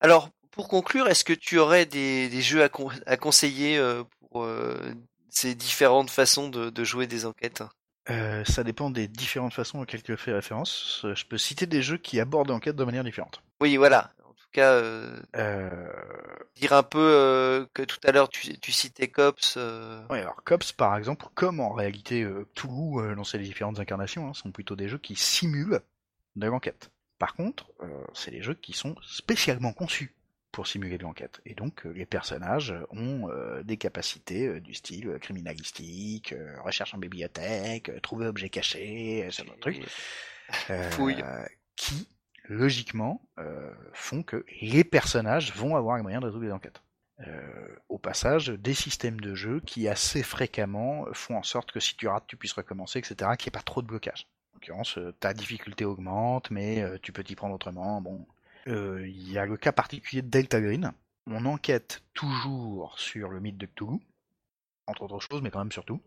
Alors, 0.00 0.30
pour 0.52 0.68
conclure, 0.68 1.08
est-ce 1.08 1.24
que 1.24 1.32
tu 1.32 1.58
aurais 1.58 1.86
des, 1.86 2.40
jeux 2.40 2.62
à, 2.62 3.16
conseiller 3.16 3.80
pour 4.20 4.48
ces 5.28 5.56
différentes 5.56 6.10
façons 6.10 6.48
de 6.48 6.84
jouer 6.84 7.08
des 7.08 7.26
enquêtes? 7.26 7.64
Euh, 8.10 8.44
ça 8.44 8.64
dépend 8.64 8.90
des 8.90 9.08
différentes 9.08 9.52
façons 9.52 9.80
auxquelles 9.80 10.02
tu 10.02 10.16
fais 10.16 10.32
référence. 10.32 11.02
Euh, 11.04 11.14
je 11.14 11.26
peux 11.26 11.38
citer 11.38 11.66
des 11.66 11.82
jeux 11.82 11.98
qui 11.98 12.20
abordent 12.20 12.48
l'enquête 12.48 12.76
de 12.76 12.84
manière 12.84 13.04
différente. 13.04 13.42
Oui, 13.60 13.76
voilà. 13.76 14.12
En 14.24 14.32
tout 14.32 14.48
cas, 14.52 14.72
euh... 14.72 15.20
Euh... 15.36 15.90
dire 16.56 16.72
un 16.72 16.82
peu 16.82 17.68
que 17.74 17.82
tout 17.82 17.98
à 18.04 18.12
l'heure 18.12 18.28
tu, 18.28 18.58
tu 18.58 18.72
citais 18.72 19.08
Cops. 19.08 19.58
Oui, 20.10 20.18
alors 20.18 20.42
Cops, 20.44 20.72
par 20.72 20.96
exemple, 20.96 21.26
comme 21.34 21.60
en 21.60 21.72
réalité 21.72 22.26
Toulouse 22.54 23.14
dans 23.16 23.24
ses 23.24 23.38
différentes 23.38 23.78
incarnations, 23.80 24.28
hein, 24.28 24.34
sont 24.34 24.52
plutôt 24.52 24.76
des 24.76 24.88
jeux 24.88 24.98
qui 24.98 25.14
simulent 25.14 25.80
de 26.36 26.46
l'enquête. 26.46 26.90
Par 27.18 27.34
contre, 27.34 27.66
c'est 28.14 28.30
des 28.30 28.42
jeux 28.42 28.54
qui 28.54 28.72
sont 28.72 28.94
spécialement 29.02 29.72
conçus 29.72 30.14
pour 30.58 30.66
simuler 30.66 30.98
de 30.98 31.04
l'enquête. 31.04 31.40
Et 31.46 31.54
donc 31.54 31.86
euh, 31.86 31.92
les 31.92 32.04
personnages 32.04 32.74
ont 32.90 33.30
euh, 33.30 33.62
des 33.62 33.76
capacités 33.76 34.48
euh, 34.48 34.60
du 34.60 34.74
style 34.74 35.16
criminalistique, 35.20 36.34
recherche 36.64 36.94
en 36.94 36.98
bibliothèque, 36.98 37.92
trouver 38.02 38.26
objets 38.26 38.48
cachés, 38.48 39.28
ce 39.30 39.44
genre 39.44 39.54
de 39.54 39.60
trucs, 39.60 39.86
qui 41.76 42.08
logiquement 42.48 43.22
font 43.92 44.24
que 44.24 44.44
les 44.60 44.82
personnages 44.82 45.54
vont 45.54 45.76
avoir 45.76 45.96
les 45.96 46.02
moyens 46.02 46.22
de 46.22 46.26
résoudre 46.26 46.46
les 46.46 46.52
enquêtes. 46.52 46.82
au 47.88 47.98
passage, 47.98 48.48
des 48.48 48.74
systèmes 48.74 49.20
de 49.20 49.36
jeu 49.36 49.60
qui 49.60 49.86
assez 49.86 50.24
fréquemment 50.24 51.06
font 51.12 51.36
en 51.36 51.44
sorte 51.44 51.70
que 51.70 51.78
si 51.78 51.96
tu 51.96 52.08
rates, 52.08 52.26
tu 52.26 52.36
puisses 52.36 52.54
recommencer, 52.54 52.98
etc., 52.98 53.14
qu'il 53.38 53.46
n'y 53.46 53.56
ait 53.56 53.60
pas 53.60 53.62
trop 53.62 53.80
de 53.80 53.86
blocage. 53.86 54.26
En 54.50 54.56
l'occurrence, 54.56 54.98
ta 55.20 55.34
difficulté 55.34 55.84
augmente, 55.84 56.50
mais 56.50 56.82
tu 57.00 57.12
peux 57.12 57.22
t'y 57.22 57.36
prendre 57.36 57.54
autrement. 57.54 58.00
Bon, 58.00 58.26
il 58.66 59.32
y 59.32 59.38
a 59.38 59.46
le 59.46 59.56
cas 59.56 59.72
particulier 59.72 60.22
de 60.22 60.28
Delta 60.28 60.60
Green. 60.60 60.92
On 61.26 61.44
enquête 61.44 62.02
toujours 62.14 62.98
sur 62.98 63.28
le 63.28 63.40
mythe 63.40 63.58
de 63.58 63.66
Cthulhu, 63.66 63.98
entre 64.86 65.02
autres 65.02 65.20
choses, 65.20 65.42
mais 65.42 65.50
quand 65.50 65.58
même 65.58 65.72
surtout. 65.72 66.00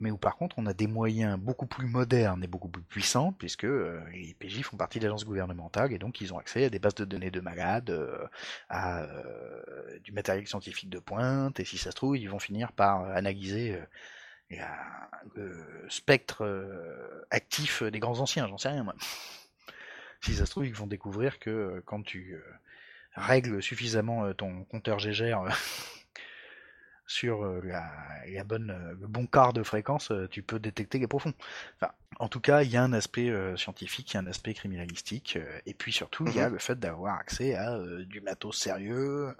Mais 0.00 0.10
où 0.10 0.18
par 0.18 0.36
contre 0.36 0.58
on 0.58 0.66
a 0.66 0.74
des 0.74 0.86
moyens 0.86 1.38
beaucoup 1.38 1.66
plus 1.66 1.86
modernes 1.86 2.42
et 2.44 2.46
beaucoup 2.46 2.68
plus 2.68 2.82
puissants, 2.82 3.32
puisque 3.32 3.64
euh, 3.64 4.00
les 4.12 4.34
PJ 4.34 4.62
font 4.62 4.76
partie 4.76 4.98
d'agence 4.98 5.24
gouvernementales 5.24 5.92
et 5.92 5.98
donc 5.98 6.20
ils 6.20 6.34
ont 6.34 6.38
accès 6.38 6.64
à 6.64 6.70
des 6.70 6.78
bases 6.78 6.96
de 6.96 7.04
données 7.04 7.30
de 7.30 7.40
malades, 7.40 7.90
euh, 7.90 8.26
à 8.68 9.06
du 10.02 10.12
matériel 10.12 10.46
scientifique 10.46 10.90
de 10.90 10.98
pointe, 10.98 11.60
et 11.60 11.64
si 11.64 11.78
ça 11.78 11.90
se 11.90 11.96
trouve, 11.96 12.18
ils 12.18 12.28
vont 12.28 12.38
finir 12.38 12.72
par 12.72 13.04
analyser 13.10 13.78
le 15.34 15.88
spectre 15.88 16.44
actif 17.30 17.82
des 17.84 18.00
grands 18.00 18.20
anciens, 18.20 18.48
j'en 18.48 18.58
sais 18.58 18.68
rien 18.68 18.82
moi 18.84 18.94
si 20.24 20.34
ça 20.34 20.46
se 20.46 20.50
trouve, 20.50 20.66
ils 20.66 20.74
vont 20.74 20.86
découvrir 20.86 21.38
que 21.38 21.50
euh, 21.50 21.82
quand 21.84 22.02
tu 22.02 22.34
euh, 22.34 22.40
règles 23.14 23.62
suffisamment 23.62 24.24
euh, 24.24 24.32
ton 24.32 24.64
compteur 24.64 24.98
Gégère 24.98 25.44
sur 27.06 27.44
la, 27.62 28.44
bonne, 28.44 28.96
le 28.98 29.06
bon 29.06 29.26
quart 29.26 29.52
de 29.52 29.62
fréquence, 29.62 30.10
tu 30.30 30.42
peux 30.42 30.58
détecter 30.58 30.98
les 30.98 31.06
profonds. 31.06 31.34
Enfin, 31.76 31.92
en 32.18 32.28
tout 32.28 32.40
cas, 32.40 32.62
il 32.62 32.70
y 32.70 32.78
a 32.78 32.82
un 32.82 32.94
aspect 32.94 33.30
scientifique, 33.58 34.12
il 34.12 34.14
y 34.14 34.16
a 34.16 34.20
un 34.20 34.26
aspect 34.26 34.54
criminalistique, 34.54 35.38
et 35.66 35.74
puis 35.74 35.92
surtout, 35.92 36.24
il 36.28 36.34
y 36.34 36.40
a 36.40 36.46
mhm. 36.46 36.54
le 36.54 36.58
fait 36.58 36.80
d'avoir 36.80 37.18
accès 37.18 37.56
à 37.56 37.78
du 38.06 38.22
matos 38.22 38.58
sérieux 38.58 39.36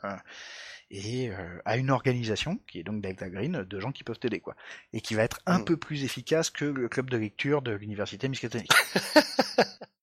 et 0.91 1.31
à 1.65 1.79
une 1.79 1.91
organisation 1.91 2.61
qui 2.67 2.81
est 2.81 2.83
donc 2.83 3.01
Delta 3.01 3.31
Green 3.31 3.65
de 3.65 3.81
gens 3.81 3.93
qui 3.93 4.05
peuvent 4.05 4.19
t'aider, 4.19 4.41
quoi, 4.41 4.57
et 4.93 5.01
qui 5.01 5.15
va 5.15 5.23
être 5.23 5.41
un 5.47 5.61
mhm. 5.61 5.65
peu 5.65 5.79
plus 5.79 6.05
efficace 6.05 6.51
que 6.51 6.67
le 6.67 6.91
club 6.91 7.09
de 7.09 7.17
lecture 7.17 7.63
de 7.63 7.73
l'université 7.73 8.29
Miskatonic. 8.29 8.71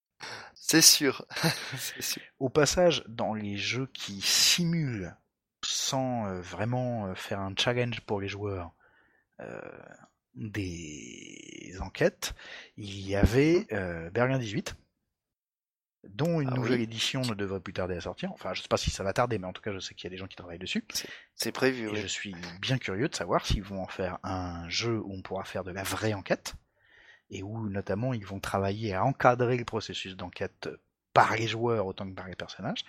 C'est 0.68 0.82
sûr. 0.82 1.26
Au 2.40 2.50
passage, 2.50 3.04
dans 3.08 3.34
les 3.34 3.58
jeux 3.58 3.88
qui 3.94 4.22
simulent 4.22 5.16
sans 5.64 6.40
vraiment 6.42 7.14
faire 7.16 7.40
un 7.40 7.54
challenge 7.58 8.02
pour 8.02 8.22
les 8.22 8.28
joueurs 8.28 8.72
des 10.36 11.76
enquêtes, 11.82 12.34
il 12.78 13.00
y 13.02 13.16
avait 13.16 13.66
Berlin 14.12 14.40
18, 14.40 14.76
dont 16.08 16.42
une 16.42 16.50
Ah 16.52 16.56
nouvelle 16.56 16.80
oui. 16.80 16.84
édition 16.84 17.22
ne 17.22 17.34
devrait 17.34 17.60
plus 17.60 17.74
tarder 17.74 17.96
à 17.96 18.02
sortir. 18.02 18.32
Enfin, 18.32 18.54
je 18.54 18.62
sais 18.62 18.68
pas 18.68 18.78
si 18.78 18.90
ça 18.90 19.04
va 19.04 19.14
tarder, 19.14 19.38
mais 19.38 19.48
en 19.48 19.54
tout 19.54 19.62
cas, 19.62 19.72
je 19.72 19.80
sais 19.80 19.94
qu'il 19.94 20.06
y 20.06 20.08
a 20.08 20.10
des 20.12 20.18
gens 20.18 20.28
qui 20.28 20.36
travaillent 20.36 20.58
dessus. 20.60 20.84
C'est 21.36 21.52
prévu, 21.52 21.84
Et 21.86 21.90
oui. 21.90 22.02
je 22.02 22.08
suis 22.08 22.36
bien 22.60 22.78
curieux 22.78 23.08
de 23.10 23.16
savoir 23.16 23.46
s'ils 23.46 23.64
vont 23.64 23.82
en 23.84 23.88
faire 23.88 24.18
un 24.24 24.68
jeu 24.70 25.00
où 25.00 25.14
on 25.14 25.22
pourra 25.22 25.44
faire 25.44 25.64
de 25.64 25.72
la 25.72 25.84
vraie 25.84 26.14
enquête, 26.14 26.54
et 27.32 27.42
où 27.44 27.68
notamment 27.70 28.14
ils 28.14 28.26
vont 28.26 28.40
travailler 28.40 28.94
à 28.94 29.04
encadrer 29.04 29.58
le 29.58 29.66
processus 29.66 30.16
d'enquête 30.16 30.70
par 31.14 31.36
les 31.36 31.48
joueurs 31.48 31.88
autant 31.88 32.08
que 32.10 32.14
par 32.16 32.28
les 32.28 32.36
personnages, 32.36 32.86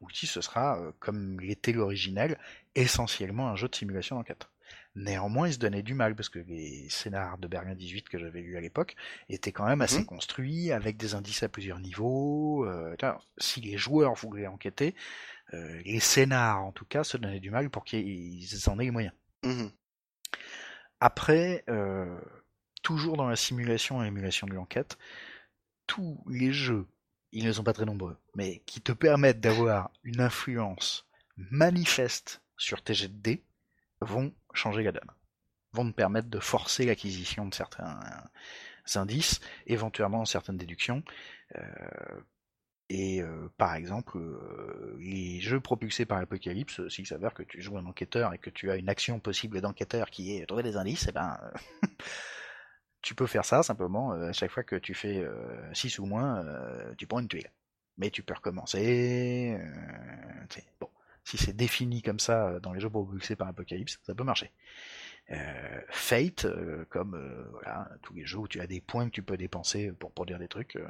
ou 0.00 0.10
si 0.10 0.26
ce 0.26 0.40
sera, 0.42 0.78
euh, 0.78 0.92
comme 0.98 1.40
l'était 1.40 1.72
l'original, 1.72 2.38
essentiellement 2.74 3.48
un 3.48 3.56
jeu 3.56 3.68
de 3.68 3.74
simulation 3.74 4.16
d'enquête. 4.16 4.48
Néanmoins, 4.94 5.48
ils 5.48 5.54
se 5.54 5.58
donnaient 5.58 5.82
du 5.82 5.94
mal, 5.94 6.14
parce 6.14 6.28
que 6.28 6.38
les 6.38 6.86
scénars 6.90 7.38
de 7.38 7.48
Berlin 7.48 7.74
18 7.74 8.10
que 8.10 8.18
j'avais 8.18 8.42
lus 8.42 8.58
à 8.58 8.60
l'époque 8.60 8.94
étaient 9.30 9.52
quand 9.52 9.64
même 9.66 9.80
assez 9.80 10.00
Mhm. 10.00 10.04
construits, 10.06 10.70
avec 10.70 10.98
des 10.98 11.14
indices 11.14 11.42
à 11.42 11.48
plusieurs 11.48 11.78
niveaux. 11.80 12.66
euh, 12.66 12.94
si 13.38 13.60
les 13.62 13.78
joueurs 13.78 14.14
voulaient 14.14 14.46
enquêter, 14.46 14.94
euh, 15.54 15.80
les 15.84 16.00
scénars 16.00 16.62
en 16.62 16.72
tout 16.72 16.84
cas 16.84 17.04
se 17.04 17.16
donnaient 17.16 17.40
du 17.40 17.50
mal 17.50 17.70
pour 17.70 17.84
qu'ils 17.84 18.46
en 18.68 18.78
aient 18.78 18.84
les 18.84 18.90
moyens. 18.90 19.14
Mhm. 19.44 19.70
Après, 21.00 21.64
euh, 21.68 22.20
toujours 22.82 23.16
dans 23.16 23.28
la 23.28 23.36
simulation 23.36 24.02
et 24.02 24.04
l'émulation 24.04 24.46
de 24.46 24.54
l'enquête, 24.54 24.98
tous 25.86 26.22
les 26.28 26.52
jeux, 26.52 26.86
ils 27.32 27.46
ne 27.46 27.52
sont 27.52 27.64
pas 27.64 27.72
très 27.72 27.84
nombreux, 27.84 28.18
mais 28.34 28.60
qui 28.66 28.80
te 28.80 28.92
permettent 28.92 29.40
d'avoir 29.40 29.90
une 30.02 30.20
influence 30.20 31.06
manifeste 31.36 32.42
sur 32.56 32.82
tes 32.82 32.94
jets 32.94 33.08
de 33.08 33.20
dés, 33.20 33.44
vont 34.00 34.34
changer 34.52 34.82
la 34.82 34.92
donne. 34.92 35.10
Vont 35.72 35.90
te 35.90 35.94
permettre 35.94 36.28
de 36.28 36.38
forcer 36.38 36.84
l'acquisition 36.84 37.46
de 37.46 37.54
certains 37.54 38.00
indices, 38.94 39.40
éventuellement 39.66 40.24
certaines 40.24 40.58
déductions. 40.58 41.02
Euh, 41.56 42.20
et 42.88 43.22
euh, 43.22 43.48
par 43.56 43.74
exemple, 43.74 44.18
euh, 44.18 44.96
les 45.00 45.40
jeux 45.40 45.60
propulsés 45.60 46.04
par 46.04 46.18
Apocalypse, 46.18 46.86
s'il 46.88 47.06
s'avère 47.06 47.32
que 47.32 47.42
tu 47.42 47.62
joues 47.62 47.78
un 47.78 47.86
enquêteur 47.86 48.34
et 48.34 48.38
que 48.38 48.50
tu 48.50 48.70
as 48.70 48.76
une 48.76 48.90
action 48.90 49.18
possible 49.18 49.62
d'enquêteur 49.62 50.10
qui 50.10 50.36
est 50.36 50.44
trouver 50.46 50.62
des 50.62 50.76
indices, 50.76 51.06
eh 51.08 51.12
ben 51.12 51.38
tu 53.12 53.14
peux 53.14 53.26
faire 53.26 53.44
ça 53.44 53.62
simplement 53.62 54.14
euh, 54.14 54.30
à 54.30 54.32
chaque 54.32 54.50
fois 54.50 54.62
que 54.62 54.76
tu 54.76 54.94
fais 54.94 55.22
6 55.74 55.98
ou 55.98 56.06
moins, 56.06 56.42
euh, 56.46 56.94
tu 56.96 57.06
prends 57.06 57.20
une 57.20 57.28
tuile. 57.28 57.50
Mais 57.98 58.08
tu 58.10 58.22
peux 58.22 58.32
recommencer. 58.32 59.54
euh, 59.60 60.60
bon, 60.80 60.88
si 61.24 61.36
c'est 61.36 61.52
défini 61.52 62.00
comme 62.00 62.18
ça 62.18 62.46
euh, 62.48 62.58
dans 62.60 62.72
les 62.72 62.80
jeux 62.80 62.88
propulsés 62.88 63.36
par 63.36 63.48
Apocalypse, 63.48 63.98
ça 64.02 64.14
peut 64.14 64.24
marcher. 64.24 64.50
Euh, 65.30 65.80
Fate, 65.90 66.46
euh, 66.46 66.86
comme 66.88 67.14
euh, 67.14 67.44
voilà, 67.52 67.86
tous 68.02 68.14
les 68.14 68.24
jeux 68.24 68.38
où 68.38 68.48
tu 68.48 68.62
as 68.62 68.66
des 68.66 68.80
points 68.80 69.04
que 69.04 69.14
tu 69.14 69.22
peux 69.22 69.36
dépenser 69.36 69.92
pour 69.92 70.10
produire 70.12 70.38
des 70.38 70.48
trucs, 70.48 70.76
euh, 70.76 70.88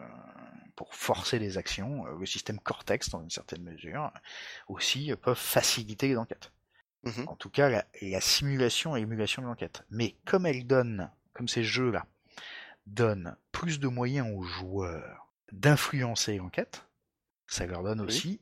pour 0.77 0.95
forcer 0.95 1.41
des 1.41 1.59
actions, 1.59 2.07
euh, 2.07 2.17
le 2.21 2.27
système 2.27 2.61
Cortex, 2.61 3.11
dans 3.11 3.21
une 3.21 3.31
certaine 3.31 3.65
mesure, 3.65 4.13
aussi 4.69 5.11
euh, 5.11 5.17
peuvent 5.17 5.37
faciliter 5.37 6.07
les 6.07 6.17
enquêtes. 6.17 6.53
Mhm. 7.03 7.25
En 7.27 7.35
tout 7.35 7.51
cas, 7.51 7.69
la, 7.69 7.85
la 8.01 8.21
simulation 8.21 8.95
et 8.95 9.01
l'émulation 9.01 9.43
de 9.43 9.49
l'enquête. 9.49 9.85
Mais 9.91 10.15
comme 10.25 10.47
elle 10.47 10.69
donne, 10.69 11.11
comme 11.35 11.49
ces 11.49 11.65
jeux-là, 11.65 12.07
donnent 12.87 13.37
plus 13.53 13.79
de 13.81 13.89
moyens 13.89 14.29
aux 14.35 14.43
joueurs 14.43 15.33
d'influencer 15.53 16.37
l'enquête, 16.39 16.87
ça 17.47 17.67
leur 17.67 17.83
donne 17.83 18.01
Oui. 18.01 18.07
aussi 18.07 18.41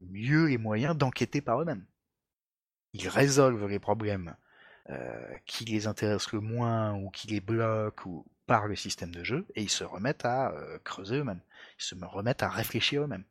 mieux 0.00 0.46
les 0.46 0.58
moyens 0.58 0.96
d'enquêter 0.96 1.40
par 1.40 1.60
eux-mêmes. 1.60 1.84
Ils 2.92 3.08
résolvent 3.08 3.66
les 3.66 3.80
problèmes 3.80 4.36
euh, 4.90 5.34
qui 5.44 5.64
les 5.64 5.86
intéressent 5.86 6.32
le 6.32 6.40
moins 6.40 6.94
ou 6.94 7.10
qui 7.10 7.26
les 7.28 7.40
bloquent 7.40 8.08
ou 8.08 8.24
par 8.46 8.66
le 8.68 8.76
système 8.76 9.10
de 9.10 9.24
jeu 9.24 9.46
et 9.54 9.62
ils 9.62 9.68
se 9.70 9.84
remettent 9.84 10.24
à 10.24 10.52
euh, 10.52 10.78
creuser 10.84 11.16
eux-mêmes. 11.16 11.42
Ils 11.78 11.84
se 11.84 11.94
remettent 11.96 12.42
à 12.42 12.48
réfléchir 12.48 13.02
eux-mêmes. 13.02 13.24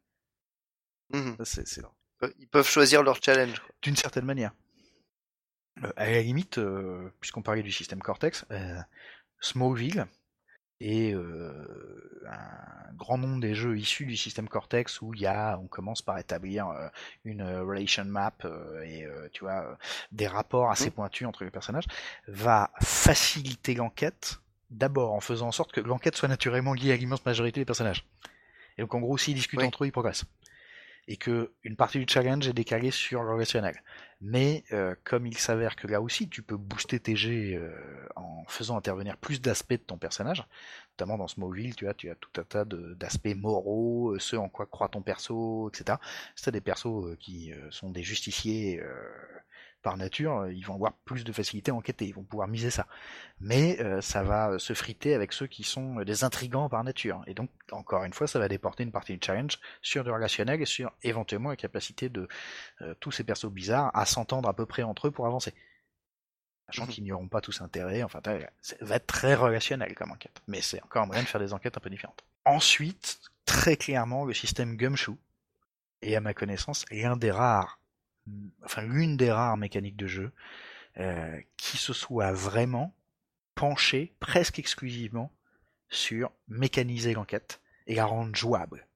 C'est- 1.43 1.65
c'est 1.67 1.81
Ils 2.37 2.47
peuvent 2.49 2.67
choisir 2.67 3.01
leur 3.01 3.23
challenge. 3.23 3.61
d'une 3.81 3.95
certaine 3.95 4.25
manière. 4.25 4.51
Euh, 5.83 5.91
à 5.95 6.09
la 6.09 6.21
limite, 6.21 6.59
puisqu'on 7.21 7.41
parlait 7.43 7.63
du 7.63 7.71
système 7.71 8.01
Cortex, 8.01 8.45
euh, 8.51 8.79
Smallville 9.39 10.07
et 10.79 11.13
euh, 11.13 12.23
un 12.29 12.93
grand 12.93 13.17
nombre 13.17 13.39
des 13.41 13.55
jeux 13.55 13.77
issus 13.77 14.05
du 14.05 14.15
système 14.15 14.47
Cortex 14.47 15.01
où 15.01 15.13
il 15.13 15.21
y 15.21 15.25
a, 15.25 15.57
on 15.57 15.67
commence 15.67 16.01
par 16.03 16.19
établir 16.19 16.67
euh, 16.67 16.87
une 17.25 17.41
relation 17.43 18.05
map 18.05 18.33
euh, 18.45 18.81
et 18.83 19.07
tu 19.33 19.43
vois 19.43 19.77
des 20.11 20.27
rapports 20.27 20.69
assez 20.69 20.85
Mhm. 20.87 20.91
pointus 20.91 21.27
entre 21.27 21.43
les 21.43 21.51
personnages, 21.51 21.85
va 22.27 22.71
faciliter 22.81 23.73
l'enquête 23.73 24.39
d'abord 24.69 25.13
en 25.13 25.19
faisant 25.19 25.47
en 25.47 25.51
sorte 25.51 25.71
que 25.71 25.81
l'enquête 25.81 26.15
soit 26.15 26.27
naturellement 26.29 26.73
liée 26.73 26.91
à 26.91 26.95
l'immense 26.97 27.25
majorité 27.25 27.59
des 27.61 27.65
personnages. 27.65 28.05
Et 28.77 28.81
donc 28.81 28.93
en 28.93 28.99
gros, 28.99 29.17
s'ils 29.17 29.33
discutent 29.33 29.59
Oui. 29.59 29.65
entre 29.65 29.83
eux, 29.83 29.87
ils 29.87 29.91
progressent. 29.91 30.25
Et 31.07 31.17
que 31.17 31.53
une 31.63 31.77
partie 31.77 31.99
du 31.99 32.05
challenge 32.11 32.47
est 32.47 32.53
décalée 32.53 32.91
sur 32.91 33.23
le 33.23 33.31
relationnel. 33.31 33.81
Mais 34.19 34.63
euh, 34.73 34.95
comme 35.03 35.25
il 35.27 35.37
s'avère 35.37 35.75
que 35.75 35.87
là 35.87 36.01
aussi, 36.01 36.27
tu 36.27 36.41
peux 36.41 36.57
booster 36.57 36.99
tes 36.99 37.15
jets 37.15 37.55
euh, 37.55 37.71
en 38.15 38.43
faisant 38.47 38.77
intervenir 38.77 39.15
plus 39.17 39.41
d'aspects 39.41 39.73
de 39.73 39.77
ton 39.77 39.97
personnage, 39.97 40.43
notamment 40.93 41.17
dans 41.17 41.27
Smallville, 41.27 41.75
tu 41.75 41.85
vois, 41.85 41.93
tu 41.93 42.09
as 42.09 42.15
tout 42.15 42.41
un 42.41 42.43
tas 42.43 42.65
d'aspects 42.65 43.35
moraux, 43.35 44.13
euh, 44.13 44.19
ce 44.19 44.35
en 44.35 44.49
quoi 44.49 44.65
croit 44.65 44.89
ton 44.89 45.01
perso, 45.01 45.69
etc. 45.69 45.99
T'as 46.41 46.51
des 46.51 46.61
persos 46.61 47.05
euh, 47.05 47.17
qui 47.19 47.53
euh, 47.53 47.69
sont 47.69 47.91
des 47.91 48.03
justiciers 48.03 48.81
par 49.83 49.95
nature, 49.97 50.39
euh, 50.39 50.53
ils 50.53 50.65
vont 50.65 50.75
avoir 50.75 50.93
plus 50.93 51.23
de 51.23 51.31
facilité 51.31 51.71
à 51.71 51.75
enquêter, 51.75 52.05
ils 52.05 52.13
vont 52.13 52.23
pouvoir 52.23 52.47
miser 52.47 52.69
ça. 52.69 52.87
Mais 53.39 53.79
euh, 53.81 54.01
ça 54.01 54.23
va 54.23 54.51
euh, 54.51 54.59
se 54.59 54.73
friter 54.73 55.13
avec 55.13 55.33
ceux 55.33 55.47
qui 55.47 55.63
sont 55.63 56.01
des 56.01 56.23
intrigants 56.23 56.67
par 56.69 56.83
nature. 56.83 57.21
Et 57.27 57.33
donc, 57.33 57.49
encore 57.71 58.03
une 58.03 58.13
fois, 58.13 58.27
ça 58.27 58.39
va 58.39 58.47
déporter 58.47 58.83
une 58.83 58.91
partie 58.91 59.13
du 59.13 59.25
challenge 59.25 59.59
sur 59.81 60.03
du 60.03 60.09
relationnel 60.11 60.61
et 60.61 60.65
sur 60.65 60.91
éventuellement 61.03 61.49
la 61.49 61.55
capacité 61.55 62.09
de 62.09 62.27
euh, 62.81 62.93
tous 62.99 63.11
ces 63.11 63.23
persos 63.23 63.51
bizarres 63.51 63.91
à 63.93 64.05
s'entendre 64.05 64.49
à 64.49 64.53
peu 64.53 64.65
près 64.65 64.83
entre 64.83 65.07
eux 65.07 65.11
pour 65.11 65.25
avancer. 65.27 65.53
Sachant 66.67 66.85
Mhm. 66.85 66.89
qu'ils 66.89 67.03
n'y 67.05 67.11
auront 67.13 67.29
pas 67.29 67.39
tous 67.39 67.61
intérêt, 67.61 68.03
enfin, 68.03 68.19
ça 68.61 68.75
va 68.81 68.95
être 68.95 69.07
très 69.07 69.35
relationnel 69.35 69.95
comme 69.95 70.11
enquête. 70.11 70.41
Mais 70.47 70.61
c'est 70.61 70.81
encore 70.83 71.03
un 71.03 71.05
moyen 71.05 71.23
de 71.23 71.27
faire 71.27 71.39
des 71.39 71.53
enquêtes 71.53 71.77
un 71.77 71.79
peu 71.79 71.89
différentes. 71.89 72.25
Ensuite, 72.43 73.19
très 73.45 73.77
clairement, 73.77 74.25
le 74.25 74.33
système 74.33 74.75
Gumshoe 74.75 75.17
est 76.01 76.15
à 76.15 76.21
ma 76.21 76.33
connaissance 76.33 76.85
l'un 76.91 77.15
des 77.15 77.31
rares, 77.31 77.79
enfin 78.63 78.81
l'une 78.83 79.17
des 79.17 79.31
rares 79.31 79.57
mécaniques 79.57 79.95
de 79.97 80.07
jeu 80.07 80.31
euh, 80.97 81.39
qui 81.57 81.77
se 81.77 81.93
soit 81.93 82.31
vraiment 82.31 82.93
penché 83.55 84.13
presque 84.19 84.59
exclusivement 84.59 85.31
sur 85.89 86.31
mécaniser 86.47 87.13
l'enquête 87.13 87.61
et 87.87 87.95
la 87.95 88.05
rendre 88.05 88.35
jouable. 88.35 88.87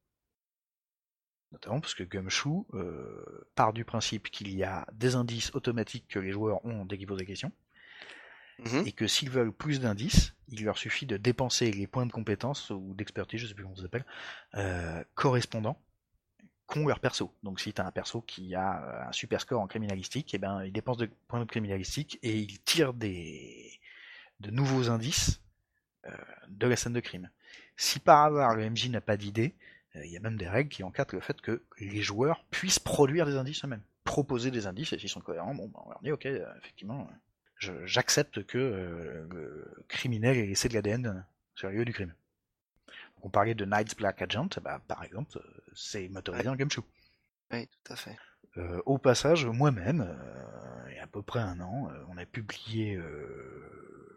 Notamment 1.52 1.82
parce 1.82 1.96
que 1.96 2.04
Gumshoe 2.04 2.66
euh, 2.74 3.48
part 3.56 3.74
du 3.74 3.84
principe 3.84 4.30
qu'il 4.30 4.56
y 4.56 4.64
a 4.64 4.88
des 4.94 5.16
indices 5.16 5.54
automatiques 5.54 6.08
que 6.08 6.20
les 6.20 6.32
joueurs 6.32 6.64
ont 6.66 6.86
dès 6.86 6.98
qu'ils 6.98 7.08
posent 7.08 7.20
des 7.20 7.26
questions, 7.26 7.52
Mhm. 8.60 8.84
et 8.86 8.92
que 8.92 9.08
s'ils 9.08 9.30
veulent 9.30 9.52
plus 9.54 9.80
d'indices, 9.80 10.34
il 10.50 10.64
leur 10.64 10.78
suffit 10.78 11.06
de 11.06 11.18
dépenser 11.18 11.72
les 11.72 11.88
points 11.88 12.06
de 12.06 12.12
compétence 12.12 12.70
ou 12.70 12.94
d'expertise, 12.94 13.40
je 13.42 13.48
sais 13.48 13.54
plus 13.54 13.64
comment 13.64 13.76
ça 13.76 13.84
s'appelle, 13.84 14.06
euh, 14.56 15.04
correspondants 15.16 15.82
qu'ont 16.72 16.88
leur 16.88 17.02
perso. 17.02 17.34
Donc 17.44 17.60
si 17.60 17.74
tu 17.74 17.82
as 17.82 17.86
un 17.86 17.92
perso 17.92 18.22
qui 18.22 18.56
a 18.56 18.82
euh, 18.82 19.10
un 19.10 19.12
super 19.12 19.42
score 19.42 19.62
en 19.62 19.68
criminalistique, 19.68 20.34
et 20.34 20.38
ben 20.38 20.64
il 20.64 20.72
dépense 20.72 20.98
de 20.98 21.10
points 21.28 21.42
de 21.42 21.46
criminalistique 21.46 22.18
et 22.24 22.38
il 22.38 22.60
tire 22.62 22.94
des 22.94 23.80
de 24.40 24.52
nouveaux 24.52 24.90
indices 24.90 25.42
euh, 26.08 26.12
de 26.48 26.68
la 26.68 26.78
scène 26.78 26.94
de 26.94 27.02
crime. 27.02 27.30
Si 27.76 28.00
par 28.00 28.24
hasard 28.26 28.56
le 28.56 28.70
MJ 28.70 28.90
n'a 28.90 29.02
pas 29.02 29.18
d'idée, 29.18 29.54
euh, 29.98 30.06
il 30.06 30.12
y 30.12 30.18
a 30.18 30.22
même 30.22 30.38
des 30.38 30.48
règles 30.48 30.70
qui 30.70 30.84
encadrent 30.84 31.16
le 31.16 31.22
fait 31.22 31.42
que 31.42 31.62
les 31.80 32.02
joueurs 32.02 32.46
puissent 32.52 32.80
produire 32.80 33.26
des 33.26 33.36
indices 33.36 33.66
eux-mêmes, 33.66 33.84
proposer 34.06 34.50
des 34.50 34.66
indices 34.66 34.94
et 34.94 34.98
s'ils 34.98 35.10
sont 35.10 35.20
cohérents, 35.20 35.54
bon, 35.54 35.68
ben, 35.68 35.82
on 35.86 35.90
leur 35.90 36.02
dit 36.02 36.12
ok, 36.14 36.26
effectivement, 36.62 37.10
j'accepte 37.58 38.46
que 38.46 39.28
le 39.30 39.86
criminel 39.90 40.38
ait 40.38 40.48
laissé 40.48 40.70
de 40.70 40.74
l'ADN 40.74 41.26
sur 41.54 41.70
le 41.70 41.76
lieu 41.76 41.86
du 41.86 41.94
crime. 41.94 42.14
On 43.24 43.30
parlait 43.30 43.56
de 43.56 43.66
Knight's 43.66 43.96
Black 43.96 44.22
Agent, 44.22 44.50
bah, 44.64 44.82
par 44.88 45.04
exemple, 45.04 45.38
euh, 45.38 45.62
c'est 45.76 46.08
motorisé 46.10 46.50
en 46.50 46.56
Gumshoe. 46.56 46.84
Oui, 47.52 47.68
tout 47.84 47.94
à 47.94 47.96
fait. 47.96 48.18
Euh, 48.58 48.82
au 48.86 48.98
passage, 48.98 49.46
moi-même, 49.46 50.02
euh, 50.02 50.90
il 50.90 50.96
y 50.96 51.00
a 51.00 51.04
à 51.04 51.08
peu 51.08 51.22
près 51.22 51.40
un 51.40 51.60
an, 51.62 51.90
euh, 51.90 52.04
on 52.10 52.18
a 52.18 52.26
publié, 52.26 53.00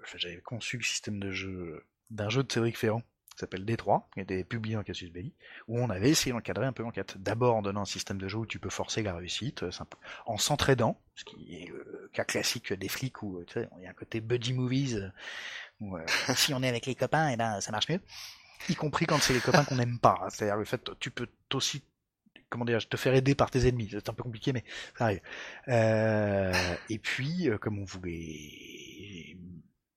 enfin, 0.03 0.19
j'avais 0.19 0.41
conçu 0.41 0.77
le 0.77 0.83
système 0.83 1.21
de 1.21 1.31
jeu 1.31 1.85
d'un 2.11 2.29
jeu 2.29 2.43
de 2.43 2.51
Cédric 2.53 2.77
Ferrand 2.79 3.03
qui 3.33 3.41
s'appelle 3.41 3.65
D3, 3.65 4.05
qui 4.15 4.21
a 4.21 4.23
été 4.23 4.45
publié 4.45 4.77
en 4.77 4.85
Cassius 4.85 5.11
Belli, 5.11 5.35
où 5.67 5.81
on 5.81 5.91
avait 5.91 6.09
essayé 6.11 6.33
d'encadrer 6.33 6.67
un 6.67 6.73
peu 6.73 6.85
l'enquête. 6.85 7.19
D'abord 7.19 7.57
en 7.57 7.63
donnant 7.63 7.81
un 7.81 7.85
système 7.85 8.17
de 8.19 8.29
jeu 8.29 8.39
où 8.39 8.47
tu 8.47 8.61
peux 8.61 8.71
forcer 8.71 9.03
la 9.03 9.13
réussite, 9.13 9.69
simple- 9.73 9.97
en 10.27 10.37
s'entraidant, 10.37 11.01
ce 11.17 11.25
qui 11.25 11.57
est 11.57 11.67
le 11.69 12.09
cas 12.13 12.23
classique 12.25 12.73
des 12.73 12.89
flics 12.89 13.23
où 13.25 13.43
tu 13.45 13.55
sais, 13.55 13.69
il 13.79 13.83
y 13.83 13.87
a 13.87 13.91
un 13.91 13.95
côté 13.95 14.21
buddy 14.21 14.53
movies, 14.53 15.11
où 15.81 15.97
si 16.37 16.55
on 16.55 16.63
est 16.63 16.69
avec 16.69 16.87
les 16.87 16.95
copains, 16.95 17.29
et 17.31 17.37
ben 17.37 17.61
ça 17.61 17.73
marche 17.73 17.89
mieux. 17.89 18.01
Y 18.69 18.75
compris 18.75 19.07
quand 19.07 19.19
c'est 19.19 19.35
les 19.35 19.41
copains 19.41 19.65
qu'on 19.65 19.77
n'aime 19.77 19.99
pas. 19.99 20.27
C'est-à-dire 20.31 20.57
le 20.57 20.65
fait, 20.65 20.91
tu 21.01 21.11
peux 21.11 21.29
aussi 21.53 21.83
comment 22.51 22.65
dire, 22.65 22.89
te 22.89 22.97
faire 22.97 23.15
aider 23.15 23.35
par 23.35 23.51
tes 23.51 23.67
ennemis. 23.67 23.89
C'est 23.91 24.09
un 24.09 24.15
peu 24.15 24.23
compliqué, 24.23 24.53
mais 24.53 24.65
ça 24.97 25.07
arrive. 25.07 25.21
et 26.89 26.99
puis, 26.99 27.49
comme 27.61 27.79
on 27.79 27.85
voulait 27.85 29.37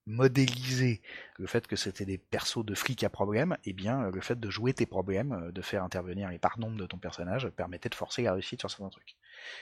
modéliser 0.08 1.01
le 1.38 1.47
fait 1.47 1.68
que 1.68 1.76
c'était 1.76 2.05
des 2.05 2.18
persos 2.18 2.66
de 2.66 2.74
flics 2.74 3.03
à 3.03 3.10
problème, 3.10 3.58
eh 3.66 3.74
bien 3.74 4.10
le 4.10 4.22
fait 4.22 4.39
de 4.39 4.49
jouer 4.49 4.74
tes 4.74 4.86
problèmes, 4.86 5.51
de 5.51 5.62
faire 5.62 5.84
intervenir 5.84 6.30
les 6.30 6.39
par 6.39 6.58
nombre 6.58 6.78
de 6.78 6.86
ton 6.86 6.97
personnage, 6.97 7.49
permettait 7.49 7.89
de 7.89 7.95
forcer 7.95 8.24
la 8.24 8.34
réussite 8.34 8.62
sur 8.62 8.72
certains 8.72 8.89
trucs. 8.89 9.18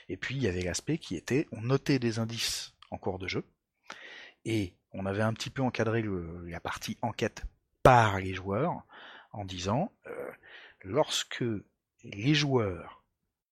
Et 0.08 0.18
puis 0.18 0.36
il 0.36 0.44
y 0.44 0.48
avait 0.48 0.62
l'aspect 0.62 1.00
qui 1.00 1.16
était, 1.16 1.48
on 1.52 1.62
notait 1.62 2.00
des 2.00 2.20
indices 2.20 2.74
en 2.92 2.98
cours 2.98 3.20
de 3.20 3.28
jeu, 3.28 3.44
et 4.46 4.76
on 4.94 5.06
avait 5.08 5.24
un 5.24 5.34
petit 5.34 5.50
peu 5.50 5.64
encadré 5.64 6.06
la 6.46 6.60
partie 6.60 6.98
enquête 7.02 7.44
par 7.86 8.20
les 8.20 8.34
joueurs 8.34 8.84
en 9.32 9.46
disant 9.46 9.92
euh, 10.08 10.32
lorsque 10.82 11.44
les 12.04 12.34
joueurs 12.34 13.04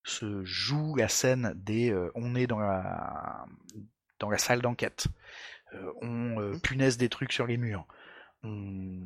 se 0.04 0.44
jouent 0.44 0.96
la 0.96 1.08
scène 1.08 1.54
des 1.56 1.92
euh, 1.92 2.12
on 2.16 2.34
est 2.34 2.48
dans 2.48 2.60
la 2.60 3.46
dans 4.18 4.32
la 4.32 4.40
salle 4.40 4.62
d'enquête, 4.62 5.06
euh, 5.74 5.94
on 6.02 6.40
mmh. 6.40 6.62
punaise 6.62 6.98
des 6.98 7.10
trucs 7.10 7.32
sur 7.32 7.46
les 7.46 7.58
murs, 7.58 7.86
on 8.42 9.04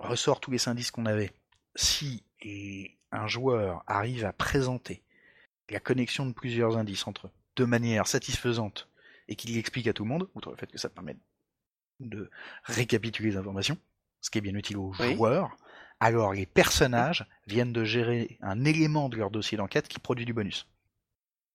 ressort 0.00 0.40
tous 0.40 0.50
les 0.50 0.68
indices 0.68 0.90
qu'on 0.90 1.06
avait. 1.06 1.32
Si 1.74 2.22
un 3.12 3.26
joueur 3.26 3.82
arrive 3.86 4.26
à 4.26 4.34
présenter 4.34 5.02
la 5.70 5.80
connexion 5.80 6.26
de 6.26 6.32
plusieurs 6.34 6.76
indices 6.76 7.06
entre 7.06 7.28
eux 7.28 7.32
de 7.56 7.64
manière 7.64 8.06
satisfaisante 8.06 8.90
et 9.28 9.36
qu'il 9.36 9.54
l'explique 9.54 9.86
à 9.86 9.94
tout 9.94 10.04
le 10.04 10.10
monde, 10.10 10.28
outre 10.34 10.50
le 10.50 10.56
fait 10.56 10.70
que 10.70 10.78
ça 10.78 10.90
permet 10.90 11.16
de 11.98 12.30
récapituler 12.64 13.30
les 13.30 13.36
informations, 13.38 13.78
ce 14.20 14.30
qui 14.30 14.38
est 14.38 14.42
bien 14.42 14.54
utile 14.54 14.78
aux 14.78 14.92
joueurs, 14.92 15.56
alors 16.00 16.32
les 16.32 16.46
personnages 16.46 17.26
viennent 17.46 17.72
de 17.72 17.84
gérer 17.84 18.38
un 18.42 18.64
élément 18.64 19.08
de 19.08 19.16
leur 19.16 19.30
dossier 19.30 19.56
d'enquête 19.56 19.88
qui 19.88 19.98
produit 19.98 20.26
du 20.26 20.34
bonus. 20.34 20.66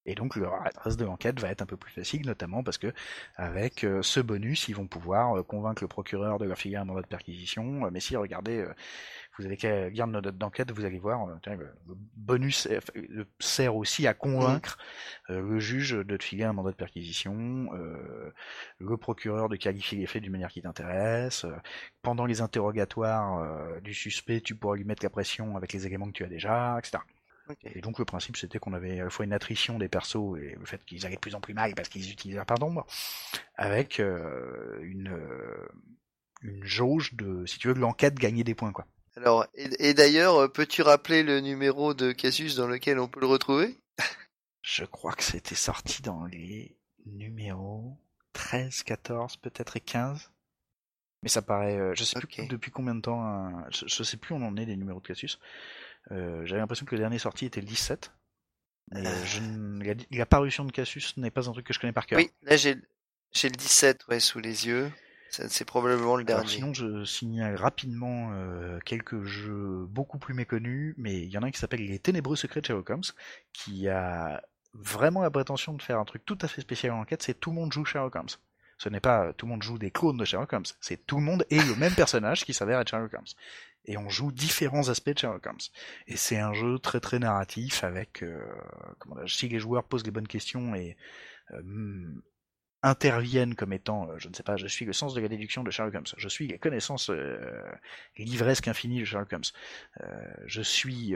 Et 0.05 0.15
donc 0.15 0.35
le 0.35 0.47
reste 0.77 0.99
de 0.99 1.05
l'enquête 1.05 1.39
va 1.39 1.49
être 1.49 1.61
un 1.61 1.67
peu 1.67 1.77
plus 1.77 1.91
facile, 1.91 2.25
notamment 2.25 2.63
parce 2.63 2.79
que 2.79 2.91
avec 3.35 3.83
euh, 3.83 4.01
ce 4.01 4.19
bonus, 4.19 4.67
ils 4.67 4.75
vont 4.75 4.87
pouvoir 4.87 5.37
euh, 5.37 5.43
convaincre 5.43 5.83
le 5.83 5.87
procureur 5.87 6.39
de 6.39 6.45
leur 6.45 6.57
un 6.75 6.85
mandat 6.85 7.01
de 7.03 7.07
perquisition. 7.07 7.85
Euh, 7.85 7.89
mais 7.91 7.99
si, 7.99 8.15
regardez, 8.15 8.65
vous 9.41 9.47
avez 9.47 9.57
qu'à 9.57 9.89
nos 9.89 10.21
notes 10.21 10.37
d'enquête, 10.37 10.71
vous 10.71 10.85
allez 10.85 10.99
voir, 10.99 11.25
le 11.25 11.95
bonus 12.15 12.67
sert 13.39 13.75
aussi 13.75 14.07
à 14.07 14.13
convaincre 14.13 14.77
mmh. 15.29 15.33
le 15.37 15.59
juge 15.59 15.91
de 15.91 16.17
te 16.17 16.23
filer 16.23 16.43
un 16.43 16.53
mandat 16.53 16.71
de 16.71 16.75
perquisition, 16.75 17.69
le 18.79 18.97
procureur 18.97 19.49
de 19.49 19.55
qualifier 19.55 19.97
les 19.97 20.05
faits 20.05 20.21
d'une 20.21 20.31
manière 20.31 20.51
qui 20.51 20.61
t'intéresse. 20.61 21.45
pendant 22.01 22.25
les 22.25 22.41
interrogatoires 22.41 23.81
du 23.81 23.93
suspect, 23.93 24.41
tu 24.41 24.55
pourras 24.55 24.75
lui 24.75 24.85
mettre 24.85 25.03
la 25.03 25.09
pression 25.09 25.57
avec 25.57 25.73
les 25.73 25.87
éléments 25.87 26.07
que 26.07 26.13
tu 26.13 26.23
as 26.23 26.27
déjà, 26.29 26.77
etc. 26.77 26.99
Et 27.63 27.81
donc 27.81 27.99
le 27.99 28.05
principe 28.05 28.37
c'était 28.37 28.59
qu'on 28.59 28.73
avait 28.73 28.99
à 28.99 29.05
la 29.05 29.09
fois 29.09 29.25
une 29.25 29.33
attrition 29.33 29.77
des 29.77 29.89
persos 29.89 30.37
et 30.37 30.55
le 30.57 30.65
fait 30.65 30.83
qu'ils 30.85 31.05
allaient 31.05 31.15
de 31.15 31.19
plus 31.19 31.35
en 31.35 31.41
plus 31.41 31.53
mal 31.53 31.73
parce 31.75 31.89
qu'ils 31.89 32.11
utilisaient 32.11 32.39
un 32.39 32.45
pardon, 32.45 32.83
avec 33.55 33.99
euh, 33.99 34.79
une, 34.81 35.09
euh, 35.09 35.67
une 36.41 36.63
jauge 36.63 37.13
de, 37.13 37.45
si 37.45 37.59
tu 37.59 37.67
veux, 37.67 37.73
de 37.73 37.79
l'enquête 37.79 38.15
gagner 38.15 38.43
des 38.43 38.55
points 38.55 38.71
quoi. 38.71 38.85
Alors, 39.15 39.45
et, 39.55 39.93
d'ailleurs, 39.93 40.35
euh, 40.37 40.47
peux-tu 40.47 40.81
rappeler 40.81 41.23
le 41.23 41.41
numéro 41.41 41.93
de 41.93 42.11
Casus 42.11 42.55
dans 42.55 42.67
lequel 42.67 42.99
on 42.99 43.07
peut 43.07 43.19
le 43.19 43.27
retrouver? 43.27 43.77
Je 44.61 44.85
crois 44.85 45.13
que 45.13 45.23
c'était 45.23 45.55
sorti 45.55 46.01
dans 46.01 46.25
les 46.25 46.77
numéros 47.05 47.97
13, 48.33 48.83
14, 48.83 49.37
peut-être 49.37 49.77
et 49.77 49.81
15. 49.81 50.31
Mais 51.23 51.29
ça 51.29 51.41
paraît, 51.41 51.95
je 51.95 52.03
sais 52.03 52.19
plus 52.19 52.47
depuis 52.47 52.71
combien 52.71 52.95
de 52.95 53.01
temps, 53.01 53.51
je, 53.69 53.85
je, 53.87 54.03
sais 54.03 54.17
plus 54.17 54.33
où 54.33 54.37
on 54.37 54.43
en 54.43 54.57
est 54.57 54.65
des 54.65 54.75
numéros 54.75 54.99
de 54.99 55.07
Casus. 55.07 55.39
Euh, 56.09 56.45
j'avais 56.45 56.61
l'impression 56.61 56.85
que 56.85 56.95
le 56.95 57.01
dernier 57.01 57.19
sorti 57.19 57.45
était 57.45 57.61
le 57.61 57.67
17. 57.67 58.11
Euh, 58.95 59.25
je, 59.25 60.17
la, 60.17 60.25
parution 60.25 60.65
de 60.65 60.71
Cassius 60.71 61.15
n'est 61.17 61.31
pas 61.31 61.47
un 61.47 61.53
truc 61.53 61.65
que 61.65 61.73
je 61.73 61.79
connais 61.79 61.93
par 61.93 62.05
cœur. 62.07 62.19
Oui, 62.19 62.31
là 62.41 62.57
j'ai 62.57 62.75
le 62.75 63.55
17 63.55 64.07
ouais, 64.07 64.19
sous 64.19 64.39
les 64.39 64.67
yeux. 64.67 64.91
C'est 65.31 65.65
probablement 65.65 66.17
le 66.17 66.25
dernier. 66.25 66.47
sinon, 66.47 66.73
je 66.73 67.05
signale 67.05 67.55
rapidement 67.55 68.31
euh, 68.33 68.79
quelques 68.85 69.23
jeux 69.23 69.85
beaucoup 69.87 70.17
plus 70.17 70.33
méconnus, 70.33 70.93
mais 70.97 71.21
il 71.21 71.29
y 71.29 71.37
en 71.37 71.43
a 71.43 71.47
un 71.47 71.51
qui 71.51 71.59
s'appelle 71.59 71.85
Les 71.85 71.99
Ténébreux 71.99 72.35
Secrets 72.35 72.59
de 72.59 72.65
Sherlock 72.65 72.89
Holmes, 72.89 73.03
qui 73.53 73.87
a 73.87 74.43
vraiment 74.73 75.21
la 75.21 75.31
prétention 75.31 75.73
de 75.73 75.81
faire 75.81 75.99
un 75.99 76.05
truc 76.05 76.25
tout 76.25 76.37
à 76.41 76.47
fait 76.47 76.61
spécial 76.61 76.91
en 76.91 76.99
enquête, 76.99 77.23
c'est 77.23 77.39
tout 77.39 77.51
le 77.51 77.55
monde 77.55 77.71
joue 77.71 77.85
Sherlock 77.85 78.15
Holmes. 78.15 78.29
Ce 78.77 78.89
n'est 78.89 78.99
pas 78.99 79.31
tout 79.33 79.45
le 79.45 79.51
monde 79.51 79.63
joue 79.63 79.77
des 79.77 79.91
clones 79.91 80.17
de 80.17 80.25
Sherlock 80.25 80.51
Holmes, 80.51 80.65
c'est 80.81 81.05
tout 81.05 81.17
le 81.17 81.23
monde 81.23 81.45
est 81.49 81.65
le 81.65 81.75
même 81.75 81.93
personnage 81.93 82.43
qui 82.43 82.53
s'avère 82.53 82.79
être 82.79 82.89
Sherlock 82.89 83.13
Holmes 83.13 83.25
et 83.85 83.97
on 83.97 84.09
joue 84.09 84.31
différents 84.31 84.89
aspects 84.89 85.09
de 85.09 85.19
Sherlock 85.19 85.45
Holmes. 85.45 85.57
Et 86.07 86.17
c'est 86.17 86.37
un 86.37 86.53
jeu 86.53 86.79
très 86.79 86.99
très 86.99 87.19
narratif 87.19 87.83
avec, 87.83 88.23
euh, 88.23 88.43
comment 88.99 89.15
si 89.27 89.49
les 89.49 89.59
joueurs 89.59 89.83
posent 89.83 90.05
les 90.05 90.11
bonnes 90.11 90.27
questions 90.27 90.75
et 90.75 90.97
euh, 91.51 91.61
interviennent 92.83 93.55
comme 93.55 93.73
étant, 93.73 94.09
euh, 94.09 94.17
je 94.17 94.29
ne 94.29 94.33
sais 94.33 94.43
pas, 94.43 94.57
je 94.57 94.67
suis 94.67 94.85
le 94.85 94.93
sens 94.93 95.13
de 95.13 95.21
la 95.21 95.27
déduction 95.27 95.63
de 95.63 95.71
Sherlock 95.71 95.95
Holmes, 95.95 96.05
je 96.17 96.27
suis 96.27 96.47
les 96.47 96.57
connaissances 96.57 97.11
livresques 98.17 98.67
infinies 98.67 98.99
de 98.99 99.05
Sherlock 99.05 99.33
Holmes, 99.33 99.43
je 100.45 100.61
suis 100.61 101.15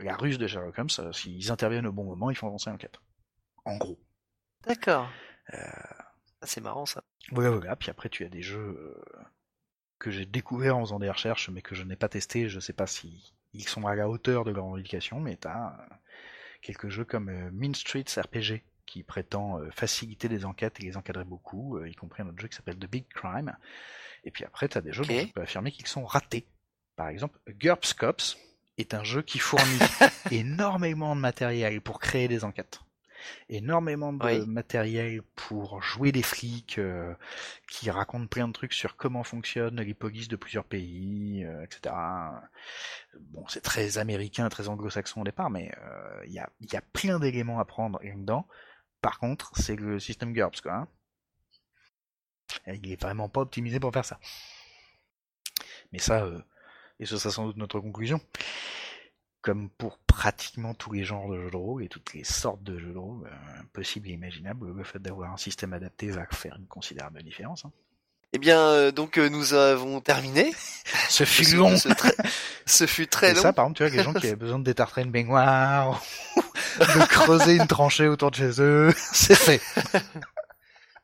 la 0.00 0.16
ruse 0.16 0.38
de 0.38 0.46
Sherlock 0.46 0.78
Holmes, 0.78 1.12
s'ils 1.12 1.50
interviennent 1.50 1.86
au 1.86 1.92
bon 1.92 2.04
moment, 2.04 2.30
ils 2.30 2.36
font 2.36 2.46
avancer 2.46 2.70
l'enquête. 2.70 2.98
En 3.64 3.76
gros. 3.76 3.98
D'accord. 4.66 5.10
c'est 6.42 6.60
marrant 6.60 6.86
ça. 6.86 7.02
Voilà, 7.32 7.50
voilà. 7.50 7.76
Puis 7.76 7.90
après, 7.90 8.08
tu 8.08 8.24
as 8.24 8.28
des 8.28 8.42
jeux 8.42 8.94
que 9.98 10.10
j'ai 10.10 10.26
découvert 10.26 10.76
en 10.76 10.80
faisant 10.80 10.98
des 10.98 11.10
recherches, 11.10 11.48
mais 11.48 11.62
que 11.62 11.74
je 11.74 11.82
n'ai 11.82 11.96
pas 11.96 12.08
testé. 12.08 12.48
Je 12.48 12.60
sais 12.60 12.72
pas 12.72 12.86
si 12.86 13.34
ils 13.54 13.66
sont 13.66 13.86
à 13.86 13.94
la 13.94 14.08
hauteur 14.08 14.44
de 14.44 14.50
leur 14.50 14.66
indication, 14.66 15.20
mais 15.20 15.36
tu 15.36 15.48
as 15.48 15.78
euh, 15.80 15.94
quelques 16.60 16.88
jeux 16.88 17.04
comme 17.04 17.28
euh, 17.28 17.50
Mean 17.52 17.74
Streets 17.74 18.20
RPG 18.20 18.62
qui 18.86 19.02
prétend 19.02 19.58
euh, 19.58 19.70
faciliter 19.70 20.28
des 20.28 20.44
enquêtes 20.44 20.80
et 20.80 20.84
les 20.84 20.96
encadrer 20.96 21.24
beaucoup, 21.24 21.84
y 21.84 21.94
compris 21.94 22.22
un 22.22 22.28
autre 22.28 22.40
jeu 22.40 22.48
qui 22.48 22.56
s'appelle 22.56 22.78
The 22.78 22.90
Big 22.90 23.06
Crime. 23.08 23.56
Et 24.24 24.30
puis 24.30 24.44
après, 24.44 24.68
tu 24.68 24.78
as 24.78 24.80
des 24.80 24.92
jeux 24.92 25.04
dont 25.04 25.14
on 25.14 25.26
peut 25.28 25.42
affirmer 25.42 25.70
qu'ils 25.70 25.86
sont 25.86 26.04
ratés. 26.04 26.46
Par 26.96 27.08
exemple, 27.08 27.38
GURPS 27.48 27.92
Cops 27.94 28.38
est 28.78 28.94
un 28.94 29.04
jeu 29.04 29.22
qui 29.22 29.38
fournit 29.38 29.78
énormément 30.30 31.14
de 31.14 31.20
matériel 31.20 31.80
pour 31.80 31.98
créer 32.00 32.28
des 32.28 32.44
enquêtes 32.44 32.80
énormément 33.48 34.12
de 34.12 34.44
matériel 34.44 35.22
pour 35.34 35.82
jouer 35.82 36.12
des 36.12 36.22
flics 36.22 36.78
euh, 36.78 37.14
qui 37.68 37.90
racontent 37.90 38.26
plein 38.26 38.48
de 38.48 38.52
trucs 38.52 38.72
sur 38.72 38.96
comment 38.96 39.24
fonctionnent 39.24 39.80
les 39.80 39.94
polices 39.94 40.28
de 40.28 40.36
plusieurs 40.36 40.64
pays, 40.64 41.44
euh, 41.44 41.64
etc. 41.64 41.94
Bon, 43.30 43.44
c'est 43.48 43.62
très 43.62 43.98
américain, 43.98 44.48
très 44.48 44.68
anglo-saxon 44.68 45.22
au 45.22 45.24
départ, 45.24 45.50
mais 45.50 45.72
euh, 45.78 46.20
il 46.26 46.32
y, 46.32 46.38
a, 46.38 46.48
y, 46.60 46.76
a, 46.76 46.82
plein 46.92 47.18
d'éléments 47.18 47.60
à 47.60 47.64
prendre 47.64 48.00
dedans. 48.02 48.46
Par 49.04 49.18
contre, 49.18 49.52
c'est 49.54 49.76
le 49.76 50.00
système 50.00 50.32
GURPS, 50.32 50.62
quoi. 50.62 50.72
Hein. 50.76 50.88
il 52.66 52.90
est 52.90 52.98
vraiment 52.98 53.28
pas 53.28 53.42
optimisé 53.42 53.78
pour 53.78 53.92
faire 53.92 54.06
ça. 54.06 54.18
Mais 55.92 55.98
ça, 55.98 56.26
et 56.98 57.04
ce 57.04 57.18
sera 57.18 57.30
sans 57.30 57.44
doute 57.44 57.58
notre 57.58 57.80
conclusion 57.80 58.18
comme 59.42 59.68
pour 59.68 59.98
pratiquement 59.98 60.72
tous 60.72 60.92
les 60.92 61.04
genres 61.04 61.28
de 61.28 61.38
jeux 61.38 61.50
de 61.50 61.56
rôle 61.56 61.84
et 61.84 61.90
toutes 61.90 62.14
les 62.14 62.24
sortes 62.24 62.62
de 62.62 62.78
jeux 62.78 62.94
de 62.94 62.98
rôle 62.98 63.26
euh, 63.26 63.62
possibles 63.74 64.08
et 64.08 64.12
imaginables, 64.12 64.72
le 64.72 64.84
fait 64.84 64.98
d'avoir 64.98 65.30
un 65.34 65.36
système 65.36 65.74
adapté 65.74 66.08
va 66.08 66.24
faire 66.28 66.56
une 66.56 66.66
considérable 66.66 67.22
différence. 67.22 67.66
Hein. 67.66 67.72
Eh 68.36 68.38
bien, 68.38 68.58
euh, 68.58 68.90
donc 68.90 69.16
euh, 69.16 69.28
nous 69.28 69.54
avons 69.54 70.00
terminé. 70.00 70.52
Ce 71.08 71.22
fut 71.22 71.54
long. 71.54 71.76
Ce, 72.66 72.84
fut 72.84 73.06
très 73.06 73.32
long. 73.32 73.40
ça, 73.40 73.52
par 73.52 73.66
exemple, 73.66 73.76
tu 73.76 73.84
vois, 73.84 73.96
les 73.96 74.02
gens 74.02 74.12
qui 74.12 74.26
avaient 74.26 74.34
besoin 74.34 74.58
de 74.58 74.64
détartrer 74.64 75.02
une 75.02 75.12
baignoire, 75.12 76.02
de 76.80 77.06
creuser 77.06 77.54
une 77.54 77.68
tranchée 77.68 78.08
autour 78.08 78.32
de 78.32 78.36
chez 78.36 78.60
eux, 78.60 78.92
c'est 79.12 79.36
fait. 79.36 79.60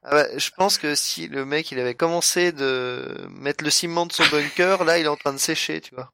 Ah 0.02 0.10
bah, 0.10 0.26
je 0.36 0.50
pense 0.56 0.76
que 0.76 0.96
si 0.96 1.28
le 1.28 1.44
mec 1.44 1.70
il 1.70 1.78
avait 1.78 1.94
commencé 1.94 2.50
de 2.50 3.28
mettre 3.30 3.62
le 3.62 3.70
ciment 3.70 4.06
de 4.06 4.12
son 4.12 4.24
bunker, 4.26 4.82
là 4.82 4.98
il 4.98 5.04
est 5.04 5.08
en 5.08 5.16
train 5.16 5.32
de 5.32 5.38
sécher, 5.38 5.80
tu 5.80 5.94
vois. 5.94 6.10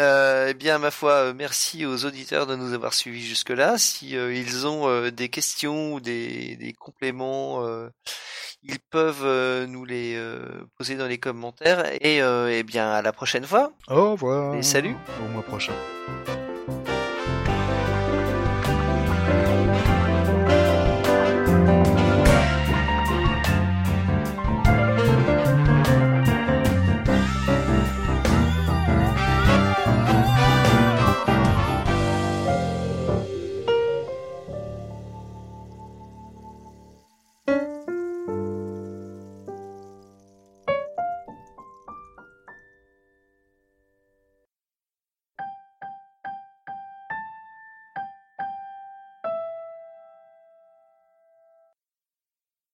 Euh, 0.00 0.48
eh 0.50 0.54
bien, 0.54 0.78
ma 0.78 0.90
foi, 0.90 1.12
euh, 1.12 1.34
merci 1.36 1.84
aux 1.84 2.04
auditeurs 2.04 2.46
de 2.46 2.54
nous 2.54 2.72
avoir 2.72 2.94
suivis 2.94 3.24
jusque-là. 3.24 3.78
Si 3.78 4.16
euh, 4.16 4.32
ils 4.32 4.66
ont 4.66 5.10
des 5.10 5.28
questions 5.28 5.94
ou 5.94 6.00
des, 6.00 6.56
des 6.56 6.72
compléments, 6.72 7.64
ils 8.62 8.78
peuvent 8.90 9.66
nous 9.66 9.84
les 9.84 10.20
poser 10.76 10.96
dans 10.96 11.06
les 11.06 11.18
commentaires. 11.18 11.84
Et 12.00 12.18
eh 12.18 12.62
bien, 12.62 12.90
à 12.90 13.02
la 13.02 13.12
prochaine 13.12 13.44
fois. 13.44 13.72
Au 13.88 14.12
revoir. 14.12 14.54
Et 14.54 14.62
salut. 14.62 14.96
Au 15.24 15.28
mois 15.28 15.42
prochain. 15.42 15.74